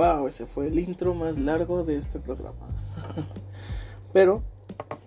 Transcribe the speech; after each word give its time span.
Wow, 0.00 0.28
ese 0.28 0.46
fue 0.46 0.68
el 0.68 0.78
intro 0.78 1.12
más 1.12 1.36
largo 1.38 1.84
de 1.84 1.98
este 1.98 2.18
programa. 2.18 2.68
Pero 4.14 4.42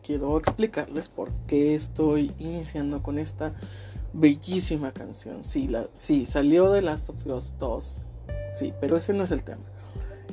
quiero 0.03 0.37
explicarles 0.37 1.09
por 1.09 1.31
qué 1.47 1.73
estoy 1.73 2.31
iniciando 2.37 3.01
con 3.01 3.17
esta 3.17 3.55
bellísima 4.13 4.91
canción. 4.91 5.43
Sí, 5.43 5.67
sí, 5.95 6.27
salió 6.27 6.69
de 6.69 6.83
Last 6.83 7.09
of 7.09 7.25
Us 7.25 7.55
2. 7.57 8.01
Sí, 8.53 8.71
pero 8.79 8.95
ese 8.95 9.13
no 9.13 9.23
es 9.23 9.31
el 9.31 9.43
tema. 9.43 9.63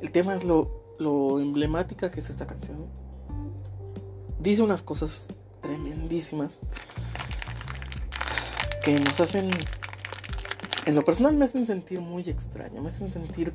El 0.02 0.10
tema 0.10 0.34
es 0.34 0.44
lo, 0.44 0.70
lo 0.98 1.40
emblemática 1.40 2.10
que 2.10 2.20
es 2.20 2.28
esta 2.28 2.46
canción. 2.46 2.84
Dice 4.40 4.60
unas 4.60 4.82
cosas 4.82 5.32
tremendísimas 5.62 6.60
que 8.84 9.00
nos 9.00 9.18
hacen, 9.20 9.48
en 10.84 10.94
lo 10.94 11.02
personal 11.02 11.34
me 11.34 11.46
hacen 11.46 11.64
sentir 11.64 12.02
muy 12.02 12.28
extraño, 12.28 12.82
me 12.82 12.88
hacen 12.88 13.08
sentir 13.08 13.54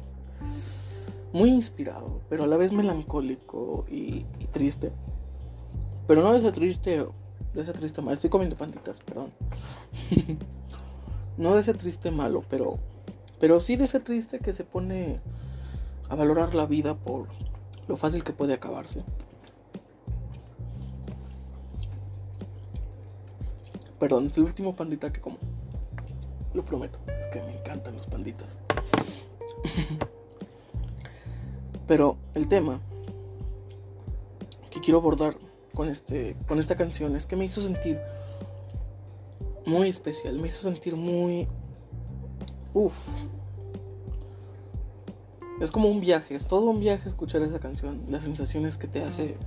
muy 1.36 1.50
inspirado, 1.50 2.22
pero 2.30 2.46
a 2.46 2.48
la 2.48 2.56
vez 2.56 2.72
melancólico 2.72 3.86
y, 3.90 4.24
triste. 4.54 4.94
Pero 6.08 6.24
no 6.24 6.32
de 6.32 6.40
ese 6.40 6.54
triste, 6.54 7.06
de 7.54 7.62
ese 7.62 7.74
triste 7.74 8.02
malo. 8.02 8.14
Estoy 8.14 8.30
comiendo 8.30 8.56
panditas, 8.56 9.02
perdón. 9.02 9.32
no 11.38 11.54
de 11.54 11.60
ese 11.60 11.74
triste 11.74 12.10
malo, 12.10 12.46
pero, 12.50 12.80
pero 13.38 13.60
sí 13.60 13.76
de 13.76 13.84
ese 13.84 14.00
triste 14.00 14.40
que 14.40 14.54
se 14.54 14.64
pone 14.64 15.20
a 16.08 16.16
valorar 16.16 16.56
la 16.56 16.66
vida 16.66 16.96
por 16.96 17.28
lo 17.90 17.98
fácil 17.98 18.24
que 18.24 18.32
puede 18.32 18.54
acabarse. 18.54 19.04
Perdón, 24.00 24.28
es 24.28 24.38
el 24.38 24.44
último 24.44 24.74
pandita 24.74 25.12
que 25.12 25.20
como. 25.20 25.38
Lo 26.54 26.64
prometo, 26.64 26.98
es 27.20 27.28
que 27.28 27.42
me 27.42 27.60
encantan 27.60 27.98
los 27.98 28.08
panditas. 28.08 28.58
Pero 31.88 32.18
el 32.34 32.48
tema 32.48 32.80
que 34.70 34.80
quiero 34.80 35.00
abordar 35.00 35.38
con, 35.74 35.90
este, 35.90 36.36
con 36.48 36.60
esta 36.60 36.76
canción 36.76 37.16
es 37.16 37.26
que 37.26 37.36
me 37.36 37.46
hizo 37.46 37.62
sentir 37.62 38.00
muy 39.66 39.90
especial, 39.90 40.40
me 40.40 40.48
hizo 40.48 40.62
sentir 40.62 40.96
muy... 40.96 41.48
Uf. 42.74 42.96
Es 45.62 45.72
como 45.72 45.90
un 45.90 46.02
viaje, 46.02 46.36
es 46.36 46.48
todo 46.48 46.70
un 46.70 46.80
viaje 46.80 47.08
escuchar 47.08 47.42
esa 47.42 47.60
canción. 47.60 48.04
Las 48.10 48.24
sensaciones 48.24 48.78
que 48.78 48.88
te 48.88 49.04
hace 49.04 49.38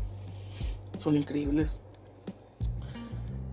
son 0.96 1.16
increíbles. 1.16 1.78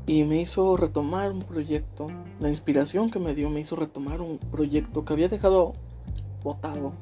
Y 0.07 0.23
me 0.23 0.39
hizo 0.39 0.77
retomar 0.77 1.31
un 1.31 1.41
proyecto. 1.41 2.07
La 2.39 2.49
inspiración 2.49 3.09
que 3.09 3.19
me 3.19 3.35
dio 3.35 3.49
me 3.49 3.59
hizo 3.59 3.75
retomar 3.75 4.21
un 4.21 4.37
proyecto 4.37 5.03
que 5.03 5.13
había 5.13 5.27
dejado 5.27 5.73
botado 6.43 6.93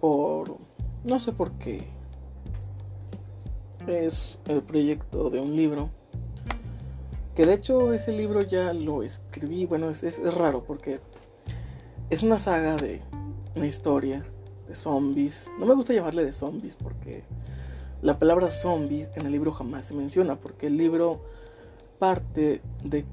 por 0.00 0.56
no 1.04 1.18
sé 1.18 1.32
por 1.32 1.52
qué 1.52 1.86
es 3.86 4.38
el 4.46 4.62
proyecto 4.62 5.30
de 5.30 5.40
un 5.40 5.56
libro 5.56 5.90
que 7.34 7.46
de 7.46 7.54
hecho 7.54 7.92
ese 7.92 8.12
libro 8.12 8.42
ya 8.42 8.72
lo 8.72 9.02
escribí 9.02 9.66
bueno 9.66 9.90
es, 9.90 10.02
es, 10.02 10.18
es 10.18 10.34
raro 10.34 10.64
porque 10.64 11.00
es 12.10 12.22
una 12.22 12.38
saga 12.38 12.76
de 12.76 13.02
una 13.54 13.66
historia 13.66 14.24
de 14.68 14.74
zombies 14.74 15.50
no 15.58 15.66
me 15.66 15.74
gusta 15.74 15.92
llamarle 15.92 16.24
de 16.24 16.32
zombies 16.32 16.76
porque 16.76 17.24
la 18.02 18.18
palabra 18.18 18.50
zombies 18.50 19.10
en 19.14 19.26
el 19.26 19.32
libro 19.32 19.52
jamás 19.52 19.86
se 19.86 19.94
menciona, 19.94 20.36
porque 20.36 20.68
el 20.68 20.78
libro 20.78 21.20
parte 21.98 22.62
de... 22.82 23.04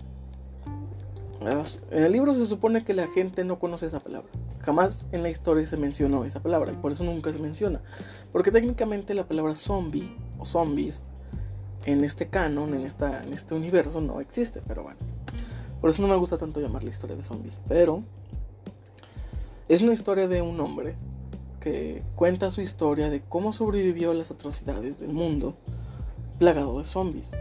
En 1.92 2.04
el 2.04 2.12
libro 2.12 2.32
se 2.34 2.46
supone 2.46 2.84
que 2.84 2.94
la 2.94 3.08
gente 3.08 3.44
no 3.44 3.60
conoce 3.60 3.86
esa 3.86 4.00
palabra. 4.00 4.30
Jamás 4.60 5.08
en 5.12 5.24
la 5.24 5.30
historia 5.30 5.66
se 5.66 5.78
mencionó 5.78 6.26
esa 6.26 6.42
palabra 6.42 6.74
y 6.74 6.76
por 6.76 6.92
eso 6.92 7.04
nunca 7.04 7.32
se 7.32 7.40
menciona. 7.40 7.82
Porque 8.32 8.52
técnicamente 8.52 9.14
la 9.14 9.28
palabra 9.28 9.56
zombie 9.56 10.16
o 10.40 10.46
zombies 10.46 11.04
en 11.86 12.04
este 12.04 12.28
canon, 12.28 12.74
en, 12.74 12.86
esta, 12.86 13.24
en 13.24 13.34
este 13.34 13.56
universo, 13.56 14.02
no 14.02 14.20
existe, 14.20 14.62
pero 14.68 14.84
bueno. 14.84 15.00
Por 15.80 15.90
eso 15.90 16.02
no 16.02 16.08
me 16.08 16.16
gusta 16.16 16.38
tanto 16.38 16.60
llamar 16.60 16.84
la 16.84 16.90
historia 16.90 17.16
de 17.16 17.24
zombies. 17.24 17.62
Pero 17.68 18.04
es 19.70 19.82
una 19.82 19.94
historia 19.94 20.28
de 20.28 20.42
un 20.42 20.60
hombre 20.60 20.96
que 21.60 22.04
cuenta 22.16 22.52
su 22.52 22.62
historia 22.62 23.10
de 23.10 23.22
cómo 23.22 23.54
sobrevivió 23.54 24.12
a 24.12 24.14
las 24.14 24.32
atrocidades 24.32 25.00
del 25.00 25.14
mundo 25.14 25.56
plagado 26.40 26.80
de 26.80 26.86
zombies. 26.86 27.32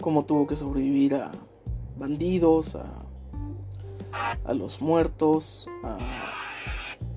Cómo 0.00 0.24
tuvo 0.24 0.46
que 0.46 0.56
sobrevivir 0.56 1.14
a 1.14 1.32
bandidos, 1.98 2.76
a, 2.76 3.03
a 4.44 4.54
los 4.54 4.80
muertos, 4.80 5.68
a, 5.82 5.98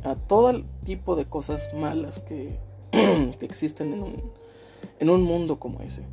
a 0.04 0.16
todo 0.16 0.64
tipo 0.84 1.16
de 1.16 1.26
cosas 1.26 1.70
malas 1.74 2.20
que, 2.20 2.60
que 2.92 3.46
existen 3.46 3.94
en 3.94 4.04
un, 4.04 4.32
en 5.00 5.10
un 5.10 5.24
mundo 5.24 5.60
como 5.60 5.82
ese. 5.82 6.06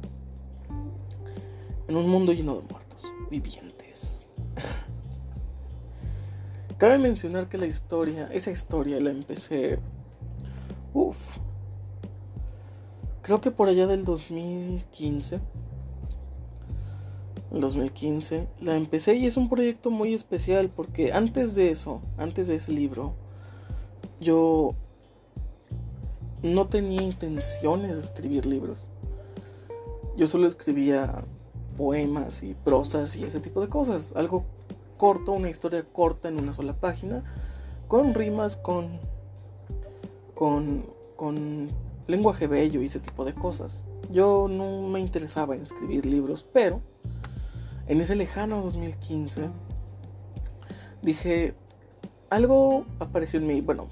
En 1.88 1.96
un 1.96 2.08
mundo 2.08 2.32
lleno 2.32 2.56
de 2.56 2.62
muertos 2.62 3.12
vivientes. 3.30 4.26
Cabe 6.78 6.98
mencionar 6.98 7.48
que 7.48 7.58
la 7.58 7.66
historia, 7.66 8.28
esa 8.32 8.50
historia 8.50 9.00
la 9.00 9.10
empecé. 9.10 9.78
Uf. 10.92 11.38
Creo 13.22 13.40
que 13.40 13.50
por 13.50 13.68
allá 13.68 13.86
del 13.86 14.04
2015. 14.04 15.40
El 17.54 17.60
2015 17.60 18.48
la 18.62 18.74
empecé 18.74 19.14
y 19.14 19.26
es 19.26 19.36
un 19.36 19.48
proyecto 19.48 19.88
muy 19.88 20.12
especial 20.12 20.70
porque 20.74 21.12
antes 21.12 21.54
de 21.54 21.70
eso, 21.70 22.00
antes 22.16 22.48
de 22.48 22.56
ese 22.56 22.72
libro, 22.72 23.14
yo 24.20 24.74
no 26.42 26.66
tenía 26.66 27.00
intenciones 27.00 27.96
de 27.96 28.02
escribir 28.02 28.44
libros. 28.44 28.90
Yo 30.16 30.26
solo 30.26 30.48
escribía 30.48 31.24
poemas 31.78 32.42
y 32.42 32.54
prosas 32.54 33.14
y 33.14 33.22
ese 33.22 33.38
tipo 33.38 33.60
de 33.60 33.68
cosas. 33.68 34.12
Algo 34.16 34.42
corto, 34.96 35.30
una 35.30 35.48
historia 35.48 35.84
corta 35.84 36.28
en 36.28 36.40
una 36.40 36.52
sola 36.52 36.72
página, 36.72 37.22
con 37.86 38.14
rimas, 38.14 38.56
con, 38.56 38.98
con, 40.34 40.86
con 41.14 41.68
lenguaje 42.08 42.48
bello 42.48 42.82
y 42.82 42.86
ese 42.86 42.98
tipo 42.98 43.24
de 43.24 43.32
cosas. 43.32 43.86
Yo 44.10 44.48
no 44.50 44.88
me 44.88 44.98
interesaba 44.98 45.54
en 45.54 45.62
escribir 45.62 46.04
libros, 46.04 46.44
pero 46.52 46.82
en 47.86 48.00
ese 48.00 48.14
lejano 48.14 48.62
2015 48.62 49.48
dije, 51.02 51.54
algo 52.30 52.86
apareció 52.98 53.38
en 53.38 53.46
mí, 53.46 53.60
bueno, 53.60 53.88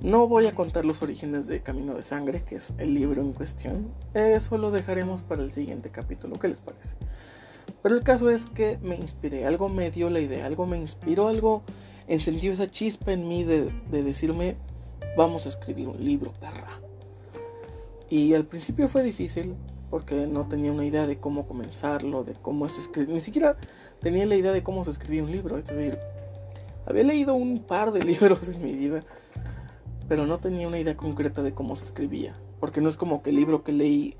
no 0.00 0.26
voy 0.26 0.46
a 0.46 0.54
contar 0.54 0.84
los 0.84 1.00
orígenes 1.00 1.46
de 1.46 1.62
Camino 1.62 1.94
de 1.94 2.02
Sangre, 2.02 2.42
que 2.42 2.56
es 2.56 2.74
el 2.78 2.94
libro 2.94 3.22
en 3.22 3.32
cuestión. 3.32 3.92
Eso 4.14 4.58
lo 4.58 4.72
dejaremos 4.72 5.22
para 5.22 5.42
el 5.42 5.50
siguiente 5.50 5.90
capítulo. 5.90 6.40
¿Qué 6.40 6.48
les 6.48 6.60
parece? 6.60 6.96
Pero 7.82 7.94
el 7.94 8.02
caso 8.02 8.28
es 8.28 8.46
que 8.46 8.78
me 8.82 8.96
inspiré, 8.96 9.46
algo 9.46 9.68
me 9.68 9.90
dio 9.90 10.10
la 10.10 10.18
idea, 10.18 10.46
algo 10.46 10.66
me 10.66 10.76
inspiró, 10.76 11.28
algo 11.28 11.62
encendió 12.08 12.52
esa 12.52 12.68
chispa 12.68 13.12
en 13.12 13.28
mí 13.28 13.44
de, 13.44 13.72
decirme, 13.90 14.56
vamos 15.16 15.46
a 15.46 15.50
escribir 15.50 15.88
un 15.88 16.04
libro, 16.04 16.32
perra. 16.32 16.80
Y 18.10 18.34
al 18.34 18.44
principio 18.44 18.88
fue 18.88 19.02
difícil 19.02 19.54
porque 19.92 20.26
no 20.26 20.48
tenía 20.48 20.72
una 20.72 20.84
idea 20.84 21.06
de 21.06 21.18
cómo 21.18 21.46
comenzarlo, 21.46 22.24
de 22.24 22.32
cómo 22.32 22.66
se 22.68 22.80
escribe, 22.80 23.12
ni 23.12 23.20
siquiera 23.20 23.58
tenía 24.00 24.26
la 24.26 24.36
idea 24.36 24.50
de 24.50 24.64
cómo 24.64 24.84
se 24.84 24.90
escribía 24.90 25.22
un 25.22 25.30
libro. 25.30 25.58
Es 25.58 25.68
decir, 25.68 25.98
había 26.86 27.04
leído 27.04 27.34
un 27.34 27.60
par 27.60 27.92
de 27.92 28.02
libros 28.12 28.48
en 28.48 28.64
mi 28.64 28.72
vida 28.72 29.04
pero 30.08 30.26
no 30.26 30.38
tenía 30.38 30.68
una 30.68 30.78
idea 30.78 30.96
concreta 30.96 31.42
de 31.42 31.54
cómo 31.54 31.74
se 31.76 31.84
escribía. 31.84 32.34
Porque 32.60 32.80
no 32.80 32.88
es 32.90 32.98
como 32.98 33.22
que 33.22 33.30
el 33.30 33.36
libro 33.36 33.64
que 33.64 33.72
leí, 33.72 34.14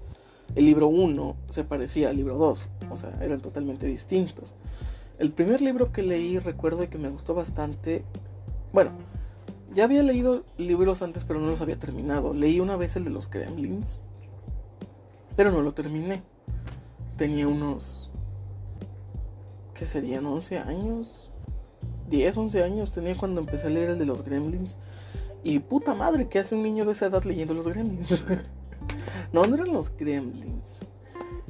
el 0.54 0.64
libro 0.64 0.88
1, 0.88 1.36
se 1.50 1.64
parecía 1.64 2.08
al 2.08 2.16
libro 2.16 2.38
2. 2.38 2.68
O 2.90 2.96
sea, 2.96 3.18
eran 3.20 3.40
totalmente 3.40 3.86
distintos. 3.86 4.54
El 5.18 5.32
primer 5.32 5.60
libro 5.60 5.92
que 5.92 6.02
leí 6.02 6.38
recuerdo 6.38 6.88
que 6.88 6.98
me 6.98 7.10
gustó 7.10 7.34
bastante. 7.34 8.04
Bueno, 8.72 8.92
ya 9.72 9.84
había 9.84 10.02
leído 10.02 10.44
libros 10.56 11.02
antes, 11.02 11.24
pero 11.24 11.40
no 11.40 11.48
los 11.48 11.60
había 11.60 11.78
terminado. 11.78 12.32
Leí 12.32 12.58
una 12.60 12.76
vez 12.76 12.96
el 12.96 13.04
de 13.04 13.10
los 13.10 13.28
Gremlins, 13.28 14.00
pero 15.36 15.50
no 15.50 15.62
lo 15.62 15.72
terminé. 15.72 16.22
Tenía 17.16 17.48
unos. 17.48 18.10
¿Qué 19.74 19.86
serían? 19.86 20.24
¿11 20.24 20.66
años? 20.66 21.30
10, 22.08 22.36
11 22.36 22.62
años 22.62 22.92
tenía 22.92 23.16
cuando 23.16 23.40
empecé 23.40 23.66
a 23.66 23.70
leer 23.70 23.90
el 23.90 23.98
de 23.98 24.06
los 24.06 24.22
Gremlins. 24.24 24.78
Y 25.44 25.58
puta 25.58 25.94
madre, 25.94 26.28
¿qué 26.28 26.38
hace 26.38 26.54
un 26.54 26.62
niño 26.62 26.84
de 26.84 26.92
esa 26.92 27.06
edad 27.06 27.24
leyendo 27.24 27.54
los 27.54 27.66
Gremlins? 27.68 28.24
no, 29.32 29.44
no 29.44 29.54
eran 29.54 29.72
los 29.72 29.96
Gremlins. 29.96 30.80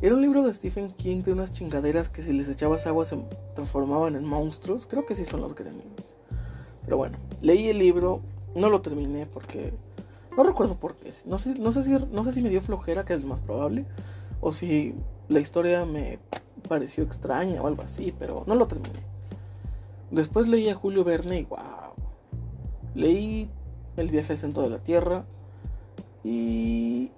Era 0.00 0.14
un 0.14 0.22
libro 0.22 0.42
de 0.42 0.52
Stephen 0.52 0.90
King 0.92 1.22
de 1.22 1.32
unas 1.32 1.52
chingaderas 1.52 2.08
que 2.08 2.22
si 2.22 2.32
les 2.32 2.48
echabas 2.48 2.86
agua 2.86 3.04
se 3.04 3.18
transformaban 3.54 4.16
en 4.16 4.24
monstruos. 4.24 4.86
Creo 4.86 5.04
que 5.06 5.14
sí 5.14 5.24
son 5.24 5.40
los 5.40 5.54
Gremlins. 5.54 6.14
Pero 6.84 6.96
bueno, 6.96 7.18
leí 7.40 7.68
el 7.68 7.78
libro, 7.78 8.20
no 8.54 8.68
lo 8.68 8.80
terminé 8.80 9.26
porque 9.26 9.72
no 10.36 10.44
recuerdo 10.44 10.76
por 10.76 10.96
qué. 10.96 11.12
No 11.26 11.38
sé, 11.38 11.58
no 11.58 11.72
sé, 11.72 11.82
si, 11.82 11.90
no 11.90 12.24
sé 12.24 12.32
si 12.32 12.42
me 12.42 12.50
dio 12.50 12.60
flojera, 12.60 13.04
que 13.04 13.14
es 13.14 13.22
lo 13.22 13.28
más 13.28 13.40
probable, 13.40 13.86
o 14.40 14.52
si 14.52 14.94
la 15.28 15.40
historia 15.40 15.84
me 15.84 16.18
pareció 16.68 17.04
extraña 17.04 17.62
o 17.62 17.66
algo 17.66 17.82
así, 17.82 18.14
pero 18.18 18.44
no 18.46 18.54
lo 18.54 18.66
terminé. 18.66 19.00
Después 20.10 20.48
leí 20.48 20.68
a 20.68 20.74
Julio 20.74 21.04
Verne 21.04 21.40
y 21.40 21.44
wow. 21.44 21.58
Leí 22.94 23.48
el 23.96 24.10
viaje 24.10 24.32
al 24.32 24.38
centro 24.38 24.62
de 24.62 24.70
la 24.70 24.78
Tierra 24.78 25.24
y 26.22 27.10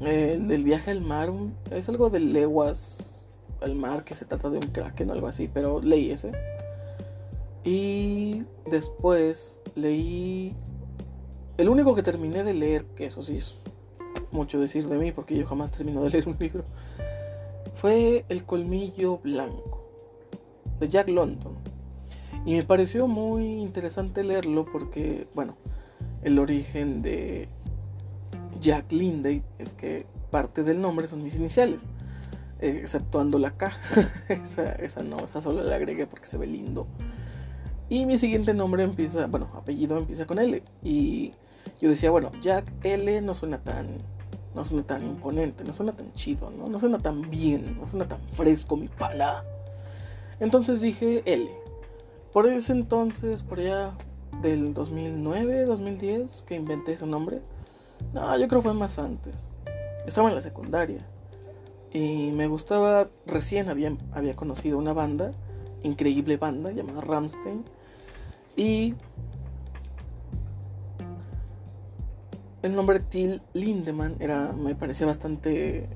el 0.00 0.64
viaje 0.64 0.90
al 0.90 1.02
mar 1.02 1.30
es 1.70 1.88
algo 1.88 2.10
de 2.10 2.20
leguas 2.20 3.26
al 3.60 3.74
mar 3.74 4.04
que 4.04 4.14
se 4.14 4.24
trata 4.24 4.48
de 4.48 4.56
un 4.58 4.68
kraken 4.72 5.10
o 5.10 5.12
algo 5.12 5.26
así, 5.26 5.48
pero 5.52 5.80
leí 5.80 6.10
ese. 6.10 6.32
Y 7.64 8.44
después 8.70 9.60
leí 9.74 10.56
el 11.60 11.68
único 11.68 11.94
que 11.94 12.02
terminé 12.02 12.42
de 12.42 12.54
leer, 12.54 12.86
que 12.96 13.06
eso 13.06 13.22
sí 13.22 13.36
es 13.36 13.56
mucho 14.30 14.58
decir 14.58 14.88
de 14.88 14.96
mí 14.96 15.12
porque 15.12 15.36
yo 15.36 15.46
jamás 15.46 15.70
termino 15.70 16.02
de 16.02 16.10
leer 16.10 16.28
un 16.28 16.36
libro, 16.38 16.64
fue 17.74 18.24
El 18.28 18.44
colmillo 18.44 19.18
blanco 19.18 19.86
de 20.78 20.88
Jack 20.88 21.08
London. 21.08 21.54
Y 22.46 22.54
me 22.54 22.62
pareció 22.62 23.06
muy 23.06 23.60
interesante 23.60 24.24
leerlo 24.24 24.64
porque, 24.64 25.28
bueno, 25.34 25.56
el 26.22 26.38
origen 26.38 27.02
de 27.02 27.48
Jack 28.60 28.90
Linday 28.92 29.42
es 29.58 29.74
que 29.74 30.06
parte 30.30 30.62
del 30.62 30.80
nombre 30.80 31.06
son 31.06 31.22
mis 31.22 31.36
iniciales, 31.36 31.84
exceptuando 32.60 33.38
la 33.38 33.50
K. 33.50 33.70
esa, 34.28 34.72
esa 34.72 35.02
no, 35.02 35.18
esa 35.18 35.42
solo 35.42 35.62
la 35.62 35.76
agregué 35.76 36.06
porque 36.06 36.26
se 36.26 36.38
ve 36.38 36.46
lindo. 36.46 36.86
Y 37.90 38.06
mi 38.06 38.16
siguiente 38.18 38.54
nombre 38.54 38.84
empieza, 38.84 39.26
bueno, 39.26 39.48
apellido 39.54 39.98
empieza 39.98 40.24
con 40.24 40.38
L. 40.38 40.62
Y 40.82 41.32
yo 41.80 41.90
decía, 41.90 42.10
bueno, 42.12 42.30
Jack 42.40 42.64
L 42.84 43.20
no 43.20 43.34
suena 43.34 43.58
tan, 43.58 43.88
no 44.54 44.64
suena 44.64 44.84
tan 44.84 45.04
imponente, 45.04 45.64
no 45.64 45.72
suena 45.72 45.92
tan 45.92 46.12
chido, 46.12 46.50
¿no? 46.50 46.68
No 46.68 46.78
suena 46.78 46.98
tan 46.98 47.28
bien, 47.28 47.76
no 47.78 47.88
suena 47.88 48.06
tan 48.06 48.20
fresco 48.30 48.76
mi 48.76 48.86
pana. 48.86 49.42
Entonces 50.38 50.80
dije 50.80 51.22
L. 51.26 51.50
Por 52.32 52.46
ese 52.46 52.72
entonces, 52.72 53.42
por 53.42 53.58
allá 53.58 53.92
del 54.40 54.72
2009, 54.72 55.64
2010, 55.64 56.42
que 56.46 56.54
inventé 56.54 56.92
ese 56.92 57.06
nombre. 57.06 57.40
No, 58.14 58.38
yo 58.38 58.46
creo 58.46 58.60
que 58.60 58.68
fue 58.68 58.74
más 58.74 59.00
antes. 59.00 59.48
Estaba 60.06 60.28
en 60.28 60.36
la 60.36 60.40
secundaria. 60.40 61.04
Y 61.92 62.30
me 62.30 62.46
gustaba, 62.46 63.08
recién 63.26 63.68
había, 63.68 63.96
había 64.12 64.36
conocido 64.36 64.78
una 64.78 64.92
banda, 64.92 65.32
increíble 65.82 66.36
banda 66.36 66.70
llamada 66.70 67.00
Ramstein. 67.00 67.64
Y 68.60 68.94
el 72.60 72.76
nombre 72.76 73.00
Till 73.00 73.40
Lindemann 73.54 74.16
era, 74.20 74.52
me 74.52 74.74
parecía 74.74 75.06
bastante 75.06 75.88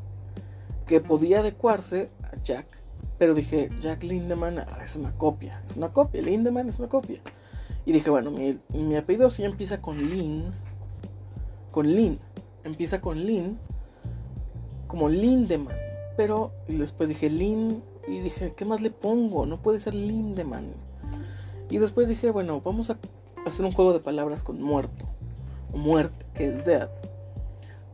que 0.86 1.00
podía 1.02 1.40
adecuarse 1.40 2.10
a 2.22 2.42
Jack 2.42 2.84
pero 3.18 3.34
dije, 3.34 3.68
Jack 3.80 4.02
Lindemann 4.02 4.60
ah, 4.60 4.78
es 4.82 4.96
una 4.96 5.12
copia, 5.12 5.62
es 5.66 5.76
una 5.76 5.92
copia, 5.92 6.22
Lindemann 6.22 6.68
es 6.68 6.78
una 6.78 6.88
copia. 6.88 7.20
Y 7.84 7.92
dije, 7.92 8.10
bueno, 8.10 8.30
mi, 8.30 8.58
mi 8.70 8.96
apellido 8.96 9.28
sí 9.30 9.44
empieza 9.44 9.82
con 9.82 9.98
Lin, 9.98 10.52
con 11.70 11.86
Lin, 11.86 12.18
empieza 12.64 13.00
con 13.00 13.24
Lin, 13.24 13.58
como 14.86 15.08
Lindemann. 15.08 15.76
Pero 16.16 16.52
y 16.66 16.76
después 16.76 17.08
dije 17.08 17.28
Lin 17.28 17.82
y 18.08 18.20
dije, 18.20 18.54
¿qué 18.56 18.64
más 18.64 18.80
le 18.80 18.90
pongo? 18.90 19.46
No 19.46 19.60
puede 19.60 19.80
ser 19.80 19.94
Lindemann. 19.94 20.72
Y 21.70 21.78
después 21.78 22.08
dije, 22.08 22.30
bueno, 22.30 22.60
vamos 22.60 22.90
a 22.90 22.98
hacer 23.46 23.64
un 23.64 23.72
juego 23.72 23.92
de 23.92 24.00
palabras 24.00 24.42
con 24.42 24.62
muerto, 24.62 25.06
muerte, 25.72 26.26
que 26.34 26.48
es 26.48 26.64
death. 26.64 26.90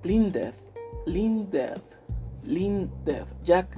Lindeth, 0.03 0.55
Lindeth, 1.07 1.99
Lindeth, 2.45 3.29
Jack 3.43 3.77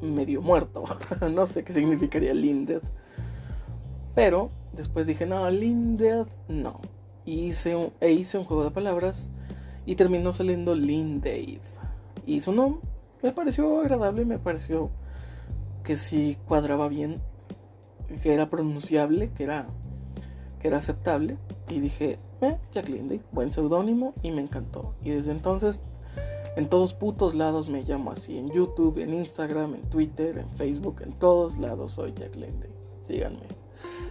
medio 0.00 0.40
muerto. 0.42 0.84
no 1.32 1.46
sé 1.46 1.64
qué 1.64 1.72
significaría 1.72 2.34
Lindeth. 2.34 2.84
Pero 4.14 4.50
después 4.72 5.06
dije, 5.06 5.26
no, 5.26 5.48
Lindeth, 5.50 6.28
no. 6.48 6.80
hice 7.24 7.74
un, 7.74 7.92
e 8.00 8.12
hice 8.12 8.38
un 8.38 8.44
juego 8.44 8.64
de 8.64 8.70
palabras 8.70 9.32
y 9.86 9.96
terminó 9.96 10.32
saliendo 10.32 10.74
Lindeid. 10.74 11.60
Y 12.26 12.40
sonó, 12.40 12.80
me 13.22 13.32
pareció 13.32 13.80
agradable, 13.80 14.24
me 14.24 14.38
pareció 14.38 14.90
que 15.82 15.96
sí 15.96 16.38
cuadraba 16.46 16.88
bien, 16.88 17.20
que 18.22 18.34
era 18.34 18.50
pronunciable, 18.50 19.30
que 19.32 19.44
era, 19.44 19.66
que 20.60 20.68
era 20.68 20.78
aceptable. 20.78 21.38
Y 21.68 21.80
dije, 21.80 22.18
eh, 22.40 22.58
Jack 22.72 22.88
Lindeid, 22.88 23.22
buen 23.32 23.52
seudónimo 23.52 24.14
y 24.22 24.30
me 24.30 24.42
encantó. 24.42 24.94
Y 25.02 25.10
desde 25.10 25.32
entonces 25.32 25.82
en 26.56 26.68
todos 26.68 26.94
putos 26.94 27.34
lados 27.34 27.68
me 27.68 27.82
llamo 27.82 28.12
así. 28.12 28.38
En 28.38 28.50
YouTube, 28.50 28.98
en 28.98 29.12
Instagram, 29.12 29.74
en 29.74 29.82
Twitter, 29.90 30.38
en 30.38 30.50
Facebook, 30.50 31.02
en 31.02 31.12
todos 31.14 31.58
lados 31.58 31.92
soy 31.92 32.12
Jack 32.14 32.36
Lindeid. 32.36 32.70
Síganme. 33.02 33.42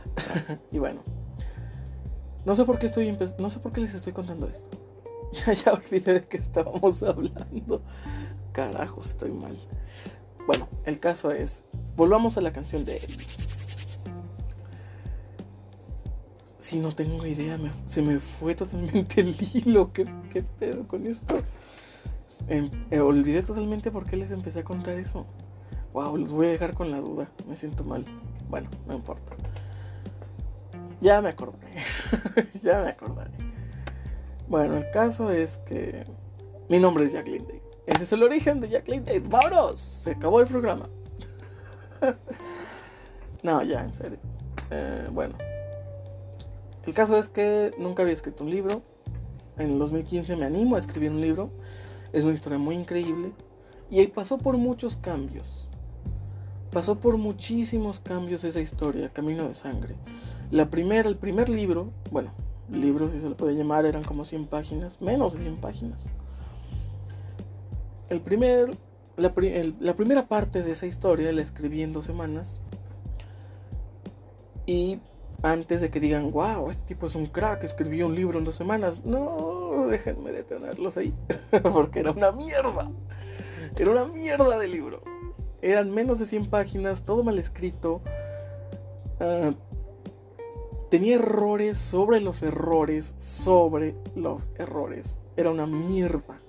y 0.72 0.80
bueno. 0.80 1.02
No 2.46 2.56
sé 2.56 2.66
por 2.66 2.78
qué 2.78 2.88
estoy 2.88 3.18
no 3.40 3.50
sé 3.50 3.60
por 3.60 3.72
qué 3.72 3.80
les 3.80 3.94
estoy 3.94 4.14
contando 4.14 4.48
esto. 4.48 4.70
Ya, 5.34 5.54
ya 5.54 5.74
olvidé 5.74 6.14
de 6.14 6.28
qué 6.28 6.38
estábamos 6.38 7.02
hablando. 7.02 7.82
Carajo, 8.52 9.02
estoy 9.08 9.32
mal. 9.32 9.58
Bueno, 10.46 10.68
el 10.86 11.00
caso 11.00 11.32
es. 11.32 11.64
Volvamos 11.96 12.38
a 12.38 12.42
la 12.42 12.54
canción 12.54 12.86
de 12.86 12.98
él. 12.98 13.18
No 16.75 16.92
tengo 16.92 17.25
idea, 17.27 17.60
se 17.86 18.01
me 18.01 18.20
fue 18.20 18.56
totalmente 18.56 19.22
el 19.22 19.36
hilo. 19.53 19.94
¿Qué, 19.94 20.08
¿Qué, 20.32 20.42
pedo 20.42 20.88
con 20.88 21.06
esto? 21.06 21.44
Em, 22.48 22.70
eh, 22.89 23.00
olvidé 23.00 23.44
totalmente 23.44 23.92
por 23.92 24.06
qué 24.06 24.18
les 24.18 24.32
empecé 24.32 24.62
a 24.62 24.63
contar 24.63 24.96
eso. 24.98 25.27
Wow, 25.94 26.18
los 26.18 26.34
voy 26.34 26.48
a 26.48 26.50
dejar 26.50 26.74
con 26.74 26.89
la 26.89 26.98
duda. 26.98 27.30
Me 27.48 27.56
siento 27.56 27.84
mal. 27.84 28.03
Bueno, 28.50 28.70
no 28.88 28.96
importa. 28.96 29.36
Ya 31.00 31.22
me 31.22 31.30
acordé. 31.30 31.60
ya 32.63 32.82
me 32.82 32.89
acordaré. 32.89 33.32
Bueno, 34.48 34.75
el 34.75 34.89
caso 34.89 35.30
es 35.30 35.60
que 35.60 36.06
mi 36.70 36.80
nombre 36.80 37.06
es 37.06 37.12
Jack 37.12 37.27
Linday. 37.27 37.62
Ese 37.86 38.03
es 38.03 38.13
el 38.13 38.24
origen 38.24 38.62
de 38.62 38.70
Jack 38.70 38.88
Linday. 38.88 39.20
¡Vámonos! 39.20 39.80
Se 39.80 40.12
acabó 40.12 40.42
el 40.42 40.48
programa. 40.48 40.89
no, 43.44 43.62
ya, 43.62 43.84
en 43.84 43.94
serio. 43.94 44.18
Eh, 44.72 45.08
bueno. 45.12 45.36
El 46.86 46.94
caso 46.94 47.18
es 47.18 47.30
que 47.30 47.72
nunca 47.78 48.04
había 48.04 48.13
escrito 48.13 48.44
un 48.44 48.50
libro. 48.50 48.82
En 49.58 49.72
el 49.72 49.80
2015 49.80 50.36
me 50.36 50.46
animo 50.46 50.75
a 50.75 50.80
escribir 50.80 51.12
un 51.12 51.22
libro. 51.22 51.50
Es 52.12 52.24
una 52.24 52.34
historia 52.34 52.60
muy 52.60 52.75
increíble 52.75 53.32
y 53.90 54.06
pasó 54.08 54.38
por 54.38 54.58
muchos 54.58 54.98
cambios. 54.98 55.68
Pasó 56.72 57.00
por 57.00 57.18
muchísimos 57.18 58.00
cambios 58.00 58.44
esa 58.44 58.60
historia, 58.60 59.10
Camino 59.10 59.48
de 59.48 59.54
Sangre. 59.54 59.96
La 60.50 60.70
primera, 60.70 61.08
el 61.08 61.16
primer 61.16 61.50
libro, 61.50 61.92
bueno, 62.12 62.32
libro 62.72 63.10
si 63.10 63.20
se 63.20 63.30
lo 63.30 63.38
puede 63.38 63.56
llamar, 63.56 63.86
eran 63.86 64.04
como 64.04 64.25
100 64.25 64.48
páginas, 64.48 65.00
menos 65.02 65.34
de 65.34 65.44
100 65.44 65.58
páginas. 65.58 66.10
El 68.10 68.22
primer, 68.22 68.75
la, 69.18 69.34
la 69.80 69.94
primera 69.94 70.28
parte 70.28 70.63
de 70.63 70.72
esa 70.72 70.88
historia 70.88 71.32
la 71.32 71.42
escribí 71.42 71.84
en 71.84 71.94
dos 71.94 72.06
semanas. 72.06 72.60
Y 74.66 75.00
antes 75.44 75.82
de 75.82 75.92
que 75.92 76.00
digan, 76.00 76.32
wow, 76.32 76.70
este 76.70 76.84
tipo 76.88 77.06
es 77.06 77.16
un 77.16 77.26
crack, 77.26 77.66
escribió 77.66 78.08
un 78.08 78.16
libro 78.16 78.40
en 78.40 78.46
dos 78.46 78.56
semanas. 78.56 79.04
No, 79.04 79.88
déjenme 79.88 80.32
detenerlos 80.32 80.96
ahí, 80.96 81.14
porque 81.74 82.00
era 82.00 82.12
una 82.12 82.32
mierda. 82.32 82.90
Era 83.78 83.92
una 83.92 84.06
mierda 84.06 84.58
de 84.58 84.68
libro. 84.70 85.04
Eran 85.62 85.92
menos 85.92 86.20
de 86.20 86.26
100 86.26 86.50
páginas, 86.50 87.04
todo 87.04 87.24
mal 87.24 87.38
escrito. 87.38 88.02
Ah, 89.20 89.52
tenía 90.90 91.16
errores 91.16 91.78
sobre 91.78 92.22
los 92.22 92.42
errores, 92.42 93.14
sobre 93.18 93.96
los 94.16 94.50
errores. 94.56 95.20
Era 95.36 95.52
una 95.52 95.68
mierda. 95.68 96.40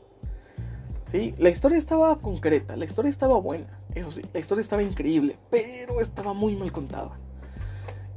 ¿Sí? 1.06 1.34
La 1.38 1.48
historia 1.48 1.78
estaba 1.78 2.16
concreta, 2.20 2.76
la 2.76 2.84
historia 2.84 3.08
estaba 3.08 3.38
buena, 3.38 3.78
eso 3.94 4.10
sí, 4.10 4.22
la 4.32 4.40
historia 4.40 4.62
estaba 4.62 4.82
increíble, 4.82 5.38
pero 5.48 6.00
estaba 6.00 6.32
muy 6.32 6.56
mal 6.56 6.72
contada 6.72 7.20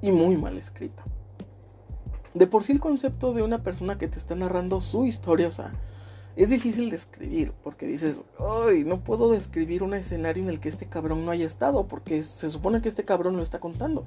y 0.01 0.12
muy 0.12 0.38
mal 0.38 0.58
escrita. 0.58 1.04
De 2.34 2.48
por 2.48 2.63
sí 2.63 2.72
el 2.72 2.80
concepto 2.80 3.34
de 3.34 3.42
una 3.42 3.63
persona 3.63 3.98
que 3.98 4.08
te 4.08 4.18
está 4.18 4.36
narrando 4.36 4.80
su 4.80 5.06
historia, 5.06 5.48
o 5.48 5.51
sea, 5.51 5.74
es 6.36 6.51
difícil 6.51 6.92
de 6.92 6.96
escribir 6.96 7.51
porque 7.63 7.88
dices, 7.88 8.22
ay, 8.39 8.84
no 8.84 9.04
puedo 9.04 9.32
describir 9.32 9.82
un 9.82 9.96
escenario 9.96 10.44
en 10.44 10.50
el 10.50 10.60
que 10.60 10.70
este 10.70 10.86
cabrón 10.86 11.25
no 11.25 11.32
haya 11.32 11.48
estado 11.48 11.88
porque 11.88 12.22
se 12.22 12.50
supone 12.50 12.82
que 12.82 12.89
este 12.89 13.06
cabrón 13.06 13.38
lo 13.38 13.42
está 13.42 13.60
contando. 13.60 14.06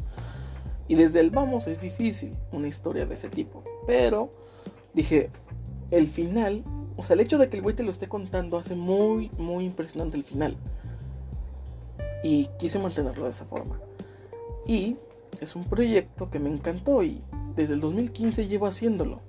Y 0.87 0.95
desde 0.95 1.21
el 1.21 1.31
vamos 1.31 1.67
es 1.67 1.81
difícil 1.81 2.37
una 2.53 2.69
historia 2.69 3.05
de 3.07 3.15
ese 3.15 3.29
tipo. 3.29 3.65
Pero 3.87 4.33
dije, 4.95 5.31
el 5.91 6.07
final, 6.07 6.63
o 6.97 7.03
sea, 7.03 7.15
el 7.15 7.21
hecho 7.21 7.37
de 7.37 7.49
que 7.49 7.57
el 7.57 7.63
güey 7.63 7.75
te 7.75 7.83
lo 7.83 7.91
esté 7.91 8.09
contando 8.09 8.59
hace 8.59 8.77
muy, 8.77 9.31
muy 9.37 9.65
impresionante 9.65 10.17
el 10.17 10.25
final. 10.25 10.57
Y 12.23 12.47
quise 12.59 12.79
mantenerlo 12.79 13.25
de 13.25 13.31
esa 13.31 13.45
forma. 13.45 13.81
Y 14.67 14.97
es 15.41 15.57
un 15.57 15.65
proyecto 15.65 16.31
que 16.31 16.39
me 16.39 16.51
encantó 16.51 17.03
y 17.03 17.23
desde 17.57 17.75
el 17.75 17.81
2015 17.81 18.47
llevo 18.47 18.67
haciéndolo. 18.67 19.21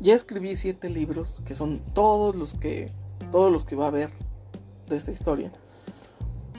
Ya 0.00 0.14
escribí 0.14 0.56
siete 0.56 0.88
libros, 0.88 1.42
que 1.44 1.54
son 1.54 1.80
todos 1.92 2.34
los 2.34 2.54
que, 2.54 2.90
todos 3.30 3.52
los 3.52 3.64
que 3.64 3.76
va 3.76 3.86
a 3.86 3.88
haber 3.88 4.10
de 4.88 4.96
esta 4.96 5.10
historia. 5.10 5.50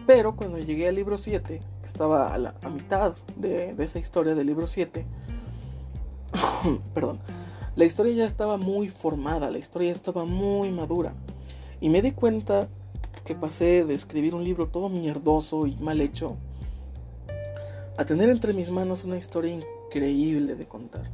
Pero 0.05 0.35
cuando 0.35 0.59
llegué 0.59 0.87
al 0.87 0.95
libro 0.95 1.17
7, 1.17 1.61
que 1.81 1.85
estaba 1.85 2.33
a, 2.33 2.37
la, 2.37 2.55
mitad 2.73 3.15
de, 3.37 3.73
de, 3.73 3.83
esa 3.83 3.99
historia 3.99 4.35
del 4.35 4.47
libro 4.47 4.67
7, 4.67 5.05
perdón, 6.93 7.19
la 7.75 7.85
historia 7.85 8.13
ya 8.13 8.25
estaba 8.25 8.57
muy 8.57 8.89
formada, 8.89 9.49
la 9.49 9.57
historia 9.57 9.89
ya 9.89 9.95
estaba 9.95 10.25
muy 10.25 10.71
madura. 10.71 11.13
Y 11.79 11.89
me 11.89 12.01
di 12.01 12.11
cuenta 12.11 12.67
que 13.23 13.35
pasé 13.35 13.85
de 13.85 13.93
escribir 13.93 14.35
un 14.35 14.43
libro 14.43 14.67
todo 14.67 14.89
mierdoso 14.89 15.65
y 15.65 15.75
mal 15.75 16.01
hecho 16.01 16.35
a 17.99 18.05
tener 18.05 18.29
entre 18.29 18.53
mis 18.53 18.71
manos 18.71 19.03
una 19.03 19.17
historia 19.17 19.51
increíble 19.51 20.55
de 20.55 20.65
contar. 20.65 21.11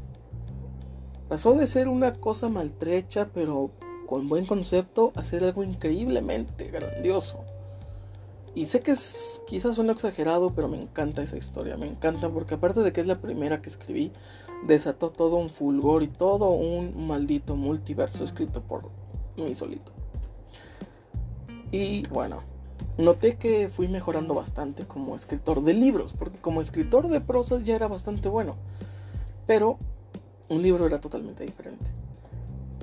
Pasó 1.27 1.53
de 1.53 1.65
ser 1.65 1.87
una 1.87 2.13
cosa 2.13 2.47
maltrecha 2.47 3.27
pero 3.33 3.71
con 4.05 4.29
buen 4.29 4.45
concepto 4.45 5.11
a 5.15 5.23
ser 5.23 5.43
algo 5.43 5.63
increíblemente 5.63 6.69
grandioso. 6.69 7.39
Y 8.53 8.65
sé 8.65 8.81
que 8.81 8.91
es, 8.91 9.41
quizás 9.47 9.73
suena 9.73 9.93
exagerado, 9.93 10.51
pero 10.53 10.67
me 10.67 10.79
encanta 10.79 11.23
esa 11.23 11.37
historia, 11.37 11.75
me 11.75 11.87
encanta 11.87 12.29
porque 12.29 12.53
aparte 12.53 12.81
de 12.81 12.93
que 12.93 13.01
es 13.01 13.07
la 13.07 13.15
primera 13.15 13.63
que 13.63 13.69
escribí, 13.69 14.11
desató 14.67 15.09
todo 15.09 15.37
un 15.37 15.49
fulgor 15.49 16.03
y 16.03 16.07
todo 16.07 16.51
un 16.51 17.07
maldito 17.07 17.55
multiverso 17.55 18.23
escrito 18.23 18.61
por 18.61 18.91
mí 19.37 19.55
solito. 19.55 19.91
Y 21.71 22.05
bueno, 22.09 22.43
noté 22.97 23.37
que 23.37 23.69
fui 23.69 23.87
mejorando 23.87 24.33
bastante 24.33 24.85
como 24.85 25.15
escritor 25.15 25.63
de 25.63 25.73
libros, 25.73 26.13
porque 26.13 26.39
como 26.39 26.61
escritor 26.61 27.09
de 27.09 27.21
prosas 27.21 27.63
ya 27.63 27.75
era 27.75 27.87
bastante 27.87 28.29
bueno, 28.29 28.55
pero 29.45 29.77
un 30.49 30.61
libro 30.61 30.85
era 30.85 31.01
totalmente 31.01 31.43
diferente. 31.43 31.91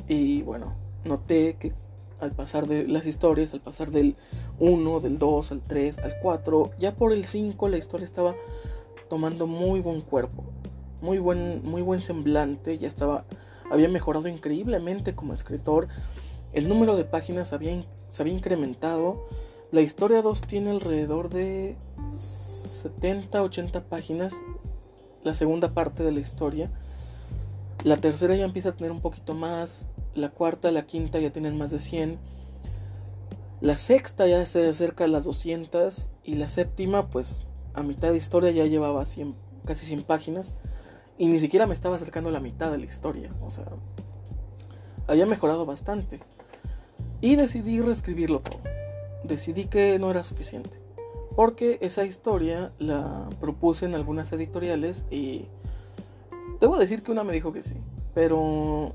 Y 0.08 0.42
bueno, 0.42 0.74
noté 1.04 1.56
que 1.58 1.72
al 2.20 2.32
pasar 2.32 2.66
de 2.66 2.86
las 2.86 3.06
historias, 3.06 3.52
al 3.52 3.60
pasar 3.60 3.90
del 3.90 4.16
1, 4.60 5.00
del 5.00 5.18
2, 5.18 5.52
al 5.52 5.62
3, 5.62 5.98
al 5.98 6.18
4, 6.20 6.70
ya 6.78 6.94
por 6.94 7.12
el 7.12 7.24
5 7.24 7.68
la 7.68 7.78
historia 7.78 8.04
estaba 8.04 8.34
tomando 9.08 9.46
muy 9.46 9.80
buen 9.80 10.00
cuerpo, 10.00 10.44
muy 11.00 11.18
buen, 11.18 11.62
muy 11.64 11.82
buen 11.82 12.00
semblante, 12.00 12.78
ya 12.78 12.86
estaba, 12.86 13.24
había 13.70 13.88
mejorado 13.88 14.28
increíblemente 14.28 15.14
como 15.14 15.34
escritor, 15.34 15.88
el 16.52 16.68
número 16.68 16.96
de 16.96 17.04
páginas 17.04 17.52
había, 17.52 17.72
se 18.08 18.22
había 18.22 18.34
incrementado, 18.34 19.26
la 19.72 19.80
historia 19.80 20.20
2 20.20 20.42
tiene 20.42 20.70
alrededor 20.70 21.30
de 21.30 21.76
70, 22.10 23.42
80 23.42 23.84
páginas. 23.84 24.34
La 25.24 25.32
segunda 25.32 25.72
parte 25.72 26.02
de 26.02 26.12
la 26.12 26.20
historia. 26.20 26.70
La 27.82 27.96
tercera 27.96 28.36
ya 28.36 28.44
empieza 28.44 28.68
a 28.68 28.76
tener 28.76 28.92
un 28.92 29.00
poquito 29.00 29.32
más. 29.34 29.88
La 30.14 30.28
cuarta, 30.28 30.70
la 30.70 30.82
quinta 30.82 31.18
ya 31.20 31.32
tienen 31.32 31.56
más 31.56 31.70
de 31.70 31.78
100. 31.78 32.18
La 33.62 33.76
sexta 33.76 34.26
ya 34.26 34.44
se 34.44 34.68
acerca 34.68 35.04
a 35.04 35.08
las 35.08 35.24
200. 35.24 36.10
Y 36.22 36.34
la 36.34 36.48
séptima, 36.48 37.08
pues 37.08 37.40
a 37.72 37.82
mitad 37.82 38.10
de 38.10 38.18
historia 38.18 38.50
ya 38.50 38.66
llevaba 38.66 39.06
100, 39.06 39.34
casi 39.64 39.86
100 39.86 40.02
páginas. 40.02 40.54
Y 41.16 41.28
ni 41.28 41.40
siquiera 41.40 41.66
me 41.66 41.72
estaba 41.72 41.96
acercando 41.96 42.28
a 42.28 42.32
la 42.32 42.40
mitad 42.40 42.70
de 42.70 42.76
la 42.76 42.84
historia. 42.84 43.30
O 43.40 43.50
sea, 43.50 43.68
había 45.06 45.24
mejorado 45.24 45.64
bastante. 45.64 46.20
Y 47.22 47.36
decidí 47.36 47.80
reescribirlo 47.80 48.40
todo 48.40 48.71
decidí 49.24 49.66
que 49.66 49.98
no 49.98 50.10
era 50.10 50.22
suficiente. 50.22 50.78
Porque 51.34 51.78
esa 51.80 52.04
historia 52.04 52.72
la 52.78 53.28
propuse 53.40 53.86
en 53.86 53.94
algunas 53.94 54.32
editoriales 54.32 55.04
y 55.10 55.46
debo 56.60 56.78
decir 56.78 57.02
que 57.02 57.12
una 57.12 57.24
me 57.24 57.32
dijo 57.32 57.52
que 57.52 57.62
sí. 57.62 57.74
Pero 58.14 58.92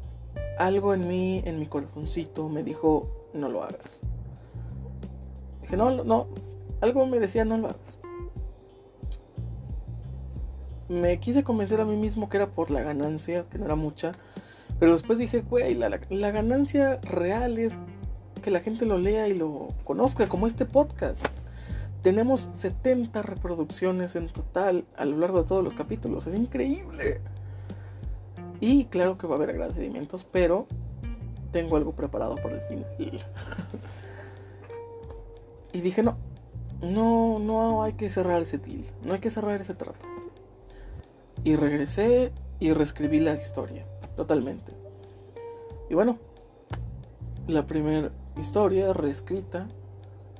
algo 0.60 0.94
en 0.94 1.08
mí, 1.08 1.42
en 1.46 1.60
mi 1.60 1.66
corazoncito, 1.66 2.50
me 2.50 2.64
dijo, 2.64 3.10
no 3.34 3.50
lo 3.50 3.64
hagas. 3.64 4.02
Dije, 5.62 5.78
no, 5.78 6.04
no, 6.04 6.28
algo 6.82 7.06
me 7.08 7.20
decía, 7.20 7.44
no 7.46 7.58
lo 7.58 7.68
hagas. 7.68 7.98
Me 10.90 11.20
quise 11.20 11.44
convencer 11.44 11.82
a 11.82 11.86
mí 11.86 11.98
mismo 11.98 12.30
que 12.30 12.38
era 12.38 12.52
por 12.52 12.72
la 12.72 12.82
ganancia, 12.82 13.46
que 13.50 13.58
no 13.58 13.66
era 13.66 13.76
mucha. 13.76 14.14
Pero 14.80 14.94
después 14.94 15.18
dije, 15.18 15.42
güey, 15.42 15.74
la, 15.74 16.00
la 16.10 16.32
ganancia 16.32 16.98
real 17.02 17.58
es 17.58 17.80
que 18.42 18.52
la 18.52 18.60
gente 18.60 18.86
lo 18.86 18.98
lea 18.98 19.28
y 19.28 19.34
lo 19.34 19.70
conozca, 19.84 20.28
como 20.28 20.48
este 20.48 20.66
podcast. 20.66 21.26
Tenemos 22.02 22.50
70 22.54 23.22
reproducciones 23.22 24.16
en 24.16 24.28
total 24.28 24.86
a 24.96 25.06
lo 25.06 25.18
largo 25.18 25.42
de 25.42 25.48
todos 25.48 25.64
los 25.64 25.74
capítulos. 25.74 26.28
Es 26.28 26.36
increíble. 26.36 27.22
Y 28.60 28.86
claro 28.86 29.18
que 29.18 29.28
va 29.28 29.36
a 29.36 29.38
haber 29.38 29.52
agradecimientos, 29.52 30.24
pero 30.24 30.66
tengo 31.52 31.78
algo 31.78 31.94
preparado 31.94 32.36
para 32.36 32.56
el 32.56 32.62
final. 32.62 32.88
y 35.74 35.82
dije, 35.82 36.04
no, 36.04 36.18
no, 36.82 37.40
no 37.40 37.84
hay 37.84 37.94
que 37.94 38.10
cerrar 38.10 38.42
ese 38.42 38.58
deal, 38.58 38.86
no 39.04 39.14
hay 39.14 39.20
que 39.20 39.30
cerrar 39.30 39.60
ese 39.62 39.74
trato. 39.74 40.06
Y 41.44 41.56
regresé 41.56 42.32
y 42.60 42.74
reescribí 42.74 43.20
la 43.20 43.36
historia, 43.36 43.86
totalmente. 44.16 44.72
Y 45.90 45.94
bueno, 45.94 46.18
la 47.48 47.66
primera 47.66 48.12
historia 48.40 48.94
reescrita 48.94 49.68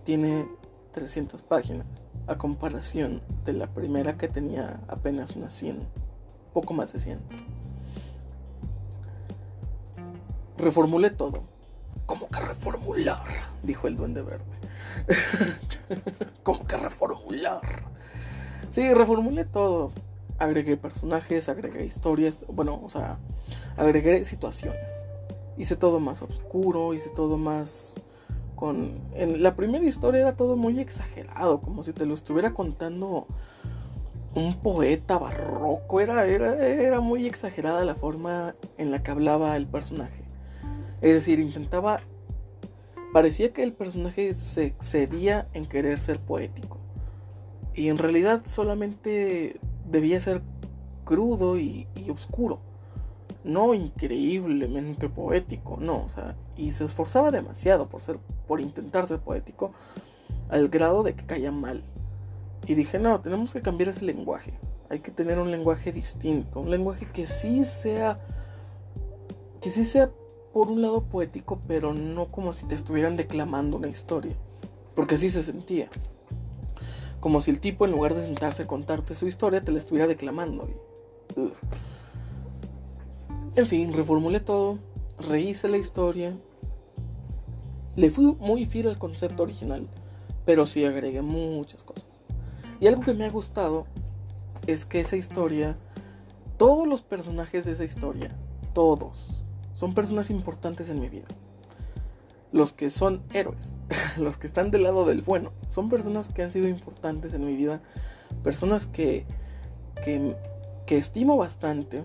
tiene 0.04 0.48
300 0.92 1.42
páginas, 1.42 2.06
a 2.28 2.38
comparación 2.38 3.22
de 3.44 3.54
la 3.54 3.68
primera 3.68 4.18
que 4.18 4.28
tenía 4.28 4.80
apenas 4.88 5.36
unas 5.36 5.54
100, 5.54 5.80
poco 6.54 6.74
más 6.74 6.94
de 6.94 7.00
100. 7.00 7.20
Reformulé 10.58 11.10
todo. 11.12 11.44
¿Cómo 12.06 12.30
que 12.30 12.40
reformular? 12.40 13.24
Dijo 13.64 13.88
el 13.88 13.98
duende 13.98 14.22
verde. 14.22 14.46
¿Cómo 16.44 16.66
que 16.66 16.78
reformular? 16.78 17.62
Sí, 18.70 18.94
reformulé 18.94 19.46
todo. 19.46 19.92
Agregué 20.40 20.78
personajes, 20.78 21.50
agregué 21.50 21.86
historias, 21.86 22.46
bueno, 22.48 22.80
o 22.84 22.90
sea, 22.90 23.18
agregué 23.76 24.24
situaciones. 24.24 25.04
Hice 25.58 25.76
todo 25.76 26.00
más 26.00 26.22
oscuro, 26.22 26.94
hice 26.94 27.10
todo 27.10 27.38
más 27.38 27.96
con... 28.56 29.00
En 29.14 29.42
la 29.42 29.56
primera 29.56 29.86
historia 29.86 30.22
era 30.22 30.36
todo 30.36 30.58
muy 30.58 30.80
exagerado, 30.80 31.62
como 31.62 31.84
si 31.84 31.94
te 31.94 32.06
lo 32.06 32.14
estuviera 32.14 32.54
contando 32.54 33.28
un 34.36 34.54
poeta 34.62 35.18
barroco. 35.18 36.02
Era, 36.02 36.26
era, 36.26 36.58
era 36.68 37.00
muy 37.00 37.26
exagerada 37.26 37.86
la 37.86 37.96
forma 37.96 38.56
en 38.78 38.92
la 38.92 39.02
que 39.02 39.12
hablaba 39.12 39.56
el 39.56 39.68
personaje. 39.68 40.26
Es 41.02 41.14
decir, 41.14 41.40
intentaba... 41.40 42.02
Parecía 43.14 43.54
que 43.54 43.64
el 43.64 43.74
personaje 43.74 44.34
se 44.34 44.66
excedía 44.66 45.48
en 45.54 45.66
querer 45.66 46.00
ser 46.02 46.20
poético. 46.20 46.78
Y 47.74 47.90
en 47.90 47.98
realidad 47.98 48.44
solamente 48.48 49.60
debía 49.86 50.20
ser 50.20 50.42
crudo 51.06 51.58
y, 51.58 51.88
y 51.96 52.10
oscuro. 52.10 52.60
No 53.48 53.74
increíblemente 53.74 55.08
poético, 55.10 55.78
no, 55.80 56.04
o 56.04 56.10
sea, 56.10 56.36
y 56.58 56.72
se 56.72 56.84
esforzaba 56.84 57.32
demasiado 57.32 57.88
por 57.88 58.02
ser, 58.02 58.20
por 58.46 58.60
intentar 58.60 59.08
ser 59.08 59.20
poético, 59.20 59.72
al 60.50 60.68
grado 60.68 61.02
de 61.02 61.16
que 61.16 61.26
caía 61.26 61.52
mal. 61.52 61.82
Y 62.66 62.76
dije, 62.76 63.00
no, 63.00 63.22
tenemos 63.22 63.54
que 63.54 63.62
cambiar 63.62 63.90
ese 63.90 64.04
lenguaje. 64.04 64.54
Hay 64.90 65.00
que 65.00 65.12
tener 65.12 65.40
un 65.40 65.50
lenguaje 65.50 65.94
distinto, 65.94 66.60
un 66.60 66.70
lenguaje 66.70 67.08
que 67.12 67.26
sí 67.26 67.64
sea, 67.64 68.20
que 69.62 69.70
sí 69.70 69.86
sea 69.86 70.12
por 70.52 70.70
un 70.70 70.82
lado 70.82 71.04
poético, 71.04 71.60
pero 71.68 71.94
no 71.94 72.26
como 72.26 72.52
si 72.52 72.66
te 72.66 72.76
estuvieran 72.76 73.16
declamando 73.16 73.78
una 73.78 73.88
historia, 73.88 74.36
porque 74.94 75.16
así 75.16 75.30
se 75.30 75.44
sentía. 75.44 75.88
Como 77.22 77.42
si 77.42 77.52
el 77.52 77.60
tipo, 77.60 77.86
en 77.86 77.92
lugar 77.92 78.14
de 78.14 78.24
sentarse 78.24 78.64
a 78.64 78.68
contarte 78.68 79.16
su 79.16 79.28
historia, 79.28 79.64
te 79.64 79.72
la 79.72 79.78
estuviera 79.78 80.08
declamando. 80.08 80.68
En 83.58 83.66
fin, 83.66 83.92
reformulé 83.92 84.40
todo, 84.40 84.78
rehice 85.18 85.68
la 85.68 85.78
historia. 85.78 86.38
Le 87.96 88.12
fui 88.12 88.38
muy 88.40 88.68
fiel 88.68 88.88
al 88.88 89.00
concepto 89.00 89.42
original, 89.42 89.88
pero 90.46 90.68
sí 90.68 90.86
agregué 90.86 91.24
muchas 91.24 91.82
cosas. 91.82 92.22
Y 92.80 92.86
algo 92.86 93.02
que 93.02 93.16
me 93.16 93.26
ha 93.26 93.32
gustado 93.32 93.88
es 94.68 94.86
que 94.86 95.00
esa 95.00 95.16
historia, 95.16 95.76
todos 96.58 96.88
los 96.88 97.02
personajes 97.02 97.66
de 97.66 97.72
esa 97.72 97.84
historia, 97.84 98.30
todos, 98.76 99.44
son 99.74 99.96
personas 99.96 100.30
importantes 100.30 100.90
en 100.90 101.00
mi 101.00 101.10
vida. 101.10 101.26
Los 102.52 102.74
que 102.74 102.92
son 102.92 103.24
héroes, 103.34 103.76
los 104.18 104.38
que 104.38 104.46
están 104.46 104.70
del 104.70 104.84
lado 104.84 105.04
del 105.04 105.24
bueno, 105.24 105.52
son 105.68 105.90
personas 105.90 106.30
que 106.30 106.44
han 106.44 106.52
sido 106.52 106.68
importantes 106.68 107.34
en 107.34 107.44
mi 107.44 107.56
vida, 107.56 107.82
personas 108.44 108.86
que, 108.86 109.26
que, 110.04 110.36
que 110.86 111.00
estimo 111.00 111.38
bastante 111.38 112.04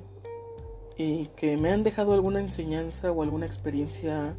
y 0.96 1.26
que 1.36 1.56
me 1.56 1.70
han 1.70 1.82
dejado 1.82 2.12
alguna 2.12 2.40
enseñanza 2.40 3.10
o 3.12 3.22
alguna 3.22 3.46
experiencia 3.46 4.34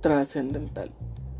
trascendental. 0.00 0.90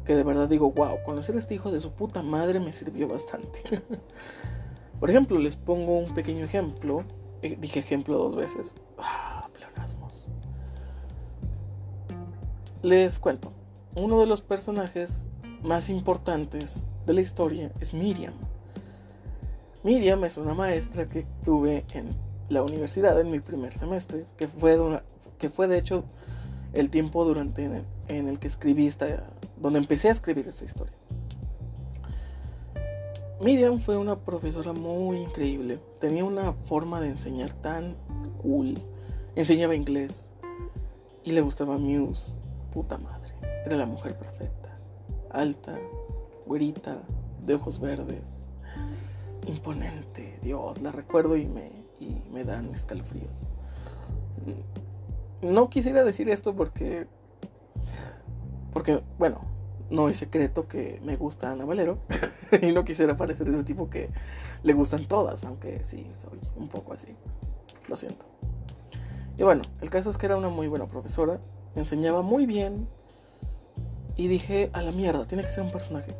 Que 0.04 0.14
de 0.14 0.22
verdad 0.22 0.48
digo, 0.48 0.70
wow, 0.72 1.02
conocer 1.04 1.34
a 1.34 1.38
este 1.38 1.54
hijo 1.54 1.70
de 1.70 1.80
su 1.80 1.92
puta 1.92 2.22
madre 2.22 2.60
me 2.60 2.72
sirvió 2.72 3.08
bastante. 3.08 3.82
Por 5.00 5.10
ejemplo, 5.10 5.38
les 5.38 5.56
pongo 5.56 5.98
un 5.98 6.12
pequeño 6.12 6.44
ejemplo. 6.44 7.04
Eh, 7.42 7.56
dije 7.58 7.80
ejemplo 7.80 8.18
dos 8.18 8.36
veces. 8.36 8.74
Ah, 8.98 9.48
pleonasmos. 9.52 10.28
Les 12.82 13.18
cuento. 13.18 13.52
Uno 13.96 14.20
de 14.20 14.26
los 14.26 14.42
personajes 14.42 15.26
más 15.62 15.88
importantes 15.88 16.84
de 17.06 17.14
la 17.14 17.20
historia 17.20 17.72
es 17.80 17.94
Miriam. 17.94 18.34
Miriam 19.82 20.22
es 20.24 20.36
una 20.36 20.52
maestra 20.52 21.08
que 21.08 21.26
tuve 21.44 21.84
en 21.94 22.14
la 22.50 22.62
universidad 22.62 23.18
en 23.20 23.30
mi 23.30 23.38
primer 23.38 23.72
semestre, 23.72 24.26
que 24.36 24.48
fue, 24.48 24.76
que 25.38 25.48
fue 25.48 25.68
de 25.68 25.78
hecho 25.78 26.04
el 26.72 26.90
tiempo 26.90 27.24
durante 27.24 27.64
en 27.64 28.28
el, 28.28 28.38
que 28.38 28.48
escribí 28.48 28.88
esta, 28.88 29.06
donde 29.56 29.78
empecé 29.78 30.08
a 30.08 30.12
escribir 30.12 30.48
esta 30.48 30.64
historia. 30.64 30.94
Miriam 33.40 33.78
fue 33.78 33.96
una 33.96 34.18
profesora 34.18 34.72
muy 34.72 35.18
increíble, 35.18 35.78
tenía 36.00 36.24
una 36.24 36.52
forma 36.52 37.00
de 37.00 37.08
enseñar 37.08 37.52
tan 37.52 37.96
cool, 38.42 38.74
enseñaba 39.36 39.74
inglés 39.74 40.28
y 41.22 41.32
le 41.32 41.40
gustaba 41.40 41.78
Muse, 41.78 42.36
puta 42.72 42.98
madre, 42.98 43.32
era 43.64 43.76
la 43.76 43.86
mujer 43.86 44.18
perfecta, 44.18 44.76
alta, 45.30 45.78
güerita, 46.46 46.98
de 47.46 47.54
ojos 47.54 47.80
verdes, 47.80 48.44
imponente, 49.46 50.38
Dios, 50.42 50.82
la 50.82 50.92
recuerdo 50.92 51.36
y 51.36 51.46
me, 51.46 51.79
y 52.00 52.22
me 52.32 52.44
dan 52.44 52.74
escalofríos. 52.74 53.46
No 55.42 55.70
quisiera 55.70 56.02
decir 56.02 56.28
esto 56.28 56.56
porque, 56.56 57.06
porque, 58.72 59.02
bueno, 59.18 59.42
no 59.90 60.08
es 60.08 60.16
secreto 60.16 60.66
que 60.66 61.00
me 61.04 61.16
gusta 61.16 61.50
Ana 61.50 61.64
Valero 61.64 61.98
y 62.62 62.72
no 62.72 62.84
quisiera 62.84 63.16
parecer 63.16 63.48
ese 63.48 63.64
tipo 63.64 63.90
que 63.90 64.10
le 64.62 64.72
gustan 64.72 65.04
todas, 65.04 65.44
aunque 65.44 65.84
sí, 65.84 66.06
soy 66.18 66.38
un 66.56 66.68
poco 66.68 66.92
así. 66.92 67.14
Lo 67.88 67.96
siento. 67.96 68.24
Y 69.36 69.42
bueno, 69.42 69.62
el 69.80 69.90
caso 69.90 70.10
es 70.10 70.16
que 70.16 70.26
era 70.26 70.36
una 70.36 70.48
muy 70.48 70.68
buena 70.68 70.86
profesora, 70.86 71.40
me 71.74 71.82
enseñaba 71.82 72.22
muy 72.22 72.46
bien 72.46 72.88
y 74.16 74.28
dije, 74.28 74.70
a 74.72 74.82
la 74.82 74.92
mierda, 74.92 75.26
tiene 75.26 75.42
que 75.44 75.50
ser 75.50 75.62
un 75.62 75.70
personaje. 75.70 76.14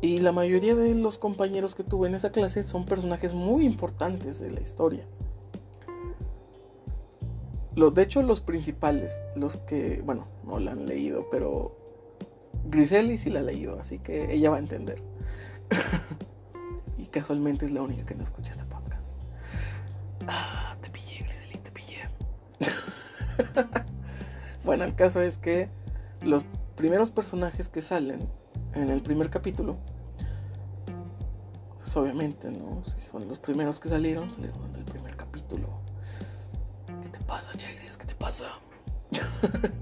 Y 0.00 0.18
la 0.18 0.30
mayoría 0.30 0.76
de 0.76 0.94
los 0.94 1.18
compañeros 1.18 1.74
que 1.74 1.82
tuve 1.82 2.08
en 2.08 2.14
esa 2.14 2.30
clase 2.30 2.62
son 2.62 2.84
personajes 2.84 3.34
muy 3.34 3.66
importantes 3.66 4.38
de 4.38 4.50
la 4.50 4.60
historia. 4.60 5.04
Los, 7.74 7.94
de 7.94 8.02
hecho, 8.02 8.22
los 8.22 8.40
principales, 8.40 9.22
los 9.34 9.56
que, 9.56 10.00
bueno, 10.04 10.26
no 10.44 10.60
la 10.60 10.72
han 10.72 10.86
leído, 10.86 11.28
pero 11.30 11.76
Griseli 12.64 13.18
sí 13.18 13.30
la 13.30 13.40
ha 13.40 13.42
leído, 13.42 13.78
así 13.80 13.98
que 13.98 14.32
ella 14.32 14.50
va 14.50 14.56
a 14.56 14.60
entender. 14.60 15.02
y 16.98 17.06
casualmente 17.06 17.64
es 17.64 17.72
la 17.72 17.82
única 17.82 18.04
que 18.04 18.14
no 18.14 18.22
escucha 18.22 18.52
este 18.52 18.64
podcast. 18.64 19.18
Ah, 20.28 20.76
te 20.80 20.90
pillé, 20.90 21.24
Griseli, 21.24 21.58
te 21.58 21.70
pillé. 21.72 22.08
bueno, 24.64 24.84
el 24.84 24.94
caso 24.94 25.22
es 25.22 25.38
que 25.38 25.68
los 26.22 26.44
primeros 26.76 27.10
personajes 27.10 27.68
que 27.68 27.82
salen 27.82 28.28
en 28.74 28.90
el 28.90 29.02
primer 29.02 29.30
capítulo, 29.30 29.76
pues 31.78 31.96
obviamente, 31.96 32.50
¿no? 32.50 32.82
Si 32.84 33.00
son 33.00 33.26
los 33.28 33.38
primeros 33.38 33.80
que 33.80 33.88
salieron, 33.88 34.30
salieron 34.30 34.62
en 34.70 34.76
el 34.76 34.84
primer 34.84 35.16
capítulo. 35.16 35.68
¿Qué 37.02 37.08
te 37.08 37.18
pasa, 37.20 37.50
Chagris? 37.56 37.96
¿Qué 37.96 38.06
te 38.06 38.14
pasa? 38.14 38.46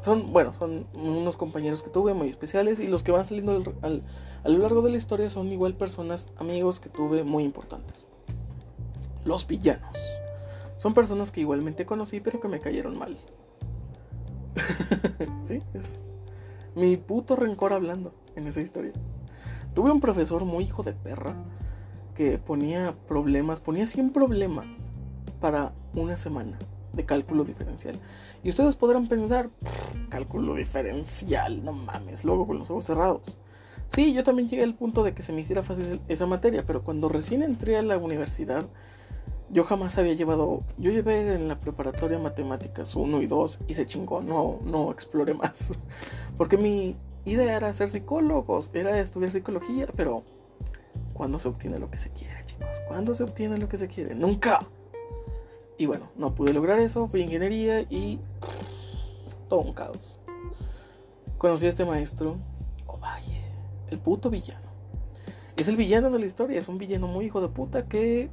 son, 0.00 0.32
bueno, 0.32 0.52
son 0.52 0.86
unos 0.94 1.36
compañeros 1.36 1.82
que 1.82 1.90
tuve 1.90 2.12
muy 2.12 2.28
especiales 2.28 2.78
y 2.78 2.88
los 2.88 3.02
que 3.02 3.12
van 3.12 3.24
saliendo 3.24 3.74
a 3.82 4.48
lo 4.48 4.58
largo 4.58 4.82
de 4.82 4.90
la 4.90 4.96
historia 4.96 5.30
son 5.30 5.48
igual 5.48 5.74
personas, 5.74 6.28
amigos 6.36 6.78
que 6.80 6.90
tuve 6.90 7.24
muy 7.24 7.44
importantes. 7.44 8.06
Los 9.24 9.46
villanos. 9.46 9.98
Son 10.76 10.94
personas 10.94 11.32
que 11.32 11.40
igualmente 11.40 11.86
conocí, 11.86 12.20
pero 12.20 12.38
que 12.40 12.48
me 12.48 12.60
cayeron 12.60 12.98
mal. 12.98 13.16
sí, 15.42 15.62
es 15.74 16.07
mi 16.74 16.96
puto 16.96 17.36
rencor 17.36 17.72
hablando 17.72 18.14
en 18.36 18.46
esa 18.46 18.60
historia. 18.60 18.92
Tuve 19.74 19.90
un 19.90 20.00
profesor 20.00 20.44
muy 20.44 20.64
hijo 20.64 20.82
de 20.82 20.92
perra 20.92 21.34
que 22.14 22.38
ponía 22.38 22.96
problemas, 23.06 23.60
ponía 23.60 23.86
100 23.86 24.10
problemas 24.10 24.90
para 25.40 25.72
una 25.94 26.16
semana 26.16 26.58
de 26.92 27.04
cálculo 27.04 27.44
diferencial. 27.44 27.98
Y 28.42 28.50
ustedes 28.50 28.76
podrán 28.76 29.06
pensar, 29.06 29.50
cálculo 30.08 30.54
diferencial, 30.54 31.64
no 31.64 31.72
mames, 31.72 32.24
luego 32.24 32.46
con 32.46 32.58
los 32.58 32.70
ojos 32.70 32.86
cerrados. 32.86 33.38
Sí, 33.88 34.12
yo 34.12 34.22
también 34.22 34.48
llegué 34.48 34.64
al 34.64 34.74
punto 34.74 35.02
de 35.02 35.14
que 35.14 35.22
se 35.22 35.32
me 35.32 35.40
hiciera 35.40 35.62
fácil 35.62 36.00
esa 36.08 36.26
materia, 36.26 36.64
pero 36.66 36.82
cuando 36.82 37.08
recién 37.08 37.42
entré 37.42 37.78
a 37.78 37.82
la 37.82 37.96
universidad, 37.96 38.66
yo 39.50 39.64
jamás 39.64 39.96
había 39.98 40.14
llevado, 40.14 40.62
yo 40.76 40.90
llevé 40.90 41.34
en 41.34 41.48
la 41.48 41.58
preparatoria 41.58 42.18
matemáticas 42.18 42.94
1 42.94 43.22
y 43.22 43.26
2 43.26 43.60
y 43.66 43.74
se 43.74 43.86
chingó, 43.86 44.20
no, 44.20 44.58
no 44.64 44.90
exploré 44.90 45.34
más. 45.34 45.72
Porque 46.36 46.56
mi 46.56 46.96
idea 47.24 47.56
era 47.56 47.72
ser 47.72 47.88
psicólogos, 47.88 48.70
era 48.74 48.98
estudiar 49.00 49.32
psicología, 49.32 49.88
pero 49.96 50.22
¿cuándo 51.14 51.38
se 51.38 51.48
obtiene 51.48 51.78
lo 51.78 51.90
que 51.90 51.98
se 51.98 52.10
quiere, 52.10 52.44
chicos? 52.44 52.80
¿Cuándo 52.86 53.14
se 53.14 53.24
obtiene 53.24 53.56
lo 53.56 53.68
que 53.68 53.78
se 53.78 53.88
quiere? 53.88 54.14
Nunca. 54.14 54.66
Y 55.78 55.86
bueno, 55.86 56.08
no 56.16 56.34
pude 56.34 56.52
lograr 56.52 56.78
eso, 56.80 57.08
fui 57.08 57.22
ingeniería 57.22 57.82
y 57.82 58.18
todo 59.48 59.60
un 59.60 59.72
caos. 59.72 60.20
Conocí 61.38 61.66
a 61.66 61.68
este 61.68 61.84
maestro, 61.84 62.36
Ovalle, 62.86 63.42
el 63.90 63.98
puto 63.98 64.28
villano. 64.28 64.68
Es 65.56 65.68
el 65.68 65.76
villano 65.76 66.10
de 66.10 66.18
la 66.18 66.26
historia, 66.26 66.58
es 66.58 66.68
un 66.68 66.78
villano 66.78 67.06
muy 67.06 67.26
hijo 67.26 67.40
de 67.40 67.48
puta 67.48 67.86
que 67.86 68.28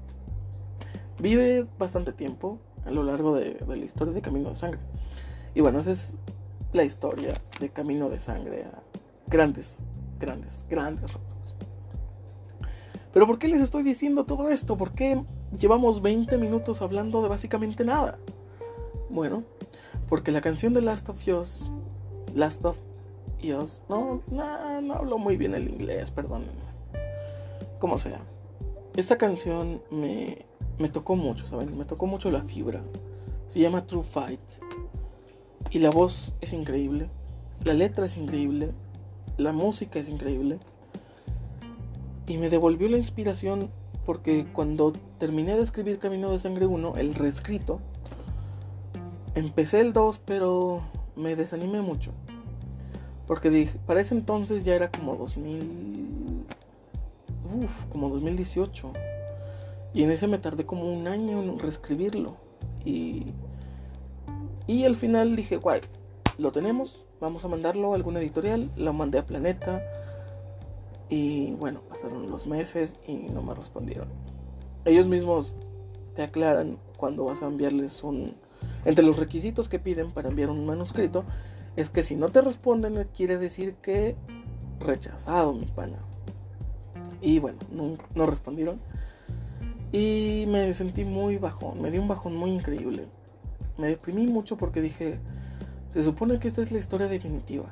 vive 1.20 1.68
bastante 1.78 2.12
tiempo 2.14 2.60
a 2.86 2.92
lo 2.92 3.04
largo 3.04 3.36
de, 3.36 3.58
la 3.68 3.78
historia 3.78 4.14
de 4.14 4.22
Camino 4.22 4.50
de 4.50 4.56
Sangre. 4.56 4.80
Y 5.54 5.62
bueno, 5.62 5.80
esa 5.80 5.92
es 5.92 6.16
la 6.74 6.84
historia 6.84 7.34
de 7.60 7.70
Camino 7.70 8.10
de 8.10 8.20
Sangre 8.20 8.64
a 8.64 8.84
grandes, 9.28 9.82
grandes, 10.20 10.66
grandes 10.70 11.14
rasgos. 11.14 11.56
Pero 13.14 13.28
¿por 13.28 13.40
qué 13.40 13.48
les 13.48 13.62
estoy 13.62 13.84
diciendo 13.84 14.26
todo 14.26 14.50
esto? 14.50 14.76
¿Por 14.76 14.92
qué 14.92 15.24
llevamos 15.58 16.02
20 16.02 16.38
minutos 16.38 16.82
hablando 16.82 17.22
de 17.22 17.30
básicamente 17.30 17.86
nada? 17.86 18.18
Bueno, 19.10 19.44
porque 20.10 20.32
la 20.32 20.42
canción 20.42 20.74
de 20.74 20.82
Last 20.82 21.10
of 21.10 21.28
Us, 21.28 21.72
Last 22.34 22.66
of 22.66 22.78
Us, 23.42 23.84
no, 23.88 24.22
no, 24.28 24.82
no 24.82 24.94
hablo 24.94 25.18
muy 25.18 25.38
bien 25.38 25.54
el 25.56 25.70
inglés, 25.70 26.12
perdón. 26.12 26.44
Como 27.80 27.98
sea. 27.98 28.20
Esta 28.96 29.18
canción 29.18 29.82
me, 29.92 30.46
me 30.80 30.90
tocó 30.90 31.16
mucho, 31.16 31.46
¿saben? 31.48 31.78
Me 31.78 31.86
tocó 31.86 32.06
mucho 32.06 32.30
la 32.32 32.42
fibra. 32.42 32.82
Se 33.48 33.60
llama 33.60 33.86
True 33.86 34.04
Fight. 34.04 34.40
Y 35.72 35.80
la 35.80 35.90
voz 35.90 36.36
es 36.42 36.54
increíble. 36.54 37.10
La 37.64 37.74
letra 37.74 38.06
es 38.06 38.18
increíble. 38.18 38.72
La 39.38 39.52
música 39.52 40.00
es 40.00 40.10
increíble. 40.10 40.60
Y 42.28 42.38
me 42.38 42.50
devolvió 42.50 42.90
la 42.90 42.98
inspiración 42.98 43.70
porque 44.06 44.46
cuando 44.54 44.94
terminé 45.18 45.56
de 45.56 45.64
escribir 45.64 46.00
Camino 46.00 46.32
de 46.32 46.40
Sangre 46.40 46.66
1, 46.66 46.96
el 46.98 47.16
reescrito, 47.16 47.80
empecé 49.34 49.82
el 49.82 49.94
2, 49.94 50.20
pero 50.20 50.82
me 51.16 51.36
desanimé 51.36 51.82
mucho. 51.82 52.12
Porque 53.28 53.50
dije, 53.50 53.80
para 53.88 54.02
ese 54.02 54.14
entonces 54.14 54.64
ya 54.64 54.76
era 54.76 54.92
como 54.92 55.16
2000... 55.16 56.46
Uf, 57.64 57.86
como 57.88 58.10
2018. 58.10 58.92
Y 59.96 60.04
en 60.04 60.12
ese 60.12 60.28
me 60.28 60.38
tardé 60.38 60.66
como 60.66 60.92
un 60.92 61.08
año 61.08 61.42
en 61.42 61.58
reescribirlo. 61.58 62.36
Y, 62.84 63.28
y 64.68 64.84
al 64.84 64.98
final 64.98 65.38
dije, 65.38 65.56
guay, 65.56 65.80
lo 66.38 66.52
tenemos, 66.52 67.06
vamos 67.22 67.46
a 67.46 67.48
mandarlo 67.48 67.94
a 67.94 67.96
alguna 67.96 68.20
editorial. 68.20 68.70
Lo 68.76 68.92
mandé 68.92 69.20
a 69.20 69.24
Planeta. 69.24 69.82
Y 71.10 71.54
bueno, 71.54 71.80
pasaron 71.88 72.30
los 72.30 72.46
meses 72.46 72.98
y 73.08 73.14
no 73.14 73.42
me 73.42 73.56
respondieron. 73.56 74.10
Ellos 74.84 75.08
mismos 75.08 75.54
te 76.14 76.24
aclaran 76.24 76.78
cuando 76.98 77.24
vas 77.24 77.42
a 77.42 77.48
enviarles 77.48 78.04
un... 78.04 78.36
Entre 78.84 79.06
los 79.06 79.18
requisitos 79.18 79.70
que 79.70 79.80
piden 79.80 80.12
para 80.12 80.28
enviar 80.28 80.50
un 80.50 80.66
manuscrito 80.66 81.24
es 81.78 81.90
que 81.90 82.04
si 82.04 82.16
no 82.16 82.28
te 82.28 82.42
responden 82.42 83.08
quiere 83.16 83.38
decir 83.38 83.76
que 83.76 84.18
rechazado 84.82 85.54
mi 85.54 85.68
pana. 85.68 86.00
Y 87.22 87.40
bueno, 87.40 87.60
no, 87.72 87.98
no 88.14 88.26
respondieron. 88.26 88.82
Y 89.92 90.46
me 90.48 90.74
sentí 90.74 91.06
muy 91.06 91.38
bajón, 91.38 91.82
me 91.82 91.92
dio 91.92 92.02
un 92.02 92.08
bajón 92.08 92.36
muy 92.36 92.52
increíble. 92.52 93.06
Me 93.78 93.88
deprimí 93.88 94.28
mucho 94.28 94.58
porque 94.58 94.82
dije, 94.82 95.20
se 95.90 96.02
supone 96.02 96.40
que 96.40 96.48
esta 96.48 96.62
es 96.62 96.72
la 96.72 96.80
historia 96.80 97.08
definitiva. 97.08 97.66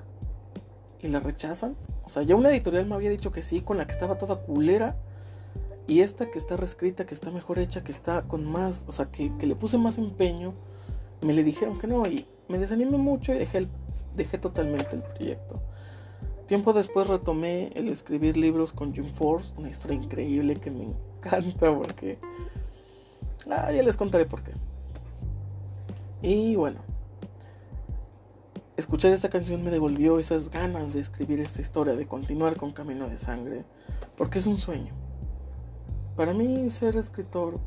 ¿Y 1.01 1.09
la 1.09 1.19
rechazan? 1.19 1.75
O 2.05 2.09
sea, 2.09 2.23
ya 2.23 2.35
una 2.35 2.49
editorial 2.49 2.85
me 2.85 2.95
había 2.95 3.09
dicho 3.09 3.31
que 3.31 3.41
sí, 3.41 3.61
con 3.61 3.77
la 3.77 3.85
que 3.85 3.91
estaba 3.91 4.17
toda 4.17 4.37
culera. 4.37 4.95
Y 5.87 5.99
esta 5.99 6.31
que 6.31 6.37
está 6.37 6.55
reescrita, 6.55 7.05
que 7.05 7.13
está 7.13 7.29
mejor 7.31 7.59
hecha, 7.59 7.83
que 7.83 7.91
está 7.91 8.21
con 8.23 8.49
más, 8.49 8.85
o 8.87 8.93
sea, 8.93 9.11
que, 9.11 9.29
le 9.41 9.55
puse 9.55 9.77
más 9.77 9.97
empeño, 9.97 10.53
me 11.21 11.33
le 11.33 11.43
dijeron 11.43 11.77
que 11.77 11.87
no. 11.87 12.05
Y 12.07 12.25
me 12.47 12.57
desanimé 12.57 12.97
mucho 12.97 13.33
y 13.33 13.37
dejé, 13.39 13.67
dejé 14.15 14.37
totalmente 14.37 14.95
el 14.95 15.01
proyecto. 15.01 15.61
Tiempo 16.47 16.71
después 16.71 17.07
retomé 17.07 17.71
el 17.75 17.89
escribir 17.89 18.37
libros 18.37 18.71
con 18.71 18.93
Jim 18.93 19.05
Force, 19.05 19.53
una 19.57 19.69
historia 19.69 19.97
increíble 19.97 20.55
que 20.55 20.71
me 20.71 20.93
encanta 21.23 21.75
porque... 21.75 22.19
Ah, 23.49 23.71
ya 23.71 23.83
les 23.83 23.97
contaré 23.97 24.25
por 24.25 24.41
qué. 24.41 24.51
Y 26.21 26.55
bueno, 26.55 26.79
escuchar 28.77 29.11
esta 29.11 29.29
canción 29.29 29.61
me 29.63 29.71
devolvió 29.71 30.19
esas 30.19 30.49
ganas 30.49 30.93
de 30.93 31.01
escribir 31.01 31.41
esta 31.41 31.59
historia, 31.59 31.95
de 31.95 32.07
continuar 32.07 32.55
con 32.55 32.71
Camino 32.71 33.09
de 33.09 33.17
Sangre, 33.17 33.65
porque 34.15 34.39
es 34.39 34.45
un 34.45 34.57
sueño. 34.57 34.93
Para 36.15 36.33
mí 36.33 36.69
ser 36.69 36.95
escritor 36.95 37.59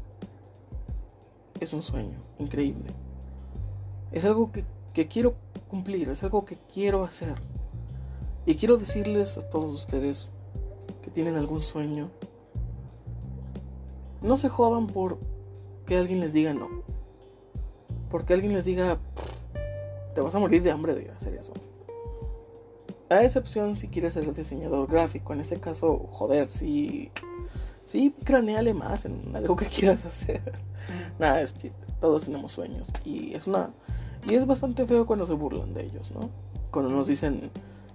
es 1.60 1.72
un 1.72 1.82
sueño 1.82 2.18
increíble. 2.38 2.90
Es 4.12 4.24
algo 4.24 4.50
que, 4.52 4.64
que 4.94 5.08
quiero 5.08 5.34
cumplir, 5.68 6.08
es 6.08 6.22
algo 6.22 6.44
que 6.44 6.56
quiero 6.72 7.04
hacer. 7.04 7.34
Y 8.46 8.54
quiero 8.54 8.76
decirles 8.76 9.36
a 9.36 9.42
todos 9.42 9.72
ustedes 9.72 10.28
que 11.02 11.10
tienen 11.10 11.34
algún 11.36 11.60
sueño, 11.60 12.10
no 14.26 14.36
se 14.36 14.48
jodan 14.48 14.86
por 14.86 15.18
que 15.86 15.96
alguien 15.96 16.20
les 16.20 16.32
diga 16.32 16.52
no. 16.52 16.68
Porque 18.10 18.34
alguien 18.34 18.52
les 18.52 18.64
diga, 18.64 18.98
te 20.14 20.20
vas 20.20 20.34
a 20.34 20.38
morir 20.38 20.62
de 20.62 20.70
hambre 20.70 20.94
de 20.94 21.10
hacer 21.10 21.34
eso. 21.34 21.52
A 23.08 23.22
excepción 23.22 23.76
si 23.76 23.88
quieres 23.88 24.14
ser 24.14 24.32
diseñador 24.34 24.88
gráfico, 24.88 25.32
en 25.32 25.40
este 25.40 25.60
caso, 25.60 25.98
joder, 26.10 26.48
sí, 26.48 27.12
sí, 27.84 28.14
craneale 28.24 28.74
más 28.74 29.04
en 29.04 29.34
algo 29.34 29.54
que 29.54 29.66
quieras 29.66 30.04
hacer. 30.04 30.42
Nada, 31.18 31.40
es 31.40 31.54
chiste, 31.54 31.86
todos 32.00 32.24
tenemos 32.24 32.52
sueños 32.52 32.92
y 33.04 33.34
es 33.34 33.46
una 33.46 33.70
y 34.28 34.34
es 34.34 34.44
bastante 34.44 34.86
feo 34.86 35.06
cuando 35.06 35.24
se 35.24 35.34
burlan 35.34 35.72
de 35.72 35.84
ellos, 35.84 36.10
¿no? 36.10 36.30
Cuando 36.72 36.90
nos 36.90 37.06
dicen, 37.06 37.50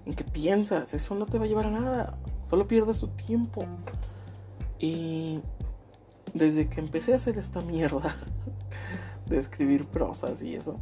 ¿en 0.05 0.13
qué 0.13 0.23
piensas? 0.23 0.93
Eso 0.93 1.13
no 1.15 1.25
te 1.25 1.37
va 1.37 1.43
a 1.43 1.47
llevar 1.47 1.67
a 1.67 1.71
nada, 1.71 2.17
solo 2.45 2.67
pierdes 2.67 2.99
tu 2.99 3.09
tiempo. 3.09 3.65
Y 4.79 5.39
desde 6.33 6.69
que 6.69 6.79
empecé 6.79 7.13
a 7.13 7.15
hacer 7.15 7.37
esta 7.37 7.61
mierda 7.61 8.15
de 9.27 9.37
escribir 9.37 9.85
prosas 9.85 10.41
y 10.41 10.55
eso, 10.55 10.77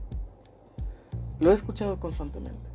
lo 1.39 1.51
he 1.51 1.53
escuchado 1.53 1.99
constantemente. 1.99 2.69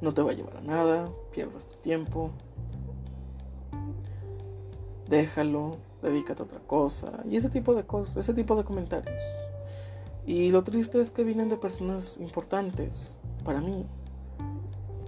No 0.00 0.14
te 0.14 0.22
va 0.22 0.30
a 0.30 0.34
llevar 0.34 0.56
a 0.56 0.60
nada, 0.60 1.10
pierdas 1.32 1.66
tu 1.66 1.76
tiempo, 1.76 2.30
déjalo, 5.08 5.76
dedícate 6.00 6.42
a 6.42 6.44
otra 6.46 6.60
cosa 6.60 7.22
y 7.28 7.36
ese 7.36 7.50
tipo 7.50 7.74
de 7.74 7.84
cosas, 7.84 8.16
ese 8.16 8.34
tipo 8.34 8.56
de 8.56 8.64
comentarios. 8.64 9.22
Y 10.26 10.50
lo 10.50 10.62
triste 10.62 11.00
es 11.00 11.10
que 11.10 11.24
vienen 11.24 11.48
de 11.48 11.56
personas 11.56 12.18
importantes 12.18 13.18
para 13.44 13.60
mí, 13.60 13.86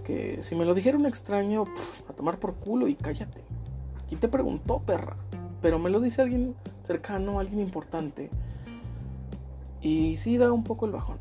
que 0.03 0.41
si 0.43 0.55
me 0.55 0.65
lo 0.65 0.73
dijera 0.73 0.97
un 0.97 1.05
extraño, 1.05 1.65
a 2.09 2.13
tomar 2.13 2.39
por 2.39 2.55
culo 2.55 2.87
y 2.87 2.95
cállate. 2.95 3.43
¿Quién 4.09 4.19
te 4.19 4.27
preguntó, 4.27 4.79
perra? 4.79 5.15
Pero 5.63 5.79
me 5.79 5.89
lo 5.89 6.01
dice 6.01 6.21
alguien 6.21 6.55
cercano, 6.81 7.39
alguien 7.39 7.61
importante. 7.61 8.29
Y 9.81 10.17
sí 10.17 10.37
da 10.37 10.51
un 10.51 10.65
poco 10.65 10.85
el 10.85 10.91
bajón. 10.91 11.19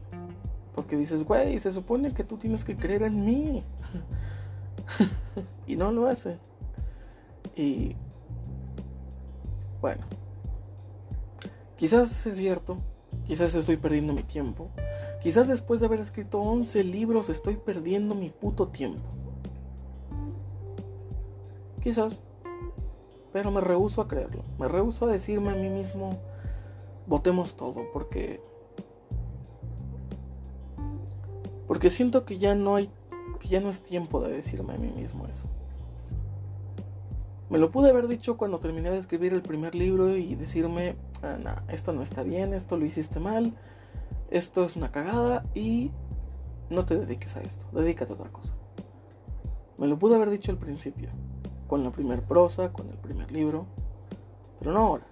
Porque 0.75 0.97
dices, 0.97 1.23
güey, 1.23 1.61
se 1.61 1.71
supone 1.71 2.11
que 2.13 2.25
tú 2.25 2.39
tienes 2.39 2.65
que 2.65 2.77
creer 2.77 3.05
en 3.05 3.25
mí. 3.25 3.63
y 5.69 5.77
no 5.77 5.93
lo 5.93 6.09
hace. 6.09 6.39
Y 7.55 7.95
bueno, 9.81 10.05
quizás 11.77 12.27
es 12.27 12.37
cierto, 12.37 12.79
quizás 13.25 13.55
estoy 13.55 13.77
perdiendo 13.77 14.13
mi 14.13 14.25
tiempo. 14.25 14.71
Quizás 15.23 15.47
después 15.47 15.79
de 15.79 15.87
haber 15.87 16.01
escrito 16.01 16.41
11 16.41 16.83
libros 16.83 17.29
estoy 17.29 17.55
perdiendo 17.55 18.17
mi 18.17 18.31
puto 18.31 18.67
tiempo. 18.67 19.09
Quizás. 21.81 22.19
Pero 23.33 23.51
me 23.51 23.61
rehuso 23.61 24.03
a 24.03 24.09
creerlo. 24.09 24.45
Me 24.59 24.69
rehuso 24.69 25.07
a 25.07 25.13
decirme 25.13 25.51
a 25.51 25.55
mí 25.55 25.69
mismo, 25.69 26.19
Votemos 27.07 27.57
todo 27.57 27.85
porque 27.93 28.41
porque 31.67 31.91
siento 31.91 32.25
que 32.25 32.39
ya 32.39 32.55
no 32.55 32.77
hay 32.77 32.91
que 33.41 33.49
ya 33.49 33.61
no 33.61 33.71
es 33.71 33.83
tiempo 33.83 34.21
de 34.21 34.33
decirme 34.33 34.75
a 34.75 34.79
mí 34.79 34.91
mismo 34.91 35.27
eso. 35.27 35.49
Me 37.51 37.59
lo 37.59 37.71
pude 37.71 37.91
haber 37.91 38.09
dicho 38.09 38.37
cuando 38.37 38.61
terminé 38.61 38.91
de 38.91 38.99
escribir 38.99 39.33
el 39.33 39.43
primer 39.43 39.75
libro 39.75 40.17
y 40.17 40.37
decirme, 40.37 40.97
ah, 41.23 41.63
esto 41.69 41.93
no 41.93 42.03
está 42.03 42.23
bien, 42.23 42.55
esto 42.55 42.77
lo 42.77 42.87
hiciste 42.87 43.21
mal, 43.21 43.55
esto 44.31 44.65
es 44.65 44.77
una 44.77 44.91
cagada 44.91 45.45
y 45.55 45.91
no 46.71 46.87
te 46.87 46.97
dediques 46.97 47.37
a 47.37 47.43
esto, 47.43 47.67
dedícate 47.73 48.13
a 48.13 48.15
otra 48.15 48.31
cosa. 48.31 48.55
Me 49.77 49.87
lo 49.87 49.99
pude 49.99 50.15
haber 50.15 50.31
dicho 50.31 50.51
al 50.51 50.59
principio, 50.59 51.11
con 51.73 51.85
la 51.85 51.91
primer 51.91 52.21
prosa, 52.21 52.71
con 52.71 52.91
el 52.91 52.99
primer 52.99 53.33
libro, 53.33 53.65
pero 54.59 54.73
no 54.73 54.81
ahora. 54.81 55.07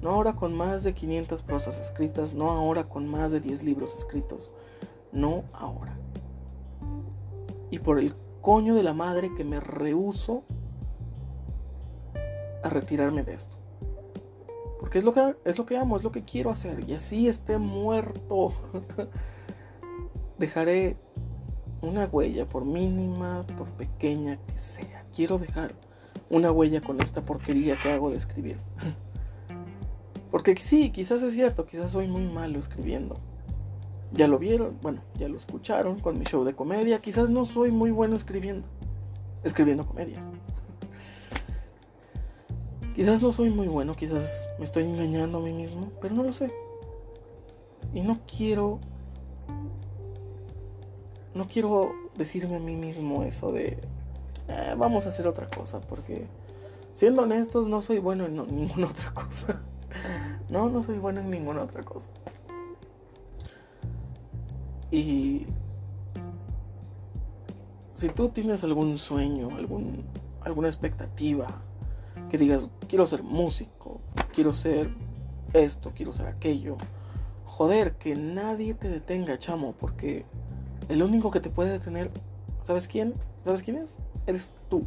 No 0.00 0.08
ahora 0.08 0.34
con 0.34 0.54
más 0.54 0.84
de 0.84 0.94
500 0.94 1.42
prosas 1.42 1.78
escritas, 1.78 2.32
no 2.32 2.48
ahora 2.48 2.88
con 2.88 3.06
más 3.06 3.30
de 3.30 3.40
10 3.40 3.62
libros 3.62 3.94
escritos, 3.94 4.50
no 5.12 5.44
ahora. 5.52 5.94
Y 7.70 7.78
por 7.80 7.98
el 7.98 8.14
coño 8.40 8.74
de 8.74 8.84
la 8.84 8.94
madre 8.94 9.34
que 9.34 9.44
me 9.44 9.60
rehuso 9.60 10.44
a 12.64 12.70
retirarme 12.70 13.22
de 13.22 13.34
esto. 13.34 13.58
Porque 14.80 14.96
es 14.96 15.04
lo 15.04 15.12
que 15.12 15.36
es 15.44 15.58
lo 15.58 15.66
que 15.66 15.76
amo, 15.76 15.96
es 15.96 16.04
lo 16.04 16.10
que 16.10 16.22
quiero 16.22 16.48
hacer 16.48 16.88
y 16.88 16.94
así 16.94 17.28
esté 17.28 17.58
muerto. 17.58 18.54
Dejaré 20.38 20.96
una 21.82 22.06
huella 22.06 22.48
por 22.48 22.64
mínima, 22.64 23.44
por 23.56 23.68
pequeña 23.70 24.38
que 24.38 24.58
sea. 24.58 25.04
Quiero 25.14 25.38
dejar 25.38 25.74
una 26.30 26.50
huella 26.50 26.80
con 26.80 27.00
esta 27.00 27.24
porquería 27.24 27.76
que 27.80 27.92
hago 27.92 28.10
de 28.10 28.16
escribir. 28.16 28.58
Porque 30.30 30.56
sí, 30.56 30.90
quizás 30.90 31.22
es 31.22 31.32
cierto, 31.32 31.66
quizás 31.66 31.92
soy 31.92 32.08
muy 32.08 32.26
malo 32.26 32.58
escribiendo. 32.58 33.16
Ya 34.12 34.28
lo 34.28 34.38
vieron, 34.38 34.78
bueno, 34.82 35.02
ya 35.18 35.28
lo 35.28 35.36
escucharon 35.36 35.98
con 35.98 36.18
mi 36.18 36.24
show 36.24 36.44
de 36.44 36.54
comedia. 36.54 37.00
Quizás 37.00 37.30
no 37.30 37.44
soy 37.44 37.70
muy 37.70 37.90
bueno 37.90 38.16
escribiendo. 38.16 38.68
Escribiendo 39.44 39.86
comedia. 39.86 40.22
Quizás 42.94 43.22
no 43.22 43.30
soy 43.30 43.50
muy 43.50 43.68
bueno, 43.68 43.94
quizás 43.94 44.48
me 44.58 44.64
estoy 44.64 44.84
engañando 44.84 45.36
a 45.36 45.42
mí 45.42 45.52
mismo, 45.52 45.92
pero 46.00 46.14
no 46.14 46.22
lo 46.22 46.32
sé. 46.32 46.50
Y 47.92 48.00
no 48.00 48.20
quiero... 48.26 48.80
No 51.36 51.46
quiero 51.48 51.92
decirme 52.16 52.56
a 52.56 52.60
mí 52.60 52.74
mismo 52.74 53.22
eso 53.22 53.52
de... 53.52 53.76
"Ah, 54.48 54.74
vamos 54.76 55.04
a 55.04 55.10
hacer 55.10 55.26
otra 55.28 55.48
cosa, 55.50 55.80
porque 55.80 56.26
siendo 56.94 57.22
honestos 57.22 57.68
no 57.68 57.82
soy 57.82 57.98
bueno 57.98 58.24
en 58.24 58.36
ninguna 58.56 58.86
otra 58.86 59.10
cosa. 59.12 59.60
No, 60.48 60.70
no 60.70 60.82
soy 60.82 60.98
bueno 60.98 61.20
en 61.20 61.30
ninguna 61.30 61.62
otra 61.62 61.82
cosa. 61.82 62.08
Y 64.90 65.46
si 67.92 68.08
tú 68.08 68.30
tienes 68.30 68.64
algún 68.64 68.96
sueño, 68.96 69.50
algún, 69.56 70.04
alguna 70.40 70.68
expectativa, 70.68 71.48
que 72.30 72.38
digas, 72.38 72.68
quiero 72.88 73.04
ser 73.04 73.22
músico, 73.22 74.00
quiero 74.32 74.52
ser 74.54 74.88
esto, 75.52 75.92
quiero 75.94 76.12
ser 76.14 76.28
aquello, 76.28 76.76
joder, 77.44 77.96
que 77.96 78.16
nadie 78.16 78.72
te 78.74 78.88
detenga, 78.88 79.38
chamo, 79.38 79.74
porque 79.78 80.24
el 80.88 81.02
único 81.02 81.30
que 81.30 81.40
te 81.40 81.50
puede 81.50 81.72
detener, 81.72 82.10
¿sabes 82.62 82.86
quién? 82.86 83.14
¿Sabes 83.42 83.62
quién 83.62 83.76
es? 83.76 83.98
Eres 84.26 84.52
tú. 84.68 84.84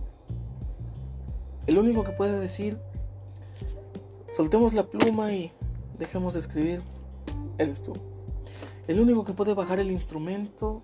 El 1.68 1.78
único 1.78 2.04
que 2.04 2.12
puede 2.12 2.40
decir, 2.40 2.80
soltemos 4.32 4.74
la 4.74 4.88
pluma 4.88 5.34
y 5.34 5.52
dejemos 5.98 6.34
de 6.34 6.40
escribir, 6.40 6.82
eres 7.58 7.82
tú. 7.82 7.94
El 8.88 9.00
único 9.00 9.24
que 9.24 9.34
puede 9.34 9.54
bajar 9.54 9.80
el 9.80 9.92
instrumento 9.92 10.82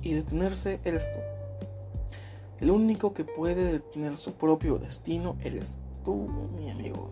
y 0.00 0.14
detenerse, 0.14 0.80
eres 0.84 1.08
tú. 1.12 1.20
El 2.60 2.70
único 2.70 3.14
que 3.14 3.24
puede 3.24 3.72
detener 3.72 4.18
su 4.18 4.32
propio 4.34 4.78
destino, 4.78 5.36
eres 5.42 5.78
tú, 6.04 6.28
mi 6.56 6.70
amigo. 6.70 7.10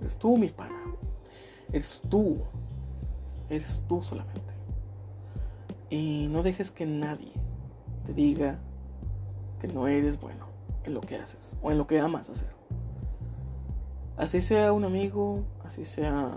Eres 0.00 0.16
tú, 0.16 0.36
mi 0.36 0.48
pana. 0.48 0.82
Eres 1.72 2.02
tú. 2.08 2.38
Eres 3.48 3.84
tú 3.88 4.02
solamente. 4.02 4.49
Y 5.90 6.28
no 6.30 6.42
dejes 6.42 6.70
que 6.70 6.86
nadie 6.86 7.32
te 8.06 8.14
diga 8.14 8.60
que 9.60 9.68
no 9.68 9.88
eres 9.88 10.20
bueno 10.20 10.46
en 10.84 10.94
lo 10.94 11.00
que 11.00 11.16
haces 11.16 11.56
o 11.62 11.70
en 11.70 11.78
lo 11.78 11.86
que 11.86 12.00
amas 12.00 12.30
hacer. 12.30 12.54
Así 14.16 14.40
sea 14.40 14.72
un 14.72 14.84
amigo, 14.84 15.42
así 15.64 15.84
sea 15.84 16.32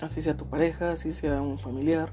así 0.00 0.20
sea 0.20 0.36
tu 0.36 0.46
pareja, 0.46 0.92
así 0.92 1.12
sea 1.12 1.40
un 1.40 1.58
familiar. 1.58 2.10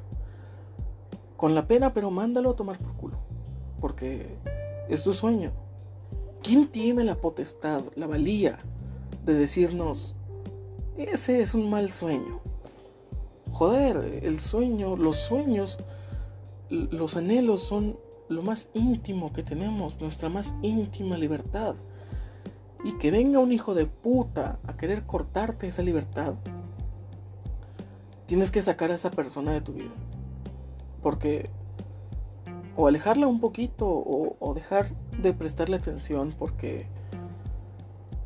Con 1.38 1.56
la 1.56 1.67
pena, 1.67 1.93
pero 1.93 2.12
mándalo 2.12 2.52
a 2.52 2.56
tomar 2.56 2.78
por 2.78 2.93
culo, 2.93 3.17
porque 3.82 4.38
es 4.88 5.04
tu 5.04 5.12
sueño. 5.13 5.52
¿Quién 6.41 6.67
tiene 6.67 7.04
la 7.04 7.15
potestad, 7.15 7.82
la 7.96 8.08
valía 8.08 8.60
de 9.26 9.34
decirnos 9.34 10.15
ese 10.98 11.41
es 11.41 11.56
un 11.56 11.69
mal 11.69 11.91
sueño? 11.91 12.39
Joder, 13.54 14.22
el 14.24 14.39
sueño, 14.39 14.98
los 14.98 15.18
sueños, 15.18 15.78
los 16.70 17.16
anhelos 17.16 17.62
son 17.62 17.98
lo 18.28 18.42
más 18.42 18.70
íntimo 18.74 19.32
que 19.32 19.44
tenemos, 19.44 20.02
nuestra 20.02 20.28
más 20.28 20.56
íntima 20.63 21.18
libertad. 21.18 21.76
Y 22.84 22.98
que 22.98 23.12
venga 23.12 23.39
un 23.39 23.52
hijo 23.52 23.76
de 23.76 23.86
puta 23.86 24.60
a 24.68 24.76
querer 24.76 25.06
cortarte 25.06 25.68
esa 25.68 25.84
libertad, 25.84 26.34
tienes 28.26 28.50
que 28.50 28.63
sacar 28.63 28.92
a 28.92 28.96
esa 28.96 29.12
persona 29.12 29.52
de 29.52 29.62
tu 29.62 29.74
vida. 29.74 29.94
Porque 31.04 31.52
o 32.76 32.88
alejarla 32.88 33.28
un 33.28 33.39
poquito 33.39 33.88
o, 33.88 34.36
o 34.39 34.54
dejar 34.56 34.88
de 35.22 35.32
prestarle 35.32 35.76
atención 35.76 36.34
porque 36.38 36.88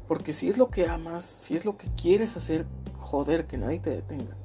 porque 0.07 0.31
si 0.31 0.47
es 0.47 0.57
lo 0.57 0.69
que 0.69 0.87
amas, 0.87 1.25
si 1.25 1.53
es 1.53 1.65
lo 1.65 1.77
que 1.77 1.89
quieres 1.89 2.37
hacer, 2.37 2.65
joder, 2.97 3.43
que 3.43 3.57
nadie 3.57 3.79
te 3.79 3.89
detenga. 3.89 4.37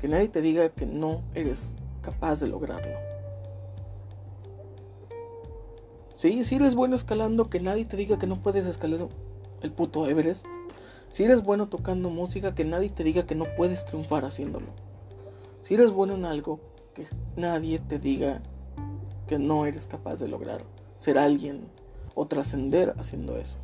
Que 0.00 0.08
nadie 0.08 0.28
te 0.28 0.40
diga 0.40 0.68
que 0.68 0.86
no 0.86 1.22
eres 1.34 1.74
capaz 2.02 2.40
de 2.40 2.48
lograrlo. 2.48 2.96
Sí, 6.14 6.42
si 6.44 6.56
eres 6.56 6.74
bueno 6.74 6.96
escalando, 6.96 7.48
que 7.48 7.60
nadie 7.60 7.84
te 7.84 7.96
diga 7.96 8.18
que 8.18 8.26
no 8.26 8.42
puedes 8.42 8.66
escalar 8.66 9.06
el 9.60 9.70
puto 9.70 10.08
Everest. 10.08 10.46
Si 11.10 11.24
eres 11.24 11.42
bueno 11.42 11.68
tocando 11.68 12.10
música, 12.10 12.54
que 12.54 12.64
nadie 12.64 12.90
te 12.90 13.04
diga 13.04 13.24
que 13.24 13.34
no 13.34 13.44
puedes 13.56 13.84
triunfar 13.84 14.24
haciéndolo. 14.24 14.66
Si 15.62 15.74
eres 15.74 15.90
bueno 15.90 16.14
en 16.14 16.24
algo, 16.24 16.60
que 16.94 17.06
nadie 17.36 17.78
te 17.78 17.98
diga 17.98 18.40
que 19.26 19.38
no 19.38 19.66
eres 19.66 19.86
capaz 19.86 20.18
de 20.18 20.28
lograr 20.28 20.64
ser 20.96 21.18
alguien 21.18 21.68
o 22.14 22.26
trascender 22.26 22.94
haciendo 22.98 23.36
eso. 23.36 23.58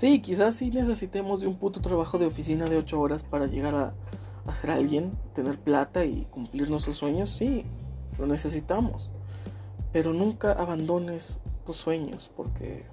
Sí, 0.00 0.22
quizás 0.22 0.54
sí 0.54 0.70
necesitemos 0.70 1.40
de 1.40 1.46
un 1.46 1.56
puto 1.56 1.82
trabajo 1.82 2.16
de 2.16 2.24
oficina 2.24 2.70
de 2.70 2.78
8 2.78 2.98
horas 2.98 3.22
para 3.22 3.44
llegar 3.44 3.74
a, 3.74 3.92
a 4.46 4.54
ser 4.54 4.70
alguien, 4.70 5.12
tener 5.34 5.58
plata 5.58 6.06
y 6.06 6.24
cumplir 6.30 6.70
nuestros 6.70 6.96
sueños. 6.96 7.28
Sí, 7.28 7.66
lo 8.18 8.26
necesitamos. 8.26 9.10
Pero 9.92 10.14
nunca 10.14 10.52
abandones 10.52 11.38
tus 11.66 11.76
sueños 11.76 12.30
porque 12.34 12.86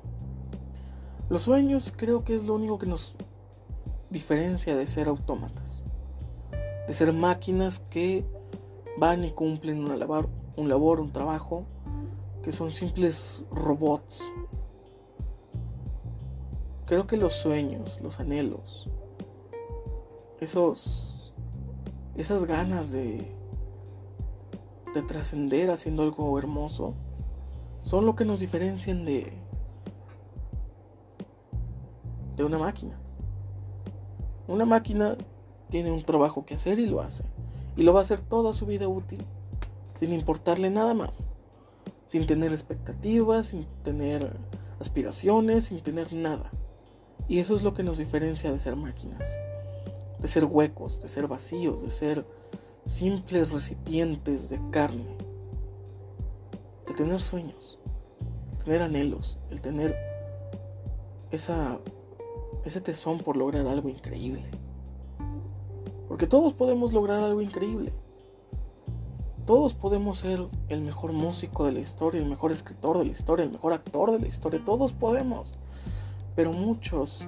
los 1.30 1.44
sueños 1.44 1.94
creo 1.96 2.26
que 2.26 2.36
es 2.36 2.44
lo 2.44 2.56
único 2.56 2.78
que 2.78 2.88
nos 2.88 3.16
diferencia 4.10 4.76
de 4.76 4.86
ser 4.86 5.08
autómatas. 5.08 5.86
De 6.90 6.94
ser 6.94 7.14
máquinas 7.14 7.80
que 7.90 8.26
van 8.98 9.24
y 9.24 9.32
cumplen 9.32 9.80
una 9.80 9.94
un 10.58 10.68
labor, 10.68 11.00
un 11.00 11.14
trabajo, 11.14 11.64
que 12.44 12.52
son 12.52 12.70
simples 12.70 13.44
robots. 13.50 14.30
Creo 16.88 17.06
que 17.06 17.18
los 17.18 17.34
sueños, 17.34 18.00
los 18.02 18.22
anhelos, 18.22 18.90
esos 20.40 21.34
esas 22.16 22.46
ganas 22.46 22.92
de 22.92 23.30
de 24.94 25.02
trascender 25.02 25.70
haciendo 25.70 26.04
algo 26.04 26.40
hermoso 26.40 26.94
son 27.82 28.06
lo 28.06 28.16
que 28.16 28.24
nos 28.24 28.40
diferencian 28.40 29.04
de 29.04 29.34
de 32.38 32.44
una 32.46 32.58
máquina. 32.58 32.98
Una 34.48 34.66
máquina 34.66 35.18
tiene 35.70 35.92
un 35.92 36.04
trabajo 36.04 36.46
que 36.46 36.56
hacer 36.56 36.80
y 36.80 36.86
lo 36.86 37.02
hace. 37.02 37.26
Y 37.76 37.84
lo 37.84 37.92
va 37.92 38.00
a 38.00 38.04
hacer 38.04 38.22
toda 38.22 38.54
su 38.54 38.66
vida 38.66 38.88
útil, 38.88 39.26
sin 39.94 40.14
importarle 40.14 40.70
nada 40.70 40.94
más. 40.94 41.28
Sin 42.06 42.26
tener 42.26 42.54
expectativas, 42.54 43.48
sin 43.48 43.66
tener 43.84 44.40
aspiraciones, 44.80 45.66
sin 45.66 45.82
tener 45.82 46.14
nada. 46.14 46.50
Y 47.28 47.40
eso 47.40 47.56
es 47.56 47.64
lo 47.64 47.74
que 47.74 47.84
nos 47.84 47.98
diferencia 47.98 48.52
de 48.52 48.60
ser 48.60 48.76
máquinas. 48.76 49.38
De 50.20 50.28
ser 50.28 50.46
huecos, 50.46 51.02
de 51.02 51.08
ser 51.08 51.28
vacíos, 51.28 51.82
de 51.82 51.90
ser 51.90 52.26
simples 52.86 53.52
recipientes 53.52 54.50
de 54.50 54.60
carne. 54.72 55.18
El 56.88 56.96
tener 56.96 57.20
sueños, 57.20 57.80
el 58.52 58.58
tener 58.60 58.82
anhelos, 58.82 59.38
el 59.52 59.62
tener 59.62 59.96
esa 61.32 61.80
ese 62.68 62.82
tesón 62.82 63.20
por 63.20 63.38
lograr 63.38 63.66
algo 63.68 63.90
increíble. 63.90 64.44
Porque 66.08 66.28
todos 66.28 66.54
podemos 66.54 66.94
lograr 66.94 67.24
algo 67.24 67.42
increíble. 67.42 67.94
Todos 69.46 69.74
podemos 69.74 70.20
ser 70.20 70.46
el 70.68 70.82
mejor 70.82 71.14
músico 71.14 71.66
de 71.66 71.72
la 71.72 71.80
historia, 71.80 72.22
el 72.22 72.28
mejor 72.28 72.52
escritor 72.52 72.98
de 72.98 73.06
la 73.06 73.12
historia, 73.12 73.46
el 73.46 73.52
mejor 73.52 73.72
actor 73.72 74.12
de 74.12 74.20
la 74.20 74.28
historia. 74.28 74.62
Todos 74.66 74.92
podemos. 74.92 75.58
Pero 76.38 76.54
muchos 76.54 77.26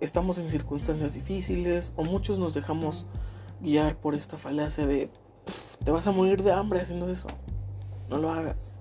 estamos 0.00 0.36
en 0.36 0.50
circunstancias 0.50 1.14
difíciles 1.14 1.94
o 1.96 2.04
muchos 2.04 2.38
nos 2.38 2.52
dejamos 2.52 3.06
guiar 3.62 3.96
por 3.96 4.14
esta 4.14 4.36
falacia 4.36 4.86
de 4.86 5.08
te 5.82 5.90
vas 5.90 6.06
a 6.06 6.12
morir 6.12 6.42
de 6.42 6.52
hambre 6.52 6.82
haciendo 6.82 7.10
eso. 7.10 7.28
No 8.10 8.18
lo 8.18 8.30
hagas. 8.30 8.74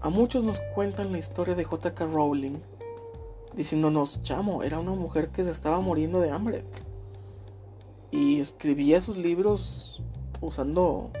A 0.00 0.10
muchos 0.10 0.42
nos 0.42 0.58
cuentan 0.74 1.12
la 1.12 1.18
historia 1.18 1.54
de 1.54 1.62
JK 1.62 2.00
Rowling 2.00 2.58
diciéndonos, 3.54 4.20
chamo, 4.24 4.64
era 4.64 4.80
una 4.80 4.96
mujer 4.96 5.28
que 5.28 5.44
se 5.44 5.52
estaba 5.52 5.80
muriendo 5.80 6.18
de 6.18 6.32
hambre. 6.32 6.64
Y 8.10 8.40
escribía 8.40 9.00
sus 9.00 9.16
libros 9.16 10.02
usando 10.40 11.12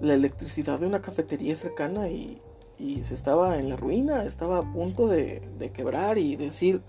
la 0.00 0.14
electricidad 0.14 0.80
de 0.80 0.86
una 0.86 1.02
cafetería 1.02 1.54
cercana 1.56 2.08
y, 2.08 2.40
se 2.78 3.14
estaba 3.14 3.58
en 3.58 3.68
la 3.68 3.76
ruina, 3.76 4.24
estaba 4.24 4.58
a 4.58 4.72
punto 4.72 5.06
de, 5.06 5.40
de, 5.58 5.72
quebrar 5.72 6.18
y 6.18 6.36
decir, 6.36 6.82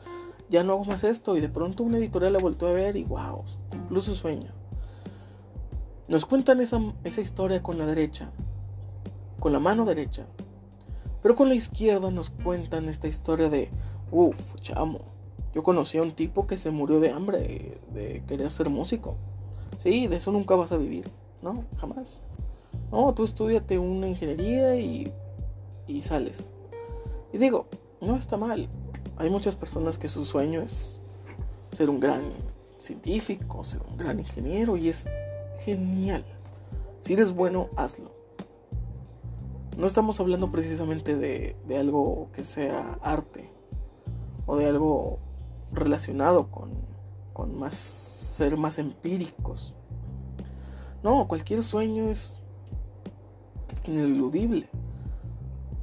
ya 0.50 0.64
no 0.64 0.74
hago 0.74 0.86
más 0.86 1.04
esto. 1.04 1.38
Y 1.38 1.42
de 1.42 1.50
pronto 1.50 1.84
una 1.84 1.98
editorial 1.98 2.34
la 2.34 2.40
volvió 2.40 2.68
a 2.68 2.74
ver 2.74 2.96
y 2.96 3.04
wow, 3.04 3.44
cumplió 3.70 4.02
su 4.02 4.16
sueño. 4.16 4.52
Nos 6.08 6.26
cuentan 6.26 6.62
esa, 6.62 6.80
esa 7.04 7.22
historia 7.22 7.64
con 7.64 7.78
la 7.78 7.86
derecha, 7.86 8.32
con 9.40 9.54
la 9.54 9.60
mano 9.60 9.86
derecha. 9.86 10.26
Pero 11.22 11.36
con 11.36 11.48
la 11.48 11.56
izquierda 11.56 12.12
nos 12.12 12.30
cuentan 12.30 12.90
esta 12.90 13.08
historia 13.08 13.50
de, 13.50 13.70
uff, 14.12 14.56
chamo, 14.60 15.00
yo 15.54 15.64
conocí 15.64 15.98
a 15.98 16.02
un 16.02 16.12
tipo 16.12 16.48
que 16.48 16.58
se 16.58 16.72
murió 16.72 17.00
de 17.00 17.12
hambre, 17.12 17.80
de 17.94 18.24
querer 18.28 18.52
ser 18.52 18.70
músico. 18.70 19.16
Sí, 19.78 20.08
de 20.08 20.18
eso 20.18 20.32
nunca 20.32 20.56
vas 20.56 20.72
a 20.72 20.78
vivir, 20.78 21.10
¿no? 21.42 21.64
Jamás. 21.78 22.20
No, 22.92 23.14
tú 23.14 23.24
estudiate 23.24 23.80
una 23.80 24.08
ingeniería 24.08 24.76
y, 24.76 25.14
y 25.88 26.02
sales. 26.02 26.52
Y 27.32 27.38
digo, 27.38 27.68
no 28.02 28.16
está 28.16 28.38
mal. 28.38 28.70
Hay 29.18 29.30
muchas 29.30 29.56
personas 29.56 29.98
que 29.98 30.08
su 30.08 30.26
sueño 30.26 30.62
es 30.62 31.00
ser 31.72 31.90
un 31.90 32.00
gran 32.00 32.22
científico, 32.78 33.64
ser 33.64 33.82
un 33.90 33.98
gran 33.98 34.20
ingeniero 34.20 34.78
y 34.78 34.90
es 34.90 35.08
genial. 35.64 36.26
Si 37.02 37.14
eres 37.14 37.34
bueno, 37.34 37.70
hazlo. 37.76 38.12
No 39.78 39.88
estamos 39.88 40.20
hablando 40.20 40.52
precisamente 40.52 41.16
de, 41.16 41.56
algo 41.78 42.30
que 42.34 42.44
sea 42.44 43.00
arte 43.02 43.50
o 44.46 44.56
de 44.58 44.68
algo 44.68 45.20
relacionado 45.72 46.52
con, 46.52 46.72
con 47.34 47.58
más 47.58 47.74
ser 47.74 48.58
más 48.58 48.80
empíricos. 48.80 49.74
No, 51.04 51.28
cualquier 51.28 51.64
sueño 51.64 52.10
es 52.10 52.40
ineludible. 53.86 54.70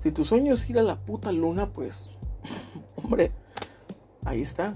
Si 0.01 0.13
tu 0.13 0.25
sueño 0.25 0.55
es 0.55 0.71
ir 0.71 0.79
a 0.79 0.83
la 0.83 0.99
puta 0.99 1.31
luna, 1.31 1.75
pues, 1.75 2.09
hombre, 2.97 3.33
ahí 4.25 4.41
está. 4.41 4.75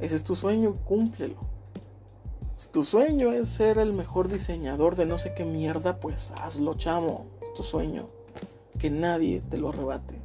Ese 0.00 0.16
es 0.16 0.24
tu 0.24 0.34
sueño, 0.34 0.74
cúmplelo. 0.84 1.36
Si 2.56 2.68
tu 2.68 2.84
sueño 2.84 3.30
es 3.30 3.48
ser 3.48 3.78
el 3.78 3.92
mejor 3.92 4.26
diseñador 4.26 4.96
de 4.96 5.06
no 5.06 5.18
sé 5.18 5.34
qué 5.34 5.44
mierda, 5.44 6.00
pues 6.00 6.32
hazlo, 6.42 6.74
chamo. 6.74 7.26
Es 7.40 7.54
tu 7.54 7.62
sueño. 7.62 8.08
Que 8.76 8.90
nadie 8.90 9.40
te 9.48 9.56
lo 9.56 9.68
arrebate. 9.68 10.20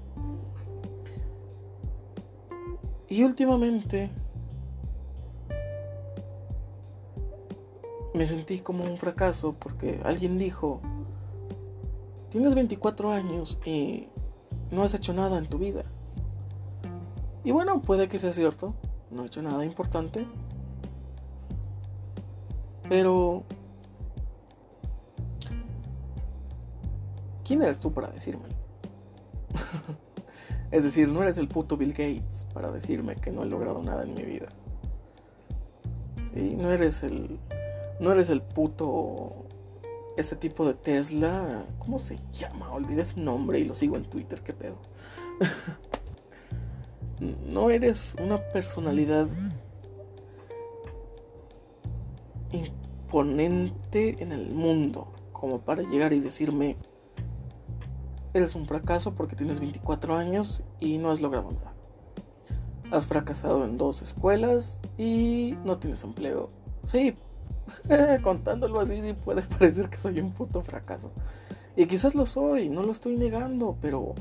Y 3.09 3.23
últimamente 3.23 4.09
me 8.15 8.25
sentí 8.25 8.57
como 8.57 8.85
un 8.85 8.97
fracaso 8.97 9.53
porque 9.53 10.01
alguien 10.03 10.39
dijo, 10.39 10.81
tienes 12.31 12.55
24 12.55 13.11
años 13.11 13.59
y 13.65 14.07
no 14.71 14.83
has 14.83 14.93
hecho 14.93 15.13
nada 15.13 15.37
en 15.37 15.45
tu 15.45 15.59
vida. 15.59 15.83
Y 17.43 17.51
bueno, 17.51 17.79
puede 17.81 18.07
que 18.07 18.19
sea 18.19 18.31
cierto, 18.31 18.73
no 19.11 19.23
he 19.23 19.27
hecho 19.27 19.41
nada 19.41 19.65
importante, 19.65 20.25
pero... 22.87 23.43
¿Quién 27.43 27.61
eres 27.63 27.79
tú 27.79 27.91
para 27.91 28.09
decirme? 28.09 28.45
es 30.71 30.83
decir, 30.83 31.09
no 31.09 31.21
eres 31.21 31.37
el 31.37 31.49
puto 31.49 31.75
Bill 31.75 31.91
Gates 31.91 32.45
para 32.53 32.71
decirme 32.71 33.15
que 33.15 33.31
no 33.31 33.43
he 33.43 33.45
logrado 33.47 33.83
nada 33.83 34.03
en 34.03 34.13
mi 34.13 34.23
vida. 34.23 34.47
¿Sí? 36.33 36.55
No 36.55 36.69
eres 36.69 37.03
el... 37.03 37.39
No 37.99 38.13
eres 38.13 38.29
el 38.29 38.41
puto... 38.41 39.40
Ese 40.21 40.35
tipo 40.35 40.67
de 40.67 40.75
Tesla. 40.75 41.65
¿Cómo 41.79 41.97
se 41.97 42.19
llama? 42.31 42.71
Olvidé 42.71 43.03
su 43.03 43.19
nombre 43.19 43.59
y 43.59 43.65
lo 43.65 43.73
sigo 43.73 43.97
en 43.97 44.03
Twitter. 44.03 44.39
¿Qué 44.43 44.53
pedo? 44.53 44.77
no 47.47 47.71
eres 47.71 48.15
una 48.21 48.37
personalidad 48.37 49.27
imponente 52.51 54.21
en 54.21 54.31
el 54.31 54.53
mundo 54.53 55.11
como 55.33 55.61
para 55.61 55.81
llegar 55.81 56.13
y 56.13 56.19
decirme, 56.19 56.77
eres 58.35 58.53
un 58.53 58.67
fracaso 58.67 59.15
porque 59.15 59.35
tienes 59.35 59.59
24 59.59 60.17
años 60.17 60.61
y 60.79 60.99
no 60.99 61.09
has 61.09 61.19
logrado 61.19 61.51
nada. 61.51 61.73
Has 62.91 63.07
fracasado 63.07 63.65
en 63.65 63.79
dos 63.79 64.03
escuelas 64.03 64.79
y 64.99 65.57
no 65.65 65.79
tienes 65.79 66.03
empleo. 66.03 66.51
Sí, 66.85 67.15
contándolo 68.23 68.79
así 68.79 69.01
sí 69.01 69.13
puede 69.13 69.41
parecer 69.59 69.89
que 69.89 69.97
soy 69.97 70.19
un 70.19 70.31
puto 70.31 70.61
fracaso. 70.61 71.11
Y 71.75 71.85
quizás 71.85 72.15
lo 72.15 72.25
soy, 72.25 72.69
no 72.69 72.83
lo 72.83 72.91
estoy 72.91 73.15
negando, 73.15 73.77
pero 73.81 74.13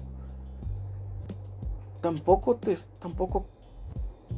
tampoco 2.01 2.57
te 2.57 2.75
tampoco 2.99 3.47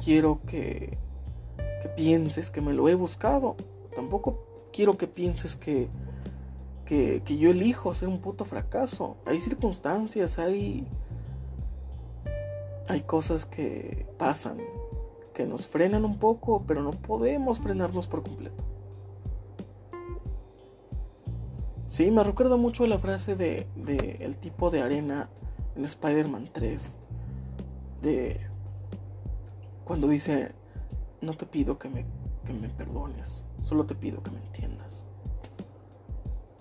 quiero 0.03 0.41
que 0.45 0.97
que 1.81 1.89
pienses 1.89 2.49
que 2.49 2.61
me 2.61 2.73
lo 2.73 2.89
he 2.89 2.95
buscado 2.95 3.55
tampoco 3.93 4.69
quiero 4.73 4.97
que 4.97 5.07
pienses 5.07 5.55
que, 5.55 5.87
que, 6.85 7.21
yo 7.37 7.49
elijo 7.51 7.93
ser 7.93 8.09
un 8.09 8.19
puto 8.19 8.43
fracaso. 8.43 9.17
Hay 9.25 9.39
circunstancias, 9.39 10.39
hay, 10.39 10.85
hay 12.87 13.01
cosas 13.01 13.45
que 13.45 14.05
pasan, 14.17 14.57
que 15.33 15.45
nos 15.45 15.67
frenan 15.67 16.03
un 16.03 16.17
poco, 16.17 16.63
pero 16.67 16.83
no 16.83 16.91
podemos 16.91 17.59
frenarnos 17.59 18.07
por 18.07 18.23
completo. 18.23 18.62
Sí, 21.93 22.09
me 22.09 22.23
recuerda 22.23 22.57
mucho 22.57 22.87
la 22.87 22.97
frase 22.97 23.35
de, 23.35 23.67
de 23.75 24.17
el 24.21 24.37
tipo 24.37 24.71
de 24.71 24.81
arena 24.81 25.29
en 25.75 25.85
Spider-Man 25.85 26.49
3. 26.51 26.97
De 28.01 28.41
cuando 29.85 30.07
dice, 30.07 30.55
no 31.21 31.35
te 31.35 31.45
pido 31.45 31.77
que 31.77 31.89
me 31.89 32.07
que 32.45 32.53
me 32.53 32.69
perdones. 32.69 33.45
Solo 33.59 33.85
te 33.85 33.93
pido 33.93 34.23
que 34.23 34.31
me 34.31 34.39
entiendas. 34.39 35.05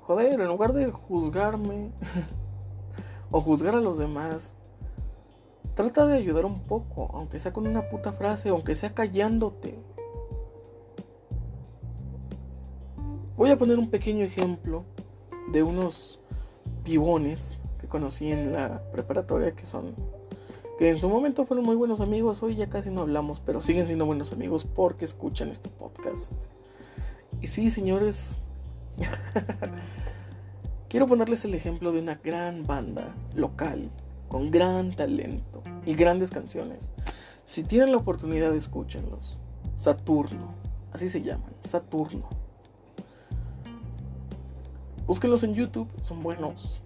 Joder, 0.03 0.39
en 0.39 0.49
lugar 0.49 0.75
de 0.75 0.91
juzgarme 0.91 1.93
o 3.31 3.41
juzgar 3.41 3.75
a 3.75 3.81
los 3.81 3.97
demás, 3.97 4.59
trata 5.75 6.07
de 6.09 6.19
ayudar 6.19 6.45
un 6.45 6.61
poco, 6.65 7.09
aunque 7.15 7.39
sea 7.39 7.55
con 7.55 7.67
una 7.67 7.89
puta 7.89 8.13
frase, 8.13 8.51
aunque 8.51 8.75
sea 8.75 8.93
callándote. 8.93 9.83
Voy 13.35 13.49
a 13.49 13.57
poner 13.57 13.79
un 13.79 13.89
pequeño 13.89 14.27
ejemplo 14.27 14.85
de 15.53 15.63
unos 15.63 16.19
pibones 16.85 17.61
que 17.81 17.87
conocí 17.87 18.33
en 18.33 18.53
la 18.53 18.83
preparatoria 18.91 19.53
que 19.53 19.67
son 19.67 19.95
que 20.79 20.91
en 20.91 20.99
su 20.99 21.09
momento 21.09 21.45
fueron 21.45 21.65
muy 21.65 21.77
buenos 21.77 22.01
amigos, 22.01 22.43
hoy 22.43 22.57
ya 22.57 22.69
casi 22.69 22.91
no 22.91 23.03
hablamos, 23.03 23.41
pero 23.41 23.61
siguen 23.61 23.87
siendo 23.87 24.07
buenos 24.07 24.33
amigos 24.33 24.65
porque 24.65 25.05
escuchan 25.05 25.51
este 25.51 25.69
podcast. 25.69 26.47
Y 27.41 27.47
sí, 27.47 27.71
señores, 27.71 28.43
quiero 30.89 31.07
ponerles 31.07 31.45
el 31.45 31.55
ejemplo 31.55 31.93
de 31.93 32.01
una 32.01 32.15
gran 32.17 32.67
banda 32.67 33.15
local, 33.35 33.91
con 34.29 34.51
gran 34.51 34.93
talento 34.93 35.63
y 35.85 35.95
grandes 35.95 36.31
canciones. 36.31 36.91
Si 37.45 37.63
tienen 37.65 37.93
la 37.93 37.99
oportunidad, 37.99 38.55
escúchenlos. 38.55 39.39
Saturno, 39.77 40.55
así 40.93 41.09
se 41.09 41.23
llaman, 41.23 41.53
Saturno. 41.63 42.29
Búsquenlos 45.13 45.45
en 45.45 45.53
YouTube, 45.55 45.89
son 46.01 46.23
buenos 46.23 46.83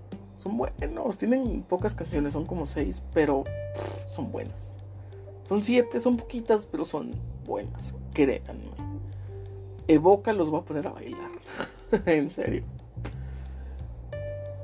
son 0.47 0.57
buenos. 0.57 1.17
Tienen 1.17 1.63
pocas 1.63 1.95
canciones, 1.95 2.33
son 2.33 2.47
como 2.47 2.67
seis, 2.67 3.03
pero 3.13 3.45
son 4.09 4.31
buenas. 4.31 4.77
Son 5.43 5.61
siete, 5.63 6.01
son 6.01 6.17
poquitas, 6.17 6.67
pero 6.67 6.85
son 6.85 7.13
buenas. 7.45 7.95
Créanme. 8.13 8.71
Evoca 9.89 10.33
los 10.33 10.53
va 10.53 10.59
a 10.59 10.65
poner 10.65 10.87
a 10.87 10.93
bailar. 10.93 11.31
en 12.07 12.31
serio. 12.31 12.63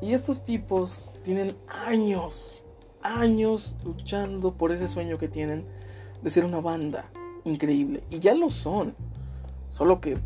Y 0.01 0.15
estos 0.15 0.43
tipos 0.43 1.13
tienen 1.23 1.57
años, 1.87 2.63
años 3.03 3.77
luchando 3.85 4.55
por 4.55 4.73
ese 4.73 4.89
sueño 4.89 5.19
que 5.19 5.29
tienen 5.29 5.65
de 6.23 6.31
ser 6.31 6.45
una 6.45 6.61
banda 6.61 7.09
increíble. 7.45 8.03
Y 8.11 8.19
ya 8.19 8.35
lo 8.35 8.51
son. 8.51 8.95
Solo 9.71 10.01
que 10.01 10.19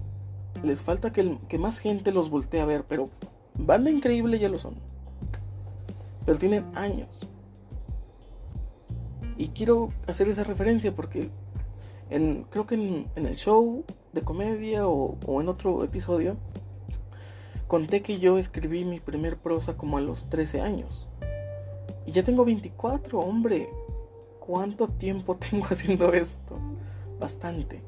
les 0.65 0.83
falta 0.83 1.13
que, 1.13 1.39
que 1.49 1.59
más 1.59 1.79
gente 1.79 2.11
los 2.13 2.31
voltee 2.31 2.61
a 2.61 2.65
ver. 2.65 2.85
Pero 2.85 3.11
banda 3.59 3.91
increíble 3.91 4.39
ya 4.39 4.49
lo 4.49 4.59
son. 4.59 4.75
Pero 6.25 6.39
tienen 6.39 6.65
años. 6.75 7.27
Y 9.37 9.49
quiero 9.49 9.91
hacer 10.07 10.29
esa 10.29 10.45
referencia 10.45 10.95
porque 10.95 11.31
en, 12.11 12.45
creo 12.45 12.67
que 12.67 12.77
en, 12.77 13.07
en 13.17 13.27
el 13.27 13.37
show 13.37 13.85
de 14.17 14.23
comedia 14.23 14.89
o, 14.89 15.17
en 15.41 15.49
otro 15.49 15.85
episodio 15.85 16.37
conté 17.69 18.01
que 18.03 18.19
yo 18.19 18.39
escribí 18.39 18.85
mi 18.85 18.99
primer 18.99 19.37
prosa 19.37 19.77
como 19.77 19.99
a 19.99 20.01
los 20.01 20.29
13 20.31 20.61
años. 20.61 21.07
Y 22.07 22.13
ya 22.13 22.23
tengo 22.23 22.45
24, 22.45 23.19
hombre. 23.19 23.69
¿Cuánto 24.41 24.89
tiempo 24.89 25.37
tengo 25.51 25.67
haciendo 25.67 26.13
esto? 26.13 26.57
Bastante. 27.21 27.83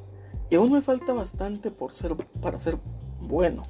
Y 0.50 0.56
aún 0.56 0.72
me 0.72 0.82
falta 0.82 1.12
bastante 1.12 1.70
por 1.70 1.92
ser, 1.92 2.14
para 2.40 2.58
ser 2.58 2.78
bueno. 3.20 3.62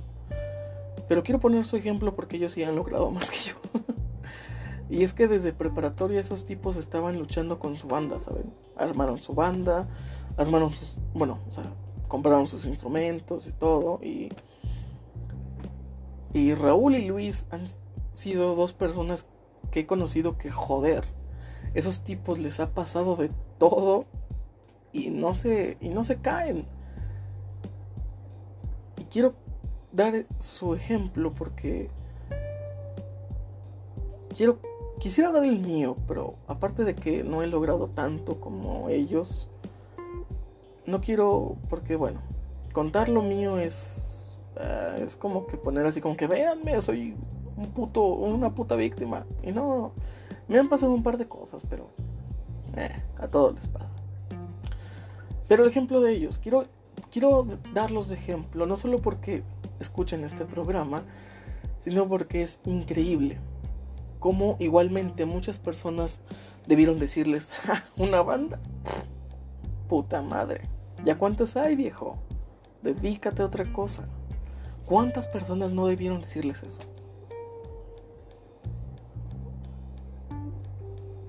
Pero 1.09 1.23
quiero 1.23 1.41
poner 1.41 1.65
su 1.67 1.77
ejemplo 1.77 2.15
porque 2.15 2.37
ellos 2.37 2.53
sí 2.53 2.63
han 2.63 2.77
logrado 2.77 3.11
más 3.11 3.31
que 3.31 3.39
yo. 3.39 3.55
y 4.91 5.03
es 5.03 5.13
que 5.13 5.27
desde 5.27 5.53
preparatoria 5.53 6.21
esos 6.21 6.45
tipos 6.45 6.77
estaban 6.77 7.19
luchando 7.19 7.59
con 7.59 7.77
su 7.77 7.89
banda, 7.89 8.19
¿saben? 8.19 8.53
Armaron 8.77 9.19
su 9.19 9.35
banda, 9.35 9.89
armaron 10.37 10.73
sus... 10.73 10.97
Bueno, 11.15 11.39
o 11.49 11.51
sea, 11.51 11.65
compraron 12.09 12.47
sus 12.47 12.67
instrumentos 12.67 13.47
y 13.47 13.53
todo. 13.53 14.01
Y, 14.03 14.29
y 16.35 16.55
Raúl 16.55 16.97
y 16.97 17.07
Luis 17.07 17.47
han 17.51 17.65
sido 18.13 18.55
dos 18.55 18.75
personas 18.75 19.29
que 19.71 19.81
he 19.81 19.87
conocido 19.87 20.37
que 20.37 20.51
joder. 20.51 21.05
Esos 21.75 22.05
tipos 22.05 22.39
les 22.39 22.61
ha 22.61 22.75
pasado 22.75 23.17
de 23.17 23.31
todo 23.59 24.07
y 24.93 25.11
no 25.11 25.35
se, 25.35 25.79
y 25.81 25.89
no 25.89 26.05
se 26.05 26.21
caen. 26.21 26.67
Y 28.99 29.05
quiero 29.05 29.35
dar 29.93 30.27
su 30.39 30.75
ejemplo 30.75 31.33
porque 31.33 31.89
quiero 34.37 34.59
quisiera 34.99 35.31
dar 35.31 35.45
el 35.45 35.61
mío, 35.61 35.97
pero 36.07 36.35
aparte 36.47 36.85
de 36.85 36.95
que 36.95 37.23
no 37.23 37.43
he 37.43 37.47
logrado 37.47 37.89
tanto 37.89 38.41
como 38.41 38.89
ellos, 38.89 39.49
no 40.87 41.01
quiero 41.01 41.57
porque 41.69 41.97
bueno, 41.97 42.21
contar 42.73 43.09
lo 43.09 43.23
mío 43.23 43.59
es 43.59 44.37
eh, 44.57 45.05
es 45.07 45.17
como 45.17 45.47
que 45.47 45.57
poner 45.57 45.87
así 45.87 46.01
como 46.01 46.17
que 46.17 46.27
véanme, 46.27 46.81
soy 46.81 47.15
un 47.57 47.67
puto 47.69 48.03
una 48.03 48.55
puta 48.55 48.77
víctima 48.77 49.25
y 49.43 49.53
no 49.53 49.93
me 50.49 50.59
han 50.59 50.69
pasado 50.69 50.93
un 50.93 51.03
par 51.03 51.19
de 51.19 51.29
cosas, 51.29 51.63
pero 51.69 51.89
eh, 52.77 53.03
a 53.21 53.29
todos 53.29 53.55
les 53.55 53.69
pasa. 53.69 53.89
Pero 55.47 55.63
el 55.63 55.71
ejemplo 55.71 56.01
de 56.01 56.13
ellos, 56.13 56.39
quiero, 56.39 56.65
quiero 57.11 57.47
darlos 57.73 58.09
de 58.09 58.17
ejemplo, 58.17 58.67
no 58.67 58.77
solo 58.77 59.01
porque 59.01 59.43
escuchen 59.81 60.25
este 60.25 60.45
programa, 60.45 61.03
sino 61.79 62.09
porque 62.09 62.43
es 62.43 62.61
increíble. 62.65 63.39
Como 64.19 64.57
igualmente 64.59 65.27
muchas 65.27 65.59
personas 65.59 66.21
debieron 66.67 66.99
decirles, 66.99 67.51
"Ja, 67.65 67.85
una 67.97 68.23
banda. 68.23 68.59
Puta 69.89 70.23
madre. 70.23 70.63
¿Ya 71.05 71.17
cuántas 71.17 71.57
hay, 71.57 71.77
viejo? 71.77 72.19
Dedícate 72.83 73.43
a 73.43 73.47
otra 73.47 73.73
cosa. 73.73 74.07
¿Cuántas 74.85 75.27
personas 75.27 75.71
no 75.71 75.87
debieron 75.87 76.21
decirles 76.21 76.63
eso? 76.63 76.81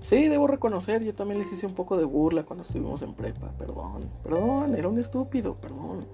Sí, 0.10 0.28
debo 0.28 0.48
reconocer, 0.48 1.04
yo 1.04 1.14
también 1.14 1.38
les 1.38 1.52
hice 1.52 1.68
un 1.68 1.76
poco 1.76 1.96
de 1.96 2.04
burla 2.04 2.42
cuando 2.42 2.64
estuvimos 2.64 3.04
en 3.04 3.14
prepa. 3.14 3.52
Perdón, 3.60 4.10
perdón, 4.24 4.74
era 4.74 4.88
un 4.88 4.98
estúpido, 4.98 5.54
perdón. 5.54 6.08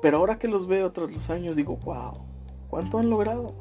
Pero 0.00 0.16
ahora 0.16 0.40
que 0.40 0.48
los 0.48 0.66
veo 0.66 0.90
tras 0.90 1.12
los 1.12 1.30
años 1.30 1.54
digo, 1.54 1.76
wow, 1.84 2.14
¿cuánto 2.68 2.98
han 2.98 3.08
logrado? 3.08 3.54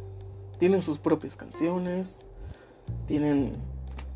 Tienen 0.58 0.82
sus 0.82 0.98
propias 0.98 1.36
canciones, 1.36 2.24
tienen 3.06 3.52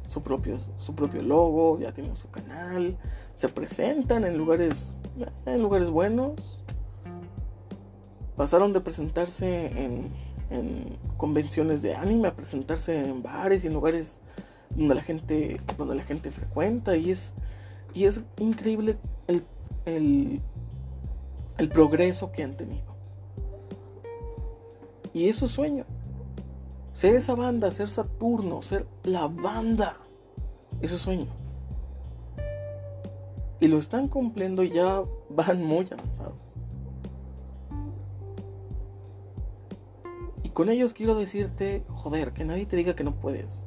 su 0.07 0.23
propio, 0.23 0.57
su 0.77 0.95
propio 0.95 1.21
logo, 1.21 1.77
ya 1.77 1.93
tienen 1.93 2.15
su 2.15 2.27
canal, 2.31 2.97
se 3.35 3.47
presentan 3.47 4.23
en 4.23 4.39
lugares, 4.39 4.95
en 5.45 5.61
lugares 5.61 5.91
buenos. 5.91 6.57
Pasaron 8.35 8.73
de 8.73 8.81
presentarse 8.81 9.67
en, 9.67 10.09
en 10.49 10.97
convenciones 11.17 11.83
de 11.83 11.93
anime 11.93 12.29
a 12.29 12.35
presentarse 12.35 12.99
en 12.99 13.21
bares 13.21 13.63
y 13.63 13.67
en 13.67 13.73
lugares 13.73 14.21
donde 14.75 14.95
la 14.95 15.01
gente 15.01 15.61
donde 15.77 15.95
la 15.95 16.03
gente 16.03 16.29
frecuenta 16.31 16.95
y 16.95 17.11
es 17.11 17.33
y 17.93 18.05
es 18.05 18.21
increíble 18.39 18.97
el, 19.27 19.45
el, 19.85 21.69
progreso 21.69 22.31
que 22.31 22.43
han 22.43 22.57
tenido. 22.57 22.93
Y 25.13 25.29
es 25.29 25.37
su 25.37 25.47
sueño. 25.47 25.85
Ser 26.91 27.15
esa 27.15 27.35
banda 27.35 27.71
ser 27.71 27.87
Saturno 27.87 28.61
ser 28.61 28.85
la 29.03 29.27
banda 29.27 29.97
es 30.81 30.91
su 30.91 30.97
sueño. 30.97 31.31
Y 33.61 33.69
lo 33.69 33.77
están 33.77 34.09
cumpliendo 34.09 34.63
y 34.63 34.71
ya 34.71 35.01
van 35.29 35.63
muy 35.63 35.87
avanzados. 35.89 36.57
Y 40.43 40.49
con 40.49 40.69
ellos 40.69 40.91
quiero 40.91 41.15
decirte 41.15 41.85
joder 41.87 42.33
que 42.33 42.43
nadie 42.43 42.65
te 42.65 42.75
diga 42.75 42.93
que 42.93 43.05
no 43.05 43.15
puedes 43.15 43.65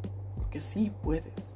sí 0.61 0.93
puedes. 1.03 1.55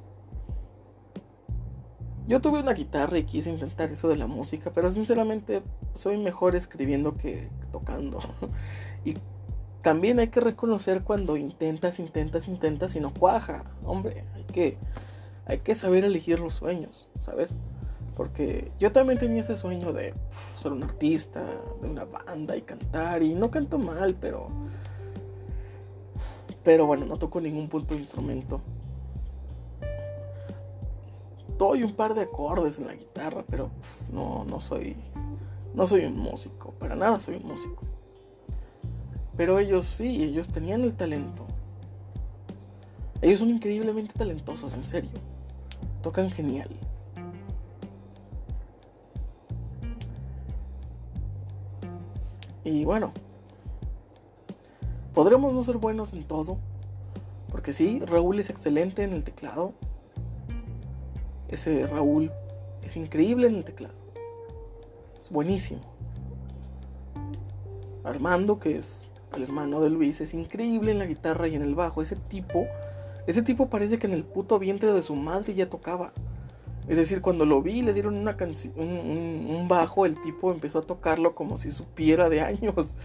Yo 2.25 2.39
tuve 2.39 2.61
una 2.61 2.73
guitarra 2.73 3.17
y 3.17 3.25
quise 3.25 3.49
intentar 3.49 3.91
eso 3.91 4.07
de 4.07 4.15
la 4.15 4.27
música, 4.27 4.71
pero 4.73 4.89
sinceramente 4.89 5.61
soy 5.93 6.17
mejor 6.17 6.55
escribiendo 6.55 7.17
que 7.17 7.49
tocando. 7.71 8.19
Y 9.05 9.17
también 9.81 10.19
hay 10.19 10.29
que 10.29 10.39
reconocer 10.39 11.03
cuando 11.03 11.35
intentas, 11.35 11.99
intentas, 11.99 12.47
intentas 12.47 12.95
y 12.95 13.01
no 13.01 13.13
cuaja. 13.13 13.65
Hombre, 13.83 14.23
hay 14.33 14.43
que, 14.45 14.77
hay 15.45 15.59
que 15.59 15.75
saber 15.75 16.05
elegir 16.05 16.39
los 16.39 16.53
sueños, 16.53 17.09
¿sabes? 17.19 17.57
Porque 18.15 18.71
yo 18.79 18.93
también 18.93 19.19
tenía 19.19 19.41
ese 19.41 19.57
sueño 19.57 19.91
de 19.91 20.13
ser 20.55 20.71
un 20.71 20.83
artista, 20.83 21.45
de 21.81 21.89
una 21.89 22.05
banda 22.05 22.55
y 22.55 22.61
cantar. 22.61 23.23
Y 23.23 23.33
no 23.33 23.51
canto 23.51 23.77
mal, 23.77 24.15
pero... 24.15 24.47
Pero 26.63 26.85
bueno, 26.85 27.05
no 27.05 27.17
toco 27.17 27.41
ningún 27.41 27.67
punto 27.67 27.93
de 27.93 27.99
instrumento 27.99 28.61
doy 31.63 31.83
un 31.83 31.93
par 31.93 32.13
de 32.13 32.21
acordes 32.21 32.77
en 32.77 32.87
la 32.87 32.93
guitarra, 32.93 33.45
pero 33.49 33.69
no, 34.11 34.43
no 34.43 34.59
soy, 34.59 34.97
no 35.73 35.87
soy 35.87 36.05
un 36.05 36.17
músico, 36.17 36.71
para 36.73 36.95
nada 36.95 37.19
soy 37.19 37.37
un 37.37 37.47
músico. 37.47 37.83
Pero 39.37 39.59
ellos 39.59 39.85
sí, 39.85 40.23
ellos 40.23 40.49
tenían 40.49 40.81
el 40.81 40.93
talento. 40.93 41.45
Ellos 43.21 43.39
son 43.39 43.49
increíblemente 43.49 44.13
talentosos, 44.13 44.75
en 44.75 44.85
serio. 44.85 45.11
Tocan 46.01 46.29
genial. 46.29 46.69
Y 52.65 52.83
bueno, 52.83 53.11
podremos 55.13 55.53
no 55.53 55.63
ser 55.63 55.77
buenos 55.77 56.11
en 56.11 56.23
todo, 56.23 56.57
porque 57.49 57.71
sí, 57.71 58.01
Raúl 58.05 58.39
es 58.39 58.49
excelente 58.49 59.03
en 59.03 59.13
el 59.13 59.23
teclado, 59.23 59.73
ese 61.53 61.87
Raúl 61.87 62.31
es 62.83 62.97
increíble 62.97 63.47
en 63.47 63.55
el 63.55 63.63
teclado. 63.63 63.93
Es 65.19 65.29
buenísimo. 65.29 65.81
Armando, 68.03 68.59
que 68.59 68.77
es 68.77 69.09
el 69.35 69.43
hermano 69.43 69.81
de 69.81 69.89
Luis, 69.89 70.19
es 70.21 70.33
increíble 70.33 70.91
en 70.91 70.99
la 70.99 71.05
guitarra 71.05 71.47
y 71.47 71.55
en 71.55 71.61
el 71.61 71.75
bajo. 71.75 72.01
Ese 72.01 72.15
tipo, 72.15 72.67
ese 73.27 73.41
tipo 73.41 73.69
parece 73.69 73.97
que 73.97 74.07
en 74.07 74.13
el 74.13 74.25
puto 74.25 74.59
vientre 74.59 74.91
de 74.91 75.01
su 75.01 75.15
madre 75.15 75.53
ya 75.53 75.69
tocaba. 75.69 76.11
Es 76.87 76.97
decir, 76.97 77.21
cuando 77.21 77.45
lo 77.45 77.61
vi 77.61 77.81
le 77.81 77.93
dieron 77.93 78.17
una 78.17 78.35
un, 78.75 79.47
un 79.49 79.67
bajo, 79.69 80.05
el 80.05 80.19
tipo 80.21 80.51
empezó 80.51 80.79
a 80.79 80.81
tocarlo 80.81 81.33
como 81.33 81.57
si 81.57 81.71
supiera 81.71 82.29
de 82.29 82.41
años. 82.41 82.97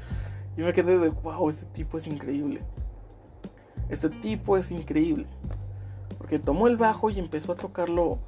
Y 0.56 0.62
me 0.62 0.72
quedé 0.72 0.98
de, 0.98 1.10
wow, 1.10 1.48
este 1.48 1.66
tipo 1.66 1.98
es 1.98 2.08
increíble. 2.08 2.62
Este 3.88 4.10
tipo 4.10 4.56
es 4.56 4.72
increíble. 4.72 5.26
Porque 6.18 6.40
tomó 6.40 6.66
el 6.66 6.76
bajo 6.76 7.10
y 7.10 7.20
empezó 7.20 7.52
a 7.52 7.54
tocarlo 7.54 8.18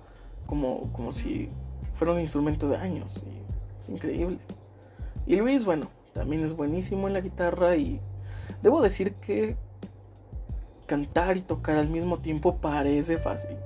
como, 0.50 0.92
como 0.92 1.12
si 1.12 1.48
fuera 1.92 2.12
un 2.12 2.18
instrumento 2.18 2.68
de 2.68 2.76
años. 2.76 3.22
Y 3.24 3.80
es 3.80 3.88
increíble. 3.88 4.40
Y 5.28 5.36
Luis, 5.36 5.64
bueno, 5.64 5.88
también 6.12 6.44
es 6.44 6.56
buenísimo 6.56 7.06
en 7.06 7.14
la 7.14 7.20
guitarra 7.20 7.76
y 7.76 8.00
debo 8.60 8.82
decir 8.82 9.14
que 9.14 9.56
cantar 10.86 11.36
y 11.36 11.42
tocar 11.42 11.76
al 11.76 11.88
mismo 11.88 12.18
tiempo 12.18 12.56
parece 12.56 13.16
fácil. 13.16 13.56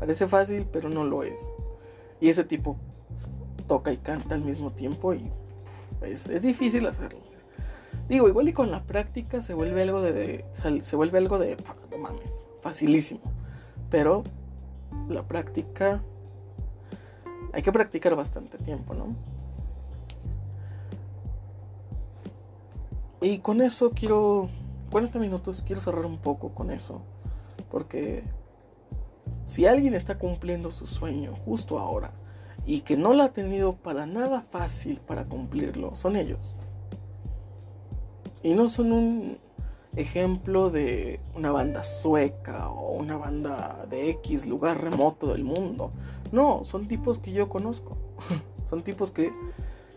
Parece 0.00 0.26
fácil, 0.26 0.66
pero 0.72 0.88
no 0.88 1.04
lo 1.04 1.22
es. 1.22 1.48
Y 2.20 2.28
ese 2.28 2.42
tipo 2.42 2.76
toca 3.68 3.92
y 3.92 3.96
canta 3.96 4.34
al 4.34 4.42
mismo 4.42 4.72
tiempo 4.72 5.14
y 5.14 5.30
es, 6.02 6.28
es 6.28 6.42
difícil 6.42 6.88
hacerlo. 6.88 7.20
Digo, 8.08 8.28
igual 8.28 8.48
y 8.48 8.52
con 8.52 8.72
la 8.72 8.82
práctica 8.82 9.42
se 9.42 9.54
vuelve 9.54 9.82
algo 9.82 10.00
de, 10.00 10.12
de 10.12 10.44
se 10.82 10.96
vuelve 10.96 11.18
algo 11.18 11.38
de 11.38 11.56
no 11.92 11.98
mames, 11.98 12.44
facilísimo. 12.60 13.20
Pero 13.90 14.24
la 15.08 15.22
práctica 15.28 16.02
hay 17.52 17.62
que 17.62 17.72
practicar 17.72 18.14
bastante 18.14 18.58
tiempo, 18.58 18.94
¿no? 18.94 19.14
Y 23.20 23.38
con 23.38 23.60
eso 23.60 23.90
quiero 23.90 24.48
40 24.90 25.18
minutos, 25.18 25.62
quiero 25.66 25.80
cerrar 25.80 26.06
un 26.06 26.18
poco 26.18 26.50
con 26.50 26.70
eso, 26.70 27.00
porque 27.70 28.22
si 29.44 29.66
alguien 29.66 29.94
está 29.94 30.18
cumpliendo 30.18 30.70
su 30.70 30.86
sueño 30.86 31.34
justo 31.44 31.78
ahora 31.78 32.12
y 32.66 32.80
que 32.80 32.96
no 32.96 33.14
lo 33.14 33.22
ha 33.22 33.32
tenido 33.32 33.76
para 33.76 34.06
nada 34.06 34.42
fácil 34.42 35.00
para 35.00 35.24
cumplirlo, 35.24 35.96
son 35.96 36.16
ellos. 36.16 36.54
Y 38.42 38.54
no 38.54 38.68
son 38.68 38.92
un 38.92 39.38
ejemplo 39.96 40.70
de 40.70 41.20
una 41.34 41.50
banda 41.50 41.82
sueca 41.82 42.68
o 42.68 42.92
una 42.92 43.16
banda 43.16 43.86
de 43.88 44.10
X 44.10 44.46
lugar 44.46 44.80
remoto 44.80 45.28
del 45.28 45.42
mundo. 45.42 45.90
No, 46.36 46.64
son 46.64 46.86
tipos 46.86 47.18
que 47.18 47.32
yo 47.32 47.48
conozco. 47.48 47.96
son 48.66 48.84
tipos 48.84 49.10
que, 49.10 49.32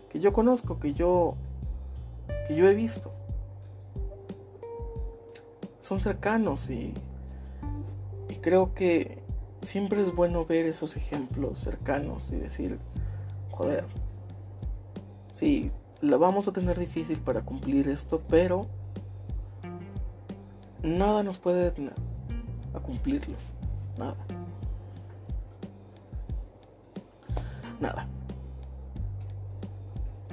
que 0.08 0.20
yo 0.20 0.32
conozco, 0.32 0.80
que 0.80 0.94
yo, 0.94 1.34
que 2.48 2.56
yo 2.56 2.66
he 2.66 2.74
visto. 2.74 3.12
Son 5.80 6.00
cercanos 6.00 6.70
y, 6.70 6.94
y 8.30 8.36
creo 8.36 8.72
que 8.72 9.22
siempre 9.60 10.00
es 10.00 10.14
bueno 10.14 10.46
ver 10.46 10.64
esos 10.64 10.96
ejemplos 10.96 11.58
cercanos 11.58 12.30
y 12.32 12.36
decir, 12.36 12.78
joder, 13.50 13.84
sí, 15.34 15.70
la 16.00 16.16
vamos 16.16 16.48
a 16.48 16.54
tener 16.54 16.78
difícil 16.78 17.18
para 17.18 17.42
cumplir 17.42 17.86
esto, 17.86 18.22
pero 18.30 18.66
nada 20.82 21.22
nos 21.22 21.38
puede 21.38 21.64
detener 21.64 21.92
a 22.72 22.80
cumplirlo. 22.80 23.36
Nada. 23.98 24.16
Nada. 27.80 28.06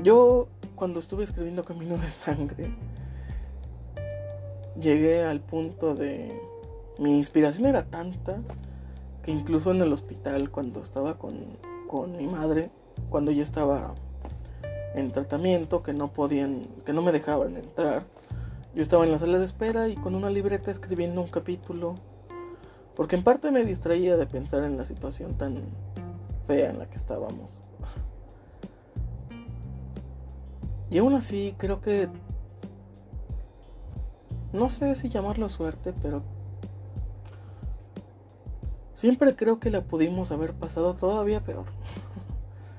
Yo 0.03 0.47
cuando 0.75 0.99
estuve 0.99 1.23
escribiendo 1.23 1.63
Camino 1.63 1.97
de 1.97 2.11
Sangre, 2.11 2.75
llegué 4.79 5.23
al 5.23 5.39
punto 5.41 5.95
de... 5.95 6.39
Mi 6.99 7.17
inspiración 7.17 7.67
era 7.67 7.85
tanta 7.85 8.39
que 9.23 9.31
incluso 9.31 9.71
en 9.71 9.81
el 9.81 9.93
hospital 9.93 10.49
cuando 10.49 10.81
estaba 10.81 11.17
con, 11.17 11.57
con 11.87 12.17
mi 12.17 12.27
madre, 12.27 12.71
cuando 13.09 13.31
ya 13.31 13.43
estaba 13.43 13.93
en 14.95 15.11
tratamiento, 15.11 15.83
que 15.83 15.93
no 15.93 16.11
podían, 16.11 16.67
que 16.85 16.93
no 16.93 17.01
me 17.01 17.11
dejaban 17.11 17.55
entrar, 17.55 18.05
yo 18.73 18.81
estaba 18.81 19.05
en 19.05 19.11
la 19.11 19.19
sala 19.19 19.37
de 19.37 19.45
espera 19.45 19.89
y 19.89 19.95
con 19.95 20.15
una 20.15 20.29
libreta 20.29 20.71
escribiendo 20.71 21.21
un 21.21 21.27
capítulo, 21.27 21.95
porque 22.95 23.15
en 23.15 23.23
parte 23.23 23.51
me 23.51 23.63
distraía 23.63 24.17
de 24.17 24.25
pensar 24.25 24.63
en 24.63 24.77
la 24.77 24.83
situación 24.83 25.35
tan 25.37 25.63
fea 26.47 26.69
en 26.69 26.79
la 26.79 26.89
que 26.89 26.95
estábamos. 26.95 27.63
Y 30.89 30.97
aún 30.99 31.13
así 31.13 31.53
creo 31.57 31.81
que... 31.81 32.07
No 34.53 34.69
sé 34.69 34.95
si 34.95 35.09
llamarlo 35.09 35.49
suerte, 35.49 35.93
pero... 36.01 36.23
Siempre 38.93 39.35
creo 39.35 39.59
que 39.59 39.69
la 39.69 39.81
pudimos 39.81 40.31
haber 40.31 40.53
pasado 40.53 40.95
todavía 40.95 41.43
peor. 41.43 41.65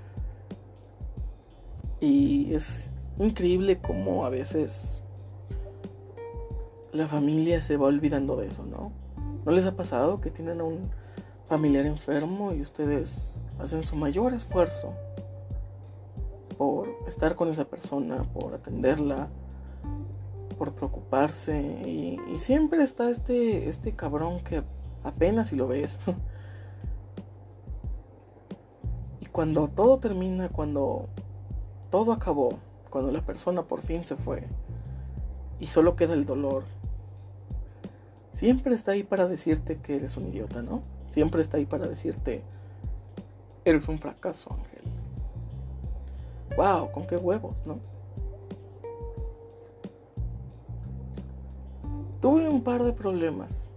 y 2.01 2.53
es 2.55 2.93
increíble 3.19 3.81
como 3.81 4.25
a 4.25 4.31
veces 4.31 5.03
la 6.93 7.07
familia 7.07 7.61
se 7.61 7.77
va 7.77 7.87
olvidando 7.87 8.37
de 8.37 8.49
eso, 8.49 8.65
¿no? 8.65 8.91
¿No 9.45 9.53
les 9.53 9.67
ha 9.67 9.77
pasado 9.77 10.21
que 10.21 10.31
tienen 10.31 10.61
a 10.61 10.65
un 10.65 10.91
familiar 11.49 11.87
enfermo 11.87 12.53
y 12.53 12.61
ustedes 12.61 13.41
hacen 13.59 13.83
su 13.83 13.97
mayor 13.97 14.35
esfuerzo 14.35 14.93
por 16.59 16.91
estar 17.07 17.35
con 17.35 17.49
esa 17.49 17.65
persona, 17.65 18.23
por 18.35 18.53
atenderla, 18.55 19.29
por 20.59 20.75
preocuparse 20.75 21.59
y, 21.59 22.19
siempre 22.37 22.83
está 22.83 23.09
este, 23.11 23.69
este 23.69 23.97
cabrón 23.97 24.41
que 24.41 24.63
apenas 25.03 25.49
si 25.49 25.57
lo 25.57 25.67
ves. 25.67 25.99
y 29.21 29.27
cuando 29.27 29.69
todo 29.69 29.99
termina, 29.99 30.51
cuando 30.51 31.09
todo 31.91 32.13
acabó, 32.13 32.59
cuando 32.91 33.11
la 33.11 33.25
persona 33.25 33.63
por 33.63 33.81
fin 33.81 34.05
se 34.05 34.17
fue 34.17 34.47
y 35.59 35.67
solo 35.67 35.97
queda 35.97 36.15
el 36.15 36.27
dolor 36.27 36.65
siempre 38.39 38.73
está 38.73 38.93
ahí 38.93 39.03
para 39.03 39.27
decirte 39.27 39.79
que 39.79 39.97
eres 39.97 40.17
un 40.17 40.29
idiota, 40.29 40.63
¿no? 40.63 40.83
Siempre 41.09 41.43
está 41.43 41.57
ahí 41.57 41.67
para 41.67 41.87
decirte, 41.87 42.43
eres 43.65 43.89
un 43.89 43.99
fracaso, 43.99 44.53
Ángel. 44.53 44.83
¡Wow! 46.57 46.91
¿Con 46.93 47.07
qué 47.07 47.17
huevos, 47.17 47.67
no? 47.67 47.79
Tuve 52.21 52.49
un 52.49 52.63
par 52.63 52.83
de 52.83 52.93
problemas. 52.93 53.71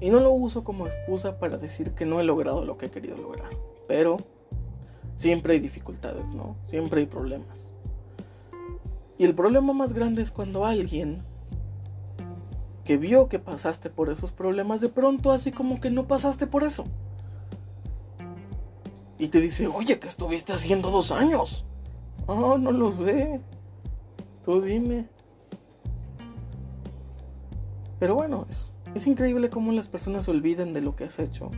Y 0.00 0.10
no 0.10 0.20
lo 0.20 0.32
uso 0.32 0.62
como 0.62 0.86
excusa 0.86 1.38
para 1.38 1.56
decir 1.56 1.92
que 1.92 2.04
no 2.04 2.20
he 2.20 2.24
logrado 2.24 2.64
lo 2.64 2.76
que 2.76 2.86
he 2.86 2.90
querido 2.90 3.16
lograr. 3.16 3.50
Pero 3.86 4.18
siempre 5.16 5.54
hay 5.54 5.60
dificultades, 5.60 6.32
¿no? 6.34 6.56
Siempre 6.62 7.00
hay 7.00 7.06
problemas. 7.06 7.72
Y 9.18 9.24
el 9.24 9.34
problema 9.34 9.72
más 9.72 9.92
grande 9.92 10.22
es 10.22 10.30
cuando 10.30 10.66
alguien 10.66 11.22
que 12.86 12.96
vio 12.96 13.28
que 13.28 13.40
pasaste 13.40 13.90
por 13.90 14.10
esos 14.10 14.30
problemas, 14.30 14.80
de 14.80 14.88
pronto 14.88 15.32
así 15.32 15.50
como 15.50 15.80
que 15.80 15.90
no 15.90 16.06
pasaste 16.06 16.46
por 16.46 16.62
eso. 16.62 16.84
Y 19.18 19.28
te 19.28 19.40
dice, 19.40 19.66
oye, 19.66 19.98
¿qué 19.98 20.06
estuviste 20.06 20.52
haciendo 20.52 20.90
dos 20.90 21.10
años? 21.10 21.66
Oh, 22.26 22.56
no 22.58 22.70
lo 22.70 22.90
sé. 22.92 23.40
Tú 24.44 24.60
dime. 24.62 25.08
Pero 27.98 28.14
bueno, 28.14 28.46
es, 28.48 28.70
es 28.94 29.06
increíble 29.06 29.50
cómo 29.50 29.72
las 29.72 29.88
personas 29.88 30.26
se 30.26 30.30
olvidan 30.30 30.72
de 30.72 30.80
lo 30.80 30.94
que 30.94 31.04
has 31.04 31.18
hecho, 31.18 31.50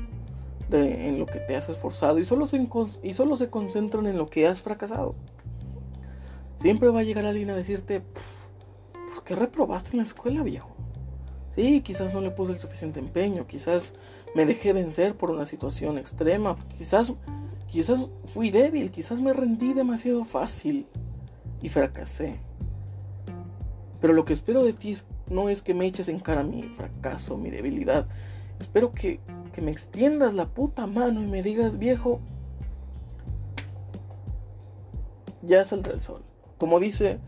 de 0.71 1.09
en 1.09 1.19
lo 1.19 1.27
que 1.27 1.41
te 1.41 1.57
has 1.57 1.69
esforzado 1.69 2.19
y 2.21 2.25
solo, 2.25 2.47
se, 2.47 2.67
y 3.03 3.13
solo 3.13 3.37
se 3.37 3.51
concentran 3.51 4.07
en 4.07 4.17
lo 4.17 4.29
que 4.29 4.47
has 4.47 4.63
fracasado. 4.63 5.15
Siempre 6.57 6.89
va 6.89 7.01
a 7.01 7.05
llegar 7.05 7.27
alguien 7.27 7.51
a 7.51 7.55
decirte, 7.55 8.03
¿por 9.15 9.25
qué 9.25 9.35
reprobaste 9.35 9.91
en 9.91 9.99
la 9.99 10.05
escuela, 10.05 10.43
viejo? 10.43 10.78
Sí, 11.59 11.81
quizás 11.81 12.15
no 12.15 12.21
le 12.21 12.31
puse 12.31 12.53
el 12.53 12.59
suficiente 12.61 13.01
empeño, 13.01 13.49
quizás 13.49 13.93
me 14.37 14.47
dejé 14.47 14.73
vencer 14.73 15.17
por 15.17 15.33
una 15.33 15.45
situación 15.45 15.99
extrema, 15.99 16.57
quizás, 16.77 17.13
quizás 17.67 18.09
fui 18.27 18.51
débil, 18.51 18.93
quizás 18.93 19.21
me 19.21 19.33
rendí 19.33 19.75
demasiado 19.75 20.23
fácil 20.23 20.87
y 21.61 21.69
fracasé. 21.69 22.39
Pero 24.01 24.13
lo 24.13 24.25
que 24.25 24.35
espero 24.35 24.63
de 24.63 24.73
ti 24.73 24.99
no 25.27 25.49
es 25.49 25.61
que 25.61 25.75
me 25.75 25.87
eches 25.87 26.09
en 26.09 26.21
cara 26.21 26.45
mi 26.45 26.63
fracaso, 26.63 27.37
mi 27.37 27.51
debilidad. 27.51 28.07
Espero 28.61 28.95
que, 28.95 29.19
que 29.53 29.61
me 29.61 29.73
extiendas 29.73 30.35
la 30.35 30.47
puta 30.47 30.87
mano 30.87 31.25
y 31.25 31.27
me 31.27 31.43
digas, 31.43 31.77
viejo, 31.77 32.21
ya 35.43 35.65
saldrá 35.65 35.95
el 35.95 36.01
sol. 36.01 36.23
Como 36.57 36.79
dice 36.79 37.19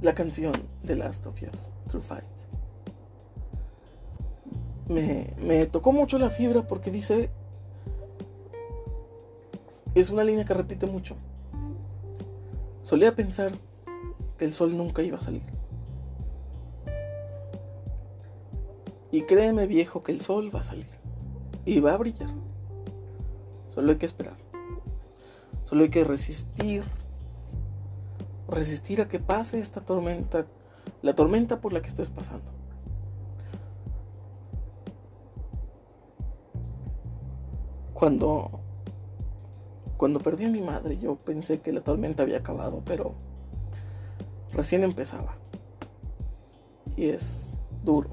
la 0.00 0.14
canción 0.14 0.54
de 0.82 0.96
Last 0.96 1.26
of 1.26 1.34
Us, 1.42 1.70
True 1.86 2.00
Fight 2.00 2.43
me, 4.88 5.66
tocó 5.66 5.92
mucho 5.92 6.18
la 6.18 6.30
fibra 6.30 6.66
porque 6.66 6.90
dice, 6.90 7.30
es 9.94 10.10
una 10.10 10.24
línea 10.24 10.44
que 10.44 10.54
repite 10.54 10.86
mucho. 10.86 11.16
Solía 12.82 13.14
pensar 13.14 13.52
que 14.36 14.44
el 14.44 14.52
sol 14.52 14.76
nunca 14.76 15.02
iba 15.02 15.18
a 15.18 15.20
salir. 15.20 15.42
Y 19.10 19.22
créeme 19.22 19.66
viejo 19.66 20.02
que 20.02 20.12
el 20.12 20.20
sol 20.20 20.54
va 20.54 20.60
a 20.60 20.64
salir. 20.64 20.88
Y 21.64 21.80
va 21.80 21.94
a 21.94 21.96
brillar. 21.96 22.30
Solo 23.68 23.92
hay 23.92 23.98
que 23.98 24.06
esperar. 24.06 24.36
Solo 25.64 25.84
hay 25.84 25.88
que 25.88 26.04
resistir. 26.04 26.82
Resistir 28.48 29.00
a 29.00 29.08
que 29.08 29.20
pase 29.20 29.60
esta 29.60 29.80
tormenta. 29.80 30.46
La 31.00 31.14
tormenta 31.14 31.60
por 31.60 31.72
la 31.72 31.80
que 31.80 31.88
estés 31.88 32.10
pasando. 32.10 32.63
Cuando 37.94 38.60
cuando 39.96 40.20
perdí 40.20 40.44
a 40.44 40.50
mi 40.50 40.60
madre, 40.60 40.98
yo 40.98 41.16
pensé 41.16 41.60
que 41.60 41.72
la 41.72 41.80
tormenta 41.80 42.24
había 42.24 42.38
acabado, 42.38 42.82
pero 42.84 43.14
recién 44.52 44.82
empezaba. 44.82 45.36
Y 46.96 47.06
es 47.06 47.54
duro. 47.82 48.10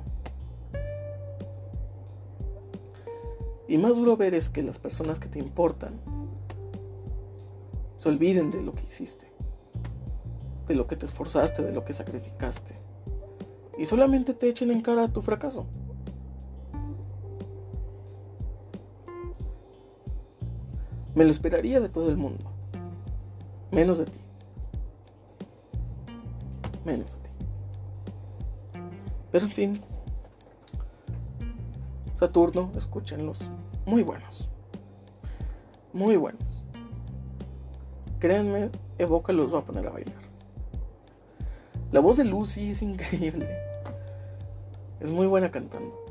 Y 3.67 3.77
más 3.77 3.95
duro 3.95 4.15
ver 4.15 4.33
es 4.35 4.49
que 4.49 4.61
las 4.63 4.79
personas 4.79 5.19
que 5.19 5.27
te 5.27 5.39
importan 5.39 5.99
se 7.97 8.09
olviden 8.09 8.51
de 8.51 8.61
lo 8.61 8.73
que 8.73 8.83
hiciste, 8.83 9.31
de 10.67 10.75
lo 10.75 10.87
que 10.87 10.95
te 10.95 11.05
esforzaste, 11.05 11.61
de 11.61 11.71
lo 11.71 11.83
que 11.83 11.93
sacrificaste. 11.93 12.75
Y 13.77 13.85
solamente 13.85 14.33
te 14.33 14.49
echen 14.49 14.71
en 14.71 14.81
cara 14.81 15.07
tu 15.07 15.21
fracaso. 15.21 15.65
Me 21.21 21.25
lo 21.25 21.31
esperaría 21.33 21.79
de 21.79 21.87
todo 21.87 22.09
el 22.09 22.17
mundo. 22.17 22.51
Menos 23.69 23.99
de 23.99 24.05
ti. 24.05 24.17
Menos 26.83 27.13
de 27.13 27.19
ti. 27.19 27.29
Pero 29.31 29.45
en 29.45 29.51
fin. 29.51 29.81
Saturno, 32.15 32.71
escúchenlos. 32.75 33.51
Muy 33.85 34.01
buenos. 34.01 34.49
Muy 35.93 36.17
buenos. 36.17 36.63
Créanme, 38.17 38.71
Evoca 38.97 39.31
los 39.31 39.53
va 39.53 39.59
a 39.59 39.63
poner 39.63 39.85
a 39.85 39.91
bailar. 39.91 40.23
La 41.91 41.99
voz 41.99 42.17
de 42.17 42.25
Lucy 42.25 42.71
es 42.71 42.81
increíble. 42.81 43.47
Es 44.99 45.11
muy 45.11 45.27
buena 45.27 45.51
cantando. 45.51 46.03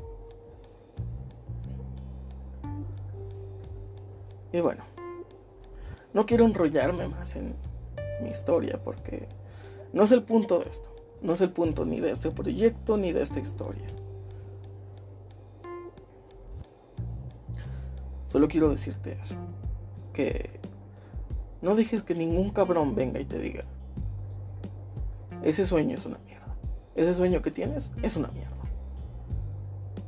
Y 4.53 4.61
bueno, 4.61 4.83
no 6.13 6.25
quiero 6.25 6.45
enrollarme 6.45 7.07
más 7.07 7.35
en 7.35 7.55
mi 8.21 8.29
historia 8.29 8.81
porque 8.83 9.27
no 9.93 10.03
es 10.03 10.11
el 10.11 10.23
punto 10.23 10.59
de 10.59 10.69
esto. 10.69 10.89
No 11.21 11.33
es 11.33 11.41
el 11.41 11.51
punto 11.51 11.85
ni 11.85 11.99
de 11.99 12.11
este 12.11 12.31
proyecto 12.31 12.97
ni 12.97 13.11
de 13.11 13.21
esta 13.21 13.39
historia. 13.39 13.87
Solo 18.25 18.47
quiero 18.47 18.69
decirte 18.69 19.17
eso. 19.21 19.35
Que 20.13 20.59
no 21.61 21.75
dejes 21.75 22.01
que 22.01 22.15
ningún 22.15 22.49
cabrón 22.49 22.95
venga 22.95 23.19
y 23.19 23.25
te 23.25 23.37
diga, 23.37 23.65
ese 25.43 25.63
sueño 25.63 25.95
es 25.95 26.05
una 26.05 26.17
mierda. 26.19 26.55
Ese 26.95 27.13
sueño 27.15 27.41
que 27.41 27.51
tienes 27.51 27.91
es 28.01 28.15
una 28.15 28.29
mierda. 28.29 28.51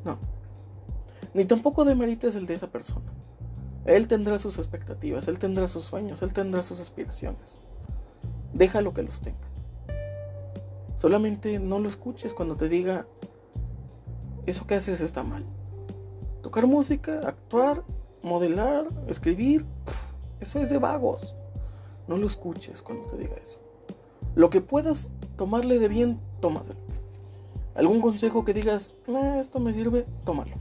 No. 0.04 0.18
Ni 1.34 1.46
tampoco 1.46 1.86
demerites 1.86 2.36
el 2.36 2.46
de 2.46 2.56
esa 2.56 2.68
persona. 2.68 3.13
Él 3.86 4.08
tendrá 4.08 4.40
sus 4.40 4.58
expectativas, 4.58 5.28
él 5.28 5.40
tendrá 5.40 5.68
sus 5.68 5.84
sueños, 5.84 6.22
él 6.22 6.32
tendrá 6.34 6.62
sus 6.62 6.80
aspiraciones. 6.80 7.60
Déjalo 8.54 8.94
que 8.94 9.04
los 9.04 9.22
tenga. 9.22 9.48
Solamente 10.96 11.60
no 11.60 11.80
lo 11.80 11.90
escuches 11.90 12.34
cuando 12.34 12.56
te 12.56 12.70
diga, 12.70 13.06
eso 14.46 14.66
que 14.66 14.76
haces 14.76 15.02
está 15.02 15.24
mal. 15.24 15.46
Tocar 16.42 16.66
música, 16.68 17.22
actuar, 17.26 17.84
modelar, 18.22 18.88
escribir, 19.08 19.66
eso 20.40 20.60
es 20.60 20.70
de 20.70 20.78
vagos. 20.78 21.36
No 22.08 22.18
lo 22.18 22.28
escuches 22.28 22.82
cuando 22.82 23.06
te 23.08 23.18
diga 23.18 23.36
eso. 23.42 23.60
Lo 24.36 24.50
que 24.50 24.62
puedas 24.62 25.12
tomarle 25.36 25.80
de 25.80 25.88
bien, 25.88 26.20
tómaselo. 26.40 26.80
Algún 27.76 28.02
consejo 28.02 28.46
que 28.46 28.54
digas, 28.54 28.96
esto 29.40 29.60
me 29.60 29.74
sirve, 29.74 30.06
tómalo. 30.24 30.56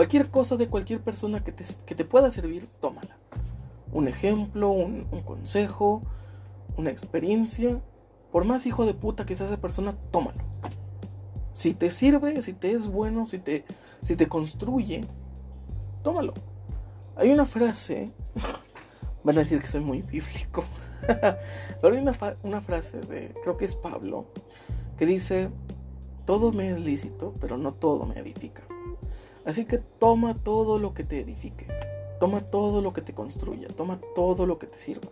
Cualquier 0.00 0.30
cosa 0.30 0.56
de 0.56 0.66
cualquier 0.66 1.02
persona 1.02 1.44
que 1.44 1.52
te, 1.52 2.04
pueda 2.06 2.30
servir, 2.30 2.70
tómala. 2.80 3.18
Un 3.92 4.08
ejemplo, 4.08 4.70
un, 4.70 5.04
consejo, 5.26 6.00
una 6.78 6.88
experiencia. 6.88 7.82
Por 8.32 8.46
más 8.46 8.64
hijo 8.64 8.86
de 8.86 8.94
puta 8.94 9.26
que 9.26 9.34
sea 9.34 9.44
esa 9.44 9.60
persona, 9.60 9.94
tómalo. 10.10 10.42
Si 11.52 11.74
te 11.74 11.90
sirve, 11.90 12.40
si 12.40 12.54
te 12.54 12.72
es 12.72 12.86
bueno, 12.86 13.26
si 13.26 13.40
te, 13.40 13.66
si 14.00 14.16
te 14.16 14.26
construye, 14.26 15.02
tómalo. 16.02 16.32
Hay 17.14 17.30
una 17.30 17.44
frase, 17.44 18.10
van 19.22 19.36
a 19.36 19.40
decir 19.40 19.60
que 19.60 19.68
soy 19.68 19.82
muy 19.82 20.00
bíblico, 20.00 20.64
pero 21.82 21.94
hay 21.94 22.00
una, 22.00 22.12
una 22.42 22.62
frase 22.62 23.02
de, 23.02 23.34
creo 23.42 23.58
que 23.58 23.66
es 23.66 23.76
Pablo, 23.76 24.24
que 24.96 25.04
dice, 25.04 25.50
todo 26.24 26.52
me 26.52 26.70
es 26.70 26.86
lícito, 26.86 27.34
pero 27.38 27.58
no 27.58 27.74
todo 27.74 28.06
me 28.06 28.18
edifica. 28.18 28.62
Así 29.44 29.64
que 29.64 29.78
toma 29.78 30.34
todo 30.34 30.78
lo 30.78 30.94
que 30.94 31.04
te 31.04 31.20
edifique, 31.20 31.66
toma 32.18 32.40
todo 32.40 32.82
lo 32.82 32.92
que 32.92 33.02
te 33.02 33.14
construya, 33.14 33.68
toma 33.68 34.00
todo 34.14 34.46
lo 34.46 34.58
que 34.58 34.66
te 34.66 34.78
sirva. 34.78 35.08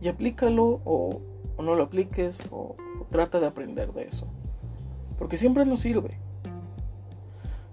Y 0.00 0.08
aplícalo 0.08 0.80
o, 0.84 1.20
no 1.62 1.76
lo 1.76 1.84
apliques 1.84 2.48
o, 2.50 2.74
o 3.00 3.06
trata 3.10 3.38
de 3.38 3.46
aprender 3.46 3.92
de 3.92 4.04
eso. 4.04 4.26
Porque 5.16 5.36
siempre 5.36 5.64
nos 5.64 5.80
sirve. 5.80 6.18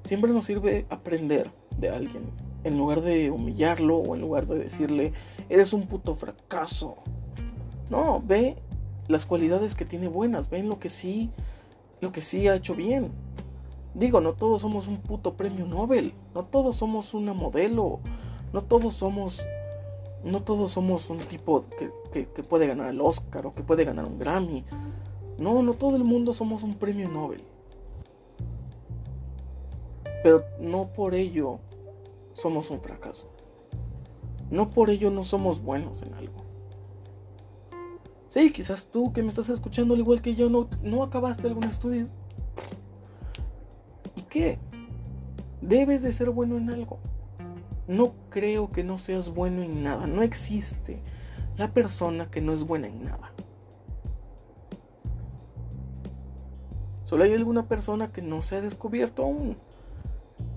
Siempre 0.04 0.32
nos 0.32 0.46
sirve 0.46 0.86
aprender 0.90 1.52
de 1.78 1.90
alguien. 1.90 2.30
En 2.64 2.78
lugar 2.78 3.02
de 3.02 3.32
humillarlo 3.32 3.98
o 3.98 4.16
en 4.16 4.22
lugar 4.22 4.46
de 4.46 4.60
decirle, 4.60 5.14
eres 5.50 5.74
un 5.74 5.88
puto 5.88 6.14
fracaso. 6.14 6.98
No, 7.90 8.22
ve 8.24 8.58
las 9.08 9.26
cualidades 9.26 9.74
que 9.76 9.86
tiene 9.86 10.08
buenas, 10.08 10.50
ve 10.50 10.62
lo 10.62 10.80
que 10.80 10.90
sí, 10.90 11.32
lo 12.00 12.12
que 12.12 12.22
sí 12.22 12.48
ha 12.48 12.56
hecho 12.56 12.76
bien. 12.76 13.12
Digo, 13.94 14.22
no 14.22 14.34
todos 14.34 14.62
somos 14.62 14.88
un 14.88 14.98
puto 14.98 15.34
premio 15.34 15.66
Nobel, 15.66 16.14
no 16.36 16.44
todos 16.44 16.76
somos 16.76 17.14
una 17.14 17.34
modelo, 17.34 18.00
no 18.54 18.62
todos 18.62 18.94
somos, 18.94 19.46
no 20.24 20.44
todos 20.44 20.72
somos 20.72 21.10
un 21.10 21.18
tipo 21.18 21.66
que, 22.12 22.28
que, 22.28 22.44
puede 22.44 22.68
ganar 22.68 22.92
el 22.92 23.02
Oscar 23.02 23.48
o 23.48 23.56
que 23.56 23.64
puede 23.64 23.86
ganar 23.86 24.06
un 24.06 24.20
Grammy. 24.20 24.64
No, 25.40 25.64
no 25.64 25.74
todo 25.74 25.96
el 25.96 26.04
mundo 26.04 26.34
somos 26.34 26.64
un 26.64 26.76
premio 26.76 27.10
Nobel. 27.10 27.42
Pero 30.22 30.44
no 30.60 30.88
por 30.88 31.16
ello 31.16 31.60
somos 32.34 32.70
un 32.70 32.82
fracaso. 32.82 33.28
No 34.52 34.70
por 34.70 34.90
ello 34.90 35.10
no 35.10 35.24
somos 35.24 35.64
buenos 35.64 36.04
en 36.04 36.14
algo. 36.14 36.44
Sí, 38.28 38.52
quizás 38.52 38.86
tú 38.86 39.12
que 39.14 39.24
me 39.24 39.30
estás 39.30 39.50
escuchando 39.50 39.96
al 39.96 40.00
igual 40.02 40.22
que 40.22 40.36
yo 40.36 40.50
no, 40.50 40.68
no 40.84 41.02
acabaste 41.02 41.48
algún 41.48 41.64
estudio 41.64 42.08
qué? 44.30 44.60
Debes 45.62 46.02
de 46.02 46.12
ser 46.12 46.30
bueno 46.30 46.58
en 46.58 46.70
algo. 46.70 47.00
No 47.88 48.14
creo 48.30 48.72
que 48.72 48.84
no 48.84 48.98
seas 48.98 49.34
bueno 49.34 49.64
en 49.64 49.84
nada. 49.84 50.08
No 50.08 50.22
existe 50.22 51.02
la 51.58 51.74
persona 51.74 52.30
que 52.32 52.40
no 52.40 52.54
es 52.54 52.64
buena 52.64 52.88
en 52.88 53.04
nada. 53.04 53.32
Solo 57.04 57.24
hay 57.24 57.34
alguna 57.34 57.68
persona 57.68 58.12
que 58.12 58.22
no 58.22 58.42
se 58.42 58.56
ha 58.56 58.62
descubierto 58.62 59.24
aún. 59.24 59.58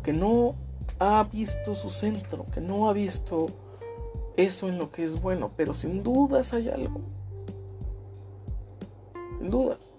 Que 0.03 0.13
no 0.13 0.55
ha 0.99 1.25
visto 1.25 1.75
su 1.75 1.89
centro. 1.89 2.47
Que 2.53 2.61
no 2.61 2.89
ha 2.89 2.93
visto 2.93 3.47
eso 4.37 4.69
en 4.69 4.79
lo 4.79 4.93
que 4.93 5.03
es 5.03 5.21
bueno. 5.21 5.51
Pero 5.57 5.73
sin 5.73 6.03
dudas 6.03 6.53
hay 6.53 6.69
algo. 6.69 7.01
Sin 9.41 9.51
dudas 9.51 9.93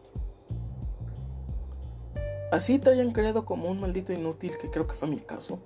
así 2.53 2.77
te 2.77 2.91
hayan 2.91 3.11
creado 3.11 3.45
como 3.45 3.67
un 3.67 3.79
maldito 3.79 4.13
inútil, 4.13 4.57
que 4.61 4.69
creo 4.69 4.85
que 4.87 4.93
fue 4.93 5.07
mi 5.07 5.17
caso, 5.17 5.59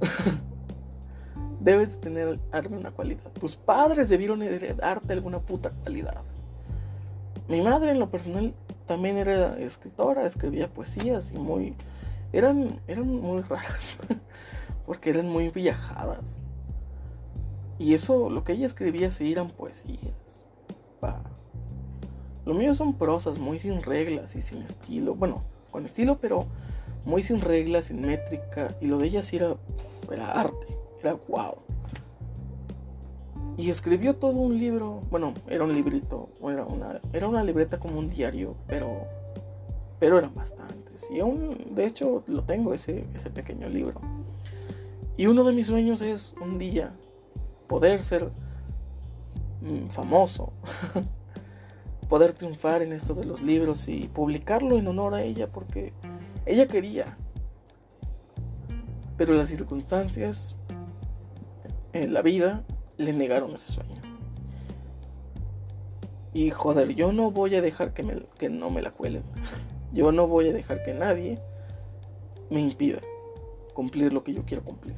debes 1.60 1.92
de 1.92 1.98
tener 1.98 2.40
alguna 2.50 2.90
cualidad. 2.90 3.30
Tus 3.38 3.56
padres 3.56 4.08
debieron 4.08 4.42
heredarte 4.42 5.12
alguna 5.12 5.40
puta 5.40 5.70
cualidad. 5.70 6.22
Mi 7.46 7.60
madre 7.60 7.90
en 7.90 7.98
lo 7.98 8.10
personal 8.10 8.54
también 8.86 9.18
era 9.18 9.58
escritora, 9.58 10.24
escribía 10.24 10.68
poesías 10.68 11.30
y 11.32 11.38
muy... 11.38 11.76
Eran, 12.32 12.80
eran 12.86 13.08
muy 13.08 13.42
raras, 13.42 13.98
porque 14.86 15.10
eran 15.10 15.28
muy 15.28 15.50
viajadas. 15.50 16.40
Y 17.78 17.94
eso, 17.94 18.30
lo 18.30 18.44
que 18.44 18.52
ella 18.52 18.66
escribía 18.66 19.10
sí 19.10 19.32
eran 19.32 19.50
poesías. 19.50 20.14
Lo 22.46 22.54
mío 22.54 22.72
son 22.74 22.94
prosas 22.94 23.38
muy 23.38 23.58
sin 23.58 23.82
reglas 23.82 24.34
y 24.34 24.40
sin 24.40 24.62
estilo. 24.62 25.14
Bueno, 25.14 25.44
con 25.70 25.84
estilo, 25.84 26.18
pero 26.20 26.46
muy 27.04 27.22
sin 27.22 27.40
reglas, 27.40 27.86
sin 27.86 28.00
métrica. 28.00 28.76
Y 28.80 28.86
lo 28.86 28.98
de 28.98 29.06
ella 29.06 29.22
sí 29.22 29.36
era, 29.36 29.56
era 30.10 30.32
arte, 30.32 30.66
era 31.00 31.14
wow. 31.28 31.56
Y 33.56 33.68
escribió 33.68 34.16
todo 34.16 34.32
un 34.32 34.58
libro, 34.58 35.02
bueno, 35.10 35.34
era 35.48 35.64
un 35.64 35.72
librito, 35.74 36.30
era 36.42 36.64
una, 36.64 37.00
era 37.12 37.28
una 37.28 37.44
libreta 37.44 37.78
como 37.78 37.98
un 37.98 38.08
diario, 38.08 38.54
pero, 38.66 39.06
pero 39.98 40.18
eran 40.18 40.34
bastantes. 40.34 41.08
Y 41.10 41.20
aún, 41.20 41.58
de 41.74 41.86
hecho, 41.86 42.22
lo 42.26 42.42
tengo 42.44 42.72
ese, 42.72 43.04
ese 43.14 43.28
pequeño 43.30 43.68
libro. 43.68 44.00
Y 45.16 45.26
uno 45.26 45.44
de 45.44 45.52
mis 45.52 45.66
sueños 45.66 46.00
es 46.00 46.34
un 46.40 46.58
día 46.58 46.92
poder 47.66 48.02
ser 48.02 48.30
mm, 49.60 49.88
famoso. 49.88 50.52
poder 52.10 52.32
triunfar 52.32 52.82
en 52.82 52.92
esto 52.92 53.14
de 53.14 53.24
los 53.24 53.40
libros 53.40 53.86
y 53.86 54.08
publicarlo 54.08 54.76
en 54.76 54.88
honor 54.88 55.14
a 55.14 55.22
ella 55.22 55.46
porque 55.46 55.92
ella 56.44 56.66
quería. 56.66 57.16
Pero 59.16 59.32
las 59.34 59.48
circunstancias 59.48 60.56
en 61.92 62.12
la 62.12 62.20
vida 62.20 62.64
le 62.98 63.12
negaron 63.12 63.54
ese 63.54 63.72
sueño. 63.72 64.02
Y 66.32 66.50
joder, 66.50 66.94
yo 66.96 67.12
no 67.12 67.30
voy 67.30 67.54
a 67.54 67.62
dejar 67.62 67.94
que, 67.94 68.02
me, 68.02 68.26
que 68.38 68.48
no 68.50 68.70
me 68.70 68.82
la 68.82 68.90
cuelen. 68.90 69.22
Yo 69.92 70.12
no 70.12 70.28
voy 70.28 70.48
a 70.48 70.52
dejar 70.52 70.84
que 70.84 70.94
nadie 70.94 71.40
me 72.48 72.60
impida 72.60 73.00
cumplir 73.74 74.12
lo 74.12 74.22
que 74.22 74.32
yo 74.32 74.44
quiero 74.44 74.62
cumplir. 74.62 74.94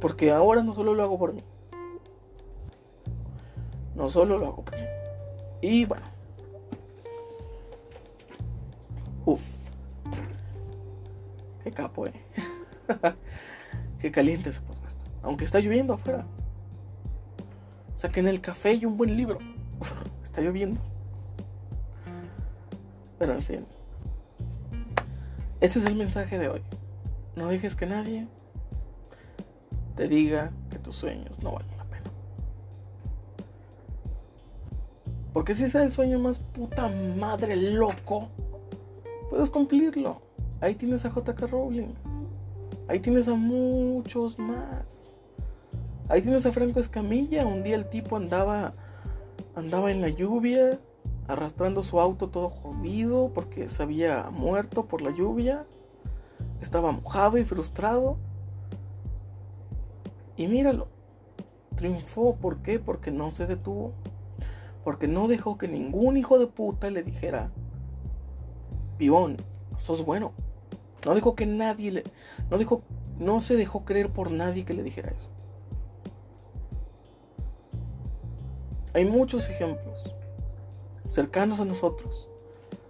Porque 0.00 0.30
ahora 0.30 0.62
no 0.62 0.74
solo 0.74 0.94
lo 0.94 1.02
hago 1.02 1.18
por 1.18 1.32
mí. 1.32 1.42
No 3.96 4.08
solo 4.08 4.38
lo 4.38 4.46
hago 4.46 4.64
por 4.64 4.76
mí. 4.76 4.86
Y 5.66 5.84
bueno. 5.84 6.04
Uf. 9.24 9.42
Qué 11.64 11.72
capo, 11.72 12.06
eh. 12.06 12.12
Qué 13.98 14.12
caliente 14.12 14.52
se 14.52 14.60
puso 14.60 14.80
esto. 14.86 15.04
aunque 15.24 15.44
está 15.44 15.58
lloviendo 15.58 15.94
afuera. 15.94 16.24
Saquen 17.96 18.28
el 18.28 18.40
café 18.40 18.74
y 18.74 18.84
un 18.84 18.96
buen 18.96 19.16
libro. 19.16 19.40
está 20.22 20.40
lloviendo. 20.40 20.80
Pero 23.18 23.34
en 23.34 23.42
fin. 23.42 23.66
Este 25.60 25.80
es 25.80 25.84
el 25.86 25.96
mensaje 25.96 26.38
de 26.38 26.48
hoy. 26.48 26.62
No 27.34 27.48
dejes 27.48 27.74
que 27.74 27.86
nadie 27.86 28.28
te 29.96 30.06
diga 30.06 30.52
que 30.70 30.78
tus 30.78 30.94
sueños 30.94 31.42
no 31.42 31.50
valen 31.50 31.75
Porque 35.36 35.54
si 35.54 35.64
es 35.64 35.74
el 35.74 35.92
sueño 35.92 36.18
más 36.18 36.38
puta 36.38 36.90
madre 37.18 37.56
loco, 37.56 38.28
puedes 39.28 39.50
cumplirlo. 39.50 40.22
Ahí 40.62 40.74
tienes 40.74 41.04
a 41.04 41.10
JK 41.10 41.38
Rowling. 41.50 41.92
Ahí 42.88 43.00
tienes 43.00 43.28
a 43.28 43.34
muchos 43.34 44.38
más. 44.38 45.14
Ahí 46.08 46.22
tienes 46.22 46.46
a 46.46 46.52
Franco 46.52 46.80
Escamilla. 46.80 47.44
Un 47.44 47.62
día 47.62 47.74
el 47.74 47.90
tipo 47.90 48.16
andaba 48.16 48.72
andaba 49.54 49.90
en 49.90 50.00
la 50.00 50.08
lluvia, 50.08 50.80
arrastrando 51.28 51.82
su 51.82 52.00
auto 52.00 52.30
todo 52.30 52.48
jodido 52.48 53.30
porque 53.34 53.68
se 53.68 53.82
había 53.82 54.30
muerto 54.30 54.86
por 54.86 55.02
la 55.02 55.10
lluvia. 55.10 55.66
Estaba 56.62 56.92
mojado 56.92 57.36
y 57.36 57.44
frustrado. 57.44 58.16
Y 60.38 60.46
míralo, 60.46 60.88
triunfó. 61.74 62.36
¿Por 62.36 62.62
qué? 62.62 62.78
Porque 62.78 63.10
no 63.10 63.30
se 63.30 63.46
detuvo. 63.46 63.92
Porque 64.86 65.08
no 65.08 65.26
dejó 65.26 65.58
que 65.58 65.66
ningún 65.66 66.16
hijo 66.16 66.38
de 66.38 66.46
puta 66.46 66.90
le 66.90 67.02
dijera, 67.02 67.50
pibón, 68.98 69.36
sos 69.78 70.04
bueno. 70.04 70.32
No 71.04 71.16
dejó 71.16 71.34
que 71.34 71.44
nadie 71.44 71.90
le... 71.90 72.04
No, 72.52 72.56
dejó, 72.56 72.82
no 73.18 73.40
se 73.40 73.56
dejó 73.56 73.84
creer 73.84 74.10
por 74.10 74.30
nadie 74.30 74.64
que 74.64 74.74
le 74.74 74.84
dijera 74.84 75.10
eso. 75.10 75.28
Hay 78.94 79.04
muchos 79.06 79.48
ejemplos 79.48 80.14
cercanos 81.08 81.58
a 81.58 81.64
nosotros, 81.64 82.28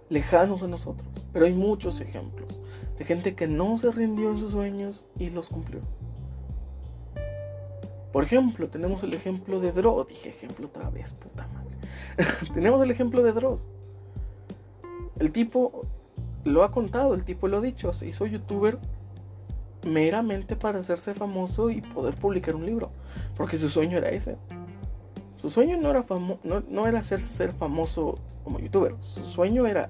lejanos 0.09 0.61
a 0.61 0.67
nosotros, 0.67 1.25
pero 1.33 1.47
hay 1.47 1.53
muchos 1.53 1.99
ejemplos 1.99 2.61
de 2.95 3.05
gente 3.05 3.33
que 3.33 3.47
no 3.47 3.75
se 3.75 3.91
rindió 3.91 4.29
en 4.29 4.37
sus 4.37 4.51
sueños 4.51 5.07
y 5.17 5.31
los 5.31 5.49
cumplió. 5.49 5.81
Por 8.11 8.23
ejemplo, 8.23 8.69
tenemos 8.69 9.01
el 9.01 9.15
ejemplo 9.15 9.59
de 9.59 9.71
Dross. 9.71 10.09
Dije 10.09 10.29
ejemplo 10.29 10.67
otra 10.67 10.91
vez, 10.91 11.13
puta 11.13 11.47
madre. 11.47 11.66
tenemos 12.53 12.81
el 12.83 12.91
ejemplo 12.91 13.23
de 13.23 13.31
Dross. 13.31 13.67
El 15.19 15.31
tipo 15.31 15.85
lo 16.43 16.63
ha 16.63 16.71
contado, 16.71 17.13
el 17.13 17.23
tipo 17.23 17.47
lo 17.47 17.57
ha 17.57 17.61
dicho. 17.61 17.91
Se 17.93 18.07
hizo 18.07 18.25
youtuber 18.25 18.77
meramente 19.85 20.55
para 20.55 20.79
hacerse 20.79 21.13
famoso 21.13 21.69
y 21.69 21.81
poder 21.81 22.15
publicar 22.15 22.55
un 22.55 22.65
libro. 22.65 22.91
Porque 23.35 23.57
su 23.57 23.69
sueño 23.69 23.97
era 23.97 24.09
ese. 24.09 24.37
Su 25.35 25.49
sueño 25.49 25.77
no 25.77 25.91
era, 25.91 26.05
no, 26.43 26.63
no 26.67 26.87
era 26.87 27.03
ser, 27.03 27.19
ser 27.19 27.51
famoso 27.51 28.17
como 28.43 28.59
youtuber. 28.59 28.95
Su 28.99 29.23
sueño 29.23 29.65
era 29.65 29.89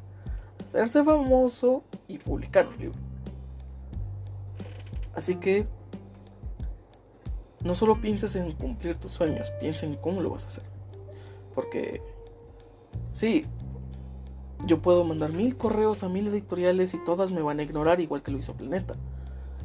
hacerse 0.63 1.03
famoso 1.03 1.83
y 2.07 2.17
publicar 2.17 2.67
un 2.67 2.77
libro. 2.77 2.97
Así 5.13 5.35
que 5.35 5.65
no 7.63 7.73
solo 7.73 7.99
pienses 7.99 8.35
en 8.35 8.51
cumplir 8.51 8.97
tus 8.97 9.13
sueños, 9.13 9.51
piensa 9.59 9.85
en 9.85 9.95
cómo 9.95 10.21
lo 10.21 10.29
vas 10.29 10.43
a 10.45 10.47
hacer. 10.47 10.76
Porque, 11.58 12.03
sí, 13.12 13.47
yo 14.68 14.80
puedo 14.80 15.03
mandar 15.03 15.34
mil 15.34 15.58
correos 15.58 16.03
a 16.03 16.08
mil 16.08 16.28
editoriales 16.28 16.93
y 16.93 17.03
todas 17.03 17.32
me 17.32 17.41
van 17.41 17.60
a 17.60 17.64
ignorar 17.64 17.99
igual 17.99 18.22
que 18.22 18.30
lo 18.30 18.38
hizo 18.38 18.53
Planeta. 18.53 18.93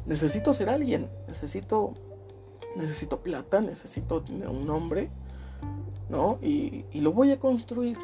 Necesito 0.07 0.53
ser 0.53 0.71
alguien, 0.71 1.07
necesito, 1.27 1.91
necesito 2.75 3.21
plata, 3.21 3.61
necesito 3.61 4.23
tener 4.23 4.49
un 4.49 4.65
nombre, 4.65 5.11
¿no? 6.09 6.39
Y, 6.41 6.85
y 6.91 7.01
lo 7.01 7.13
voy 7.13 7.29
a 7.29 7.39
construir. 7.39 7.99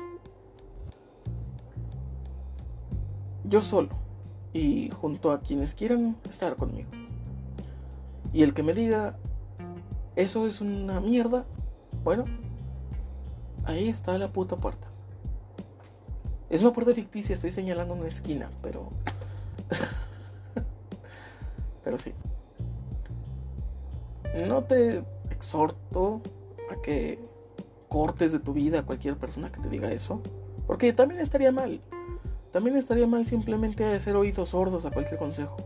Yo 3.44 3.64
solo 3.64 3.90
y 4.54 4.92
junto 4.92 5.32
a 5.32 5.40
quienes 5.40 5.74
quieran 5.74 6.16
estar 6.30 6.58
conmigo. 6.58 6.92
Y 8.34 8.44
el 8.44 8.54
que 8.54 8.62
me 8.62 8.76
diga, 8.76 9.18
eso 10.16 10.46
es 10.46 10.62
una 10.62 11.02
mierda. 11.02 11.48
Bueno, 12.04 12.26
ahí 13.70 13.89
está 13.89 14.17
la 14.17 14.32
puta 14.32 14.55
puerta. 14.55 14.88
Es 16.49 16.61
una 16.61 16.74
puerta 16.74 16.93
ficticia, 16.93 17.34
estoy 17.34 17.51
señalando 17.51 17.93
una 17.93 18.07
esquina, 18.07 18.49
pero... 18.61 18.89
pero 21.84 21.97
sí. 21.97 22.13
No 24.47 24.63
te 24.63 25.03
exhorto 25.30 26.22
a 26.72 26.82
que 26.82 27.20
cortes 27.88 28.32
de 28.32 28.39
tu 28.39 28.53
vida 28.53 28.80
a 28.80 28.86
cualquier 28.86 29.17
persona 29.17 29.51
que 29.51 29.59
te 29.59 29.70
diga 29.70 29.91
eso. 29.91 30.22
Porque 30.65 30.93
también 30.93 31.22
estaría 31.22 31.51
mal. 31.51 31.82
También 32.51 32.78
estaría 32.78 33.05
mal 33.05 33.26
simplemente 33.26 33.86
hacer 33.86 34.15
oídos 34.15 34.49
sordos 34.49 34.86
a 34.86 34.91
cualquier 34.91 35.20
consejo. 35.20 35.57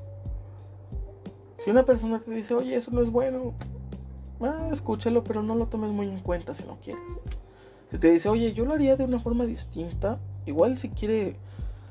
Si 1.58 1.70
una 1.70 1.86
persona 1.86 2.20
te 2.20 2.32
dice, 2.32 2.54
oye, 2.54 2.76
eso 2.76 2.92
no 2.92 3.02
es 3.02 3.10
bueno, 3.10 3.54
ah, 4.42 4.68
escúchalo, 4.72 5.24
pero 5.24 5.42
no 5.42 5.56
lo 5.56 5.68
tomes 5.68 5.92
muy 5.92 6.10
en 6.10 6.20
cuenta 6.20 6.54
si 6.54 6.66
no 6.66 6.78
quieres. 6.82 7.04
Si 7.94 8.00
te 8.00 8.10
dice, 8.10 8.28
oye, 8.28 8.54
yo 8.54 8.66
lo 8.66 8.74
haría 8.74 8.96
de 8.96 9.04
una 9.04 9.20
forma 9.20 9.46
distinta, 9.46 10.20
igual 10.48 10.78
si 10.78 10.90
quiere 10.90 11.36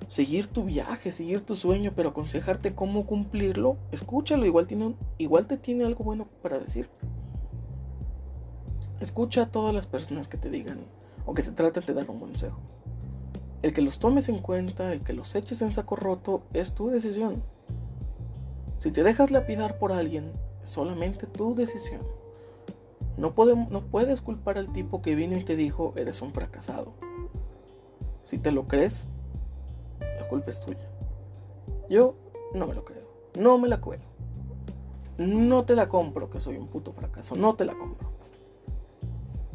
seguir 0.08 0.48
tu 0.48 0.64
viaje, 0.64 1.12
seguir 1.12 1.42
tu 1.42 1.54
sueño, 1.54 1.92
pero 1.94 2.08
aconsejarte 2.08 2.74
cómo 2.74 3.06
cumplirlo, 3.06 3.76
escúchalo, 3.92 4.44
igual, 4.44 4.66
tiene, 4.66 4.96
igual 5.18 5.46
te 5.46 5.58
tiene 5.58 5.84
algo 5.84 6.02
bueno 6.02 6.26
para 6.42 6.58
decir. 6.58 6.90
Escucha 8.98 9.42
a 9.42 9.52
todas 9.52 9.72
las 9.72 9.86
personas 9.86 10.26
que 10.26 10.38
te 10.38 10.50
digan 10.50 10.80
o 11.24 11.34
que 11.34 11.44
te 11.44 11.52
traten 11.52 11.86
de 11.86 11.94
dar 11.94 12.10
un 12.10 12.18
consejo. 12.18 12.58
El 13.62 13.72
que 13.72 13.80
los 13.80 14.00
tomes 14.00 14.28
en 14.28 14.40
cuenta, 14.40 14.92
el 14.92 15.02
que 15.02 15.12
los 15.12 15.36
eches 15.36 15.62
en 15.62 15.70
saco 15.70 15.94
roto, 15.94 16.42
es 16.52 16.74
tu 16.74 16.88
decisión. 16.88 17.44
Si 18.76 18.90
te 18.90 19.04
dejas 19.04 19.30
lapidar 19.30 19.78
por 19.78 19.92
alguien, 19.92 20.32
es 20.64 20.68
solamente 20.68 21.28
tu 21.28 21.54
decisión. 21.54 22.00
No, 23.16 23.34
no 23.70 23.80
puedes 23.82 24.20
culpar 24.20 24.58
al 24.58 24.72
tipo 24.72 25.02
que 25.02 25.14
vino 25.14 25.36
y 25.36 25.44
te 25.44 25.56
dijo 25.56 25.92
eres 25.96 26.22
un 26.22 26.32
fracasado. 26.32 26.94
Si 28.22 28.38
te 28.38 28.52
lo 28.52 28.66
crees, 28.68 29.08
la 30.00 30.28
culpa 30.28 30.50
es 30.50 30.60
tuya. 30.60 30.88
Yo 31.88 32.14
no 32.54 32.66
me 32.66 32.74
lo 32.74 32.84
creo. 32.84 33.06
No 33.38 33.58
me 33.58 33.68
la 33.68 33.80
cuelo. 33.80 34.04
No 35.18 35.64
te 35.64 35.74
la 35.74 35.88
compro 35.88 36.30
que 36.30 36.40
soy 36.40 36.56
un 36.56 36.68
puto 36.68 36.92
fracaso. 36.92 37.34
No 37.36 37.54
te 37.54 37.64
la 37.64 37.74
compro. 37.74 38.10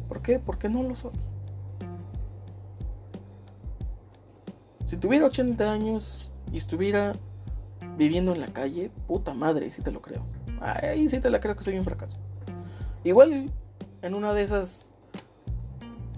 ¿Por 0.08 0.22
qué? 0.22 0.38
Porque 0.38 0.68
no 0.68 0.82
lo 0.82 0.94
soy. 0.94 1.12
Si 4.84 4.96
tuviera 4.96 5.26
80 5.26 5.70
años 5.70 6.30
y 6.50 6.56
estuviera 6.56 7.12
viviendo 7.96 8.32
en 8.32 8.40
la 8.40 8.46
calle, 8.46 8.90
puta 9.06 9.34
madre, 9.34 9.70
si 9.70 9.82
te 9.82 9.90
lo 9.90 10.00
creo. 10.00 10.22
Ahí 10.60 11.08
sí 11.08 11.20
te 11.20 11.30
la 11.30 11.40
creo 11.40 11.56
que 11.56 11.64
soy 11.64 11.78
un 11.78 11.84
fracaso. 11.84 12.16
Igual 13.04 13.50
en 14.02 14.14
una 14.14 14.34
de 14.34 14.42
esas 14.42 14.88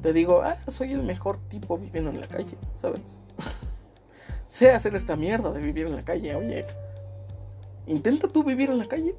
te 0.03 0.13
digo, 0.13 0.43
ah, 0.43 0.57
soy 0.69 0.93
el 0.93 1.03
mejor 1.03 1.39
tipo 1.49 1.77
viviendo 1.77 2.11
en 2.11 2.21
la 2.21 2.27
calle, 2.27 2.57
¿sabes? 2.75 3.21
sé 4.49 4.71
hacer 4.71 4.95
esta 4.95 5.15
mierda 5.17 5.53
de 5.53 5.61
vivir 5.61 5.87
en 5.87 5.97
la 5.97 6.05
calle, 6.05 6.35
oye. 6.35 6.67
Intenta 7.87 8.29
tú 8.29 8.45
vivir 8.45 8.71
en 8.71 8.79
la 8.79 8.87
calle. 8.87 9.15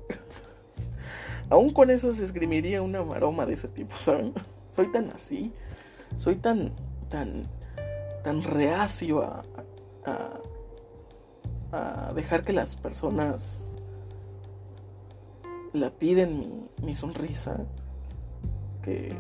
Aún 1.49 1.71
con 1.71 1.89
eso 1.89 2.13
se 2.13 2.23
esgrimiría 2.23 2.81
una 2.81 3.03
maroma 3.03 3.45
de 3.45 3.53
ese 3.53 3.67
tipo, 3.67 3.95
¿saben? 3.95 4.33
Soy 4.67 4.89
tan 4.91 5.09
así, 5.09 5.51
soy 6.17 6.37
tan, 6.37 6.71
tan, 7.09 7.43
tan 8.23 8.41
reacio 8.41 9.21
a, 9.21 9.43
a, 10.05 10.39
a 11.73 12.13
dejar 12.13 12.45
que 12.45 12.53
las 12.53 12.77
personas 12.77 13.70
la 15.73 15.89
piden 15.89 16.39
mi, 16.39 16.85
mi 16.85 16.95
sonrisa. 16.95 17.57
Que. 18.83 19.13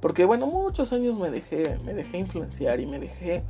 Porque 0.00 0.24
bueno, 0.24 0.46
muchos 0.46 0.92
años 0.92 1.18
me 1.18 1.30
dejé, 1.30 1.78
me 1.84 1.92
dejé 1.92 2.18
influenciar 2.18 2.80
y 2.80 2.86
me 2.86 2.98
dejé. 2.98 3.42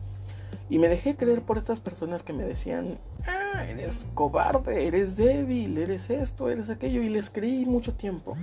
Y 0.69 0.79
me 0.79 0.89
dejé 0.89 1.17
creer 1.17 1.43
por 1.43 1.59
estas 1.59 1.81
personas 1.81 2.23
que 2.23 2.33
me 2.33 2.45
decían, 2.45 2.99
ah, 3.27 3.65
eres 3.65 4.07
cobarde, 4.15 4.87
eres 4.87 5.17
débil, 5.17 5.77
eres 5.79 6.11
esto, 6.11 6.49
eres 6.49 6.71
aquello. 6.71 7.03
Y 7.03 7.09
les 7.09 7.31
creí 7.31 7.65
mucho 7.65 7.95
tiempo. 7.95 8.37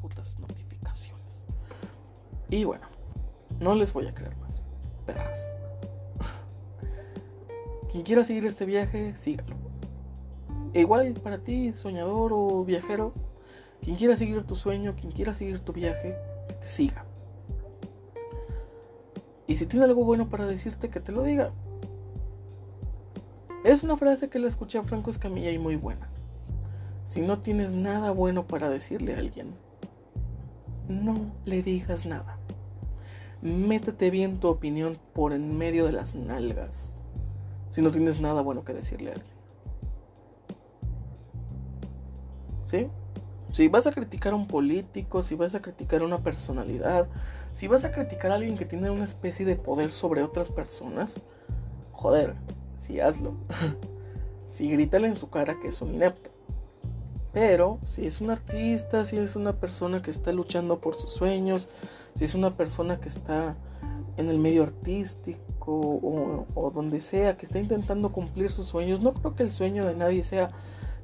putas 0.00 0.38
notificaciones. 0.38 1.44
Y 2.48 2.64
bueno, 2.64 2.86
no 3.58 3.74
les 3.74 3.92
voy 3.92 4.06
a 4.06 4.14
creer 4.14 4.36
más. 4.38 4.62
Perras. 5.06 5.46
Quien 7.90 8.02
quiera 8.02 8.24
seguir 8.24 8.46
este 8.46 8.64
viaje, 8.64 9.14
sígalo 9.16 9.69
igual 10.74 11.12
para 11.14 11.38
ti, 11.38 11.72
soñador 11.72 12.32
o 12.32 12.64
viajero, 12.64 13.12
quien 13.82 13.96
quiera 13.96 14.16
seguir 14.16 14.44
tu 14.44 14.54
sueño, 14.54 14.94
quien 14.94 15.12
quiera 15.12 15.34
seguir 15.34 15.60
tu 15.60 15.72
viaje, 15.72 16.16
te 16.60 16.68
siga. 16.68 17.04
Y 19.46 19.56
si 19.56 19.66
tiene 19.66 19.84
algo 19.84 20.04
bueno 20.04 20.28
para 20.28 20.46
decirte, 20.46 20.90
que 20.90 21.00
te 21.00 21.12
lo 21.12 21.22
diga. 21.24 21.50
Es 23.64 23.82
una 23.82 23.96
frase 23.96 24.28
que 24.28 24.38
la 24.38 24.46
escuché 24.46 24.78
a 24.78 24.82
Franco 24.82 25.10
Escamilla 25.10 25.50
y 25.50 25.58
muy 25.58 25.76
buena. 25.76 26.08
Si 27.04 27.20
no 27.20 27.40
tienes 27.40 27.74
nada 27.74 28.12
bueno 28.12 28.46
para 28.46 28.70
decirle 28.70 29.14
a 29.14 29.18
alguien, 29.18 29.54
no 30.88 31.32
le 31.44 31.62
digas 31.62 32.06
nada. 32.06 32.38
Métete 33.42 34.10
bien 34.10 34.38
tu 34.38 34.48
opinión 34.48 34.98
por 35.14 35.32
en 35.32 35.58
medio 35.58 35.84
de 35.86 35.92
las 35.92 36.14
nalgas. 36.14 37.00
Si 37.70 37.82
no 37.82 37.90
tienes 37.90 38.20
nada 38.20 38.42
bueno 38.42 38.64
que 38.64 38.72
decirle 38.72 39.10
a 39.10 39.14
alguien. 39.14 39.39
¿Sí? 42.70 42.86
Si 43.52 43.66
vas 43.66 43.88
a 43.88 43.92
criticar 43.92 44.32
a 44.32 44.36
un 44.36 44.46
político, 44.46 45.22
si 45.22 45.34
vas 45.34 45.56
a 45.56 45.60
criticar 45.60 46.02
a 46.02 46.04
una 46.04 46.18
personalidad, 46.18 47.08
si 47.52 47.66
vas 47.66 47.84
a 47.84 47.90
criticar 47.90 48.30
a 48.30 48.36
alguien 48.36 48.56
que 48.56 48.64
tiene 48.64 48.90
una 48.90 49.04
especie 49.04 49.44
de 49.44 49.56
poder 49.56 49.90
sobre 49.90 50.22
otras 50.22 50.50
personas, 50.50 51.20
joder, 51.90 52.36
sí 52.76 53.00
hazlo. 53.00 53.34
sí 54.46 54.70
grítale 54.70 55.08
en 55.08 55.16
su 55.16 55.30
cara 55.30 55.58
que 55.60 55.66
es 55.66 55.82
un 55.82 55.94
inepto. 55.94 56.30
Pero 57.32 57.78
si 57.82 58.06
es 58.06 58.20
un 58.20 58.30
artista, 58.30 59.04
si 59.04 59.16
es 59.16 59.34
una 59.34 59.54
persona 59.54 60.00
que 60.00 60.12
está 60.12 60.32
luchando 60.32 60.80
por 60.80 60.94
sus 60.94 61.12
sueños, 61.12 61.68
si 62.14 62.24
es 62.24 62.34
una 62.36 62.56
persona 62.56 63.00
que 63.00 63.08
está 63.08 63.56
en 64.16 64.28
el 64.28 64.38
medio 64.38 64.62
artístico 64.62 65.48
o, 65.66 66.70
donde 66.72 67.00
sea, 67.00 67.36
que 67.36 67.46
está 67.46 67.58
intentando 67.58 68.12
cumplir 68.12 68.50
sus 68.50 68.66
sueños, 68.66 69.00
no 69.00 69.12
creo 69.12 69.34
que 69.34 69.42
el 69.42 69.50
sueño 69.50 69.86
de 69.86 69.94
nadie 69.94 70.22
sea 70.22 70.50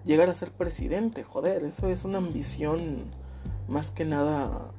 llegar 0.06 0.30
a 0.30 0.34
ser 0.34 0.52
presidente, 0.52 1.24
joder, 1.24 1.64
eso 1.64 1.88
es 1.88 2.04
una 2.04 2.18
ambición 2.18 3.04
más 3.68 3.90
que 3.90 4.04
nada 4.04 4.70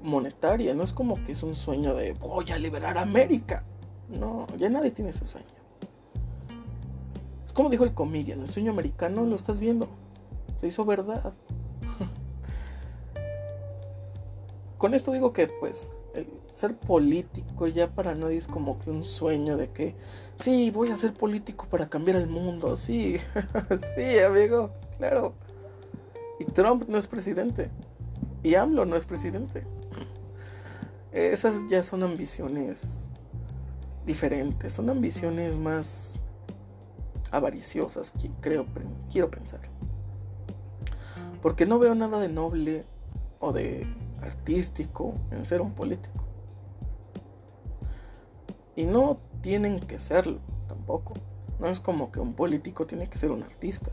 monetaria, 0.00 0.74
no 0.74 0.82
es 0.82 0.92
como 0.92 1.22
que 1.24 1.32
es 1.32 1.42
un 1.42 1.54
sueño 1.54 1.94
de 1.94 2.12
voy 2.14 2.46
a 2.50 2.58
liberar 2.58 2.96
a 2.96 3.02
América. 3.02 3.64
No, 4.08 4.46
ya 4.56 4.70
nadie 4.70 4.90
tiene 4.90 5.10
ese 5.10 5.26
sueño. 5.26 5.46
Es 7.44 7.52
como 7.52 7.68
dijo 7.68 7.84
el 7.84 7.92
comedian, 7.92 8.40
el 8.40 8.48
sueño 8.48 8.72
americano 8.72 9.24
lo 9.24 9.36
estás 9.36 9.60
viendo. 9.60 9.88
Se 10.60 10.68
hizo 10.68 10.84
verdad. 10.84 11.34
Con 14.78 14.94
esto 14.94 15.12
digo 15.12 15.32
que 15.32 15.48
pues 15.48 16.02
el 16.14 16.28
ser 16.56 16.74
político 16.74 17.66
ya 17.66 17.90
para 17.90 18.14
nadie 18.14 18.38
es 18.38 18.46
como 18.46 18.78
que 18.78 18.88
un 18.88 19.04
sueño 19.04 19.58
de 19.58 19.68
que 19.72 19.94
sí, 20.36 20.70
voy 20.70 20.90
a 20.90 20.96
ser 20.96 21.12
político 21.12 21.66
para 21.68 21.90
cambiar 21.90 22.16
el 22.16 22.28
mundo. 22.28 22.76
Sí, 22.76 23.18
sí, 23.94 24.18
amigo, 24.20 24.70
claro. 24.96 25.34
Y 26.40 26.46
Trump 26.46 26.88
no 26.88 26.96
es 26.96 27.06
presidente. 27.06 27.70
Y 28.42 28.54
AMLO 28.54 28.86
no 28.86 28.96
es 28.96 29.04
presidente. 29.04 29.64
Esas 31.12 31.68
ya 31.68 31.82
son 31.82 32.02
ambiciones 32.02 33.02
diferentes, 34.06 34.72
son 34.72 34.88
ambiciones 34.88 35.56
más 35.56 36.18
avariciosas, 37.32 38.14
creo, 38.40 38.64
quiero 39.10 39.30
pensar. 39.30 39.60
Porque 41.42 41.66
no 41.66 41.78
veo 41.78 41.94
nada 41.94 42.18
de 42.18 42.30
noble 42.30 42.86
o 43.40 43.52
de 43.52 43.86
artístico 44.22 45.14
en 45.30 45.44
ser 45.44 45.60
un 45.60 45.72
político. 45.72 46.25
Y 48.76 48.84
no 48.84 49.18
tienen 49.40 49.80
que 49.80 49.98
serlo 49.98 50.38
tampoco. 50.68 51.14
No 51.58 51.68
es 51.68 51.80
como 51.80 52.12
que 52.12 52.20
un 52.20 52.34
político 52.34 52.86
tiene 52.86 53.08
que 53.08 53.18
ser 53.18 53.30
un 53.30 53.42
artista. 53.42 53.90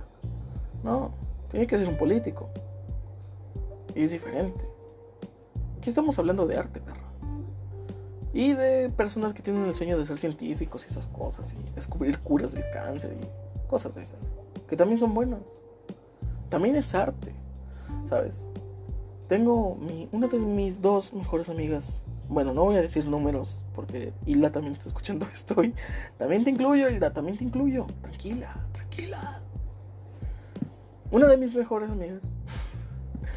No, 0.84 1.12
tiene 1.50 1.66
que 1.66 1.78
ser 1.78 1.88
un 1.88 1.98
político. 1.98 2.50
Y 3.96 4.04
es 4.04 4.12
diferente. 4.12 4.68
Aquí 5.78 5.90
estamos 5.90 6.20
hablando 6.20 6.46
de 6.46 6.58
arte, 6.58 6.82
perro. 6.82 7.02
Y 8.34 8.54
de 8.54 8.90
personas 8.90 9.34
que 9.34 9.42
tienen 9.42 9.64
el 9.64 9.74
sueño 9.74 9.98
de 9.98 10.06
ser 10.06 10.18
científicos 10.18 10.86
y 10.86 10.90
esas 10.90 11.08
cosas. 11.08 11.54
Y 11.54 11.76
descubrir 11.76 12.20
curas 12.20 12.54
del 12.54 12.66
cáncer 12.74 13.16
y 13.22 13.70
cosas 13.70 13.96
de 13.96 14.04
esas. 14.04 14.34
Que 14.68 14.76
también 14.76 15.00
son 15.00 15.14
buenas. 15.14 15.62
También 16.50 16.76
es 16.76 16.94
arte. 16.94 17.34
¿Sabes? 18.10 18.48
Tengo 19.28 19.76
mi, 19.76 20.10
una 20.12 20.28
de 20.28 20.40
mis 20.40 20.82
dos 20.82 21.14
mejores 21.14 21.48
amigas. 21.48 22.03
Bueno, 22.30 22.54
no 22.54 22.64
voy 22.64 22.78
a 22.78 22.82
decir 22.82 23.06
números 23.06 23.62
porque 23.74 24.14
Hilda 24.26 24.52
también 24.52 24.74
está 24.74 24.88
escuchando 24.88 25.28
esto. 25.34 25.56
También 26.18 26.44
te 26.44 26.50
incluyo, 26.50 26.90
Hilda, 26.90 27.14
también 27.14 27.38
te 27.38 27.44
incluyo. 27.44 27.86
Tranquila, 28.02 28.66
tranquila. 28.72 29.42
Una 31.12 31.28
de 31.28 31.38
mis 31.38 31.54
mejores 31.54 31.92
amigas 31.92 32.24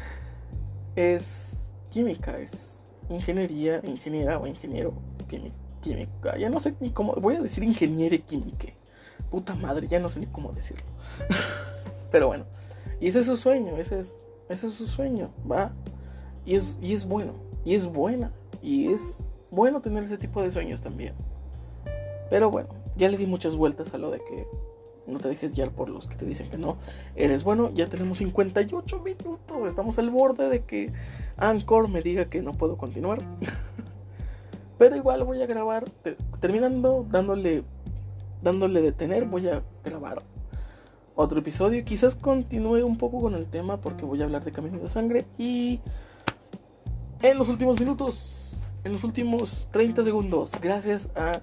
es 0.95 1.69
química, 1.91 2.37
es 2.39 2.89
ingeniería, 3.09 3.81
ingeniera 3.83 4.39
o 4.39 4.47
ingeniero 4.47 4.93
química. 5.81 6.37
Ya 6.37 6.49
no 6.49 6.59
sé 6.59 6.75
ni 6.79 6.91
cómo. 6.91 7.13
Voy 7.15 7.35
a 7.35 7.41
decir 7.41 7.63
ingeniero 7.63 8.17
química. 8.25 8.67
Puta 9.29 9.55
madre, 9.55 9.87
ya 9.87 9.99
no 9.99 10.09
sé 10.09 10.19
ni 10.19 10.27
cómo 10.27 10.51
decirlo. 10.51 10.85
Pero 12.11 12.27
bueno, 12.27 12.45
y 12.99 13.09
ese 13.09 13.19
es 13.19 13.25
su 13.25 13.35
sueño, 13.35 13.77
ese 13.77 13.99
es 13.99 14.15
ese 14.49 14.67
es 14.67 14.73
su 14.73 14.87
sueño, 14.87 15.31
va. 15.49 15.71
Y 16.45 16.55
es, 16.55 16.77
y 16.81 16.93
es 16.93 17.05
bueno, 17.05 17.33
y 17.65 17.75
es 17.75 17.85
buena, 17.85 18.31
y 18.61 18.91
es 18.91 19.23
bueno 19.51 19.81
tener 19.81 20.03
ese 20.03 20.17
tipo 20.17 20.41
de 20.41 20.51
sueños 20.51 20.81
también. 20.81 21.13
Pero 22.29 22.51
bueno, 22.51 22.69
ya 22.95 23.09
le 23.09 23.17
di 23.17 23.25
muchas 23.25 23.55
vueltas 23.55 23.93
a 23.93 23.97
lo 23.97 24.11
de 24.11 24.19
que 24.19 24.47
no 25.05 25.19
te 25.19 25.29
dejes 25.29 25.53
guiar 25.55 25.71
por 25.71 25.89
los 25.89 26.07
que 26.07 26.15
te 26.15 26.25
dicen 26.25 26.49
que 26.49 26.57
no. 26.57 26.77
Eres 27.15 27.43
bueno, 27.43 27.71
ya 27.73 27.87
tenemos 27.87 28.17
58 28.17 28.99
minutos. 28.99 29.63
Estamos 29.65 29.97
al 29.99 30.09
borde 30.09 30.49
de 30.49 30.63
que 30.63 30.91
Anchor 31.37 31.87
me 31.87 32.01
diga 32.01 32.25
que 32.25 32.41
no 32.41 32.53
puedo 32.53 32.77
continuar. 32.77 33.19
Pero 34.77 34.95
igual 34.95 35.23
voy 35.23 35.41
a 35.41 35.47
grabar, 35.47 35.85
terminando 36.39 37.05
dándole 37.09 37.63
dándole 38.41 38.81
detener, 38.81 39.25
voy 39.25 39.47
a 39.47 39.63
grabar 39.83 40.21
otro 41.15 41.39
episodio. 41.39 41.83
Quizás 41.83 42.15
continúe 42.15 42.85
un 42.85 42.97
poco 42.97 43.21
con 43.21 43.33
el 43.33 43.47
tema 43.47 43.77
porque 43.77 44.05
voy 44.05 44.21
a 44.21 44.25
hablar 44.25 44.43
de 44.45 44.51
Camino 44.51 44.77
de 44.77 44.89
Sangre. 44.89 45.25
Y 45.37 45.79
en 47.21 47.37
los 47.37 47.49
últimos 47.49 47.79
minutos, 47.79 48.57
en 48.83 48.93
los 48.93 49.03
últimos 49.03 49.69
30 49.71 50.03
segundos, 50.03 50.51
gracias 50.61 51.09
a 51.15 51.41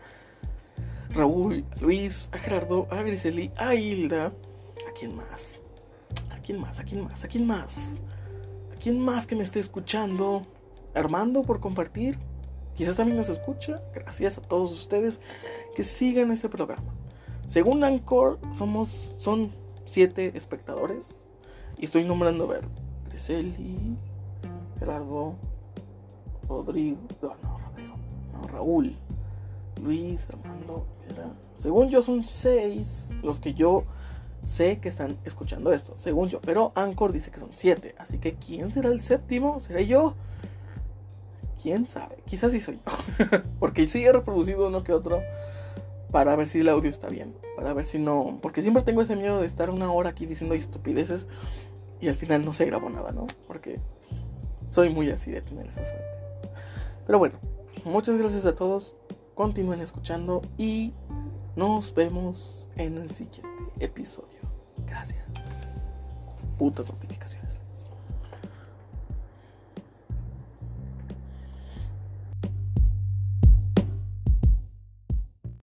Raúl, 1.11 1.65
a 1.71 1.81
Luis, 1.81 2.29
a 2.33 2.39
Gerardo, 2.39 2.89
a 2.91 3.03
Griseli, 3.03 3.51
a 3.57 3.75
Hilda. 3.75 4.27
¿A 4.89 4.93
quién 4.99 5.17
más? 5.17 5.59
¿A 6.31 6.39
quién 6.39 6.61
más? 6.61 6.81
¿A 6.81 6.85
quién 6.85 7.05
más? 7.05 7.25
¿A 7.25 7.29
quién 7.29 7.47
más? 7.47 8.01
¿A 8.73 8.81
quién 8.81 9.01
más 9.01 9.27
que 9.27 9.37
me 9.37 9.43
esté 9.43 9.61
escuchando? 9.61 10.43
Armando 10.95 11.43
por 11.43 11.61
compartir. 11.61 12.19
Quizás 12.77 12.97
también 12.97 13.17
nos 13.17 13.29
escucha. 13.29 13.81
Gracias 13.95 14.39
a 14.39 14.43
todos 14.43 14.73
ustedes 14.73 15.21
que 15.77 15.83
sigan 15.83 16.33
este 16.33 16.49
programa. 16.49 16.93
Según 17.47 17.85
Anchor, 17.85 18.39
somos, 18.51 19.15
son 19.19 19.53
siete 19.85 20.33
espectadores. 20.37 21.27
Y 21.79 21.85
estoy 21.85 22.05
nombrando, 22.05 22.45
a 22.45 22.49
ver, 22.49 22.65
Griseli, 23.09 23.97
Gerardo, 24.79 25.37
Rodrigo, 26.49 26.99
no, 27.23 27.37
no, 28.33 28.49
Raúl, 28.49 28.97
Luis, 29.83 30.27
Armando, 30.29 30.87
según 31.55 31.89
yo 31.89 32.03
son 32.03 32.25
seis 32.25 33.15
los 33.23 33.41
que 33.41 33.55
yo 33.55 33.85
sé 34.43 34.79
que 34.79 34.89
están 34.89 35.17
escuchando 35.25 35.73
esto, 35.73 35.95
según 35.97 36.29
yo, 36.29 36.41
pero 36.41 36.73
Anchor 36.75 37.13
dice 37.13 37.31
que 37.31 37.39
son 37.39 37.51
siete, 37.53 37.95
así 37.99 38.19
que 38.19 38.35
¿quién 38.35 38.71
será 38.71 38.91
el 38.91 39.01
séptimo? 39.01 39.61
¿Seré 39.61 39.87
yo? 39.87 40.15
¿Quién 41.61 41.87
sabe? 41.87 42.17
Quizás 42.27 42.53
sí 42.53 42.61
soy 42.61 42.81
yo, 42.85 43.39
porque 43.59 43.87
sí 43.87 44.05
he 44.05 44.13
reproducido 44.13 44.69
uno 44.69 44.85
que 44.85 44.93
otro 44.93 45.23
para 46.11 46.37
ver 46.37 46.47
si 46.47 46.61
el 46.61 46.69
audio 46.69 46.91
está 46.91 47.09
bien, 47.09 47.35
para 47.57 47.73
ver 47.73 47.87
si 47.87 47.99
no, 47.99 48.39
porque 48.43 48.63
siempre 48.63 48.83
tengo 48.83 49.03
ese 49.03 49.17
miedo 49.17 49.41
de 49.41 49.47
estar 49.47 49.71
una 49.71 49.91
hora 49.91 50.11
aquí 50.11 50.27
diciendo 50.27 50.55
estupideces 50.55 51.27
y 52.01 52.09
al 52.09 52.15
final 52.15 52.45
no 52.45 52.53
se 52.53 52.67
grabó 52.67 52.91
nada, 52.91 53.13
¿no? 53.13 53.27
Porque 53.47 53.81
soy 54.69 54.91
muy 54.91 55.11
así 55.11 55.31
de 55.31 55.41
tener 55.41 55.67
esa 55.67 55.85
suerte. 55.85 56.24
Pero 57.07 57.19
bueno, 57.19 57.39
muchas 57.85 58.17
gracias 58.17 58.47
a 58.47 58.55
todos, 58.55 58.95
continúen 59.35 59.81
escuchando 59.81 60.43
y 60.57 60.93
nos 61.57 61.95
vemos 61.95 62.71
en 62.77 62.99
el 62.99 63.11
siguiente 63.11 63.43
episodio. 63.81 64.41
Gracias. 64.87 65.25
Putas 66.59 66.91
notificaciones. 66.91 67.44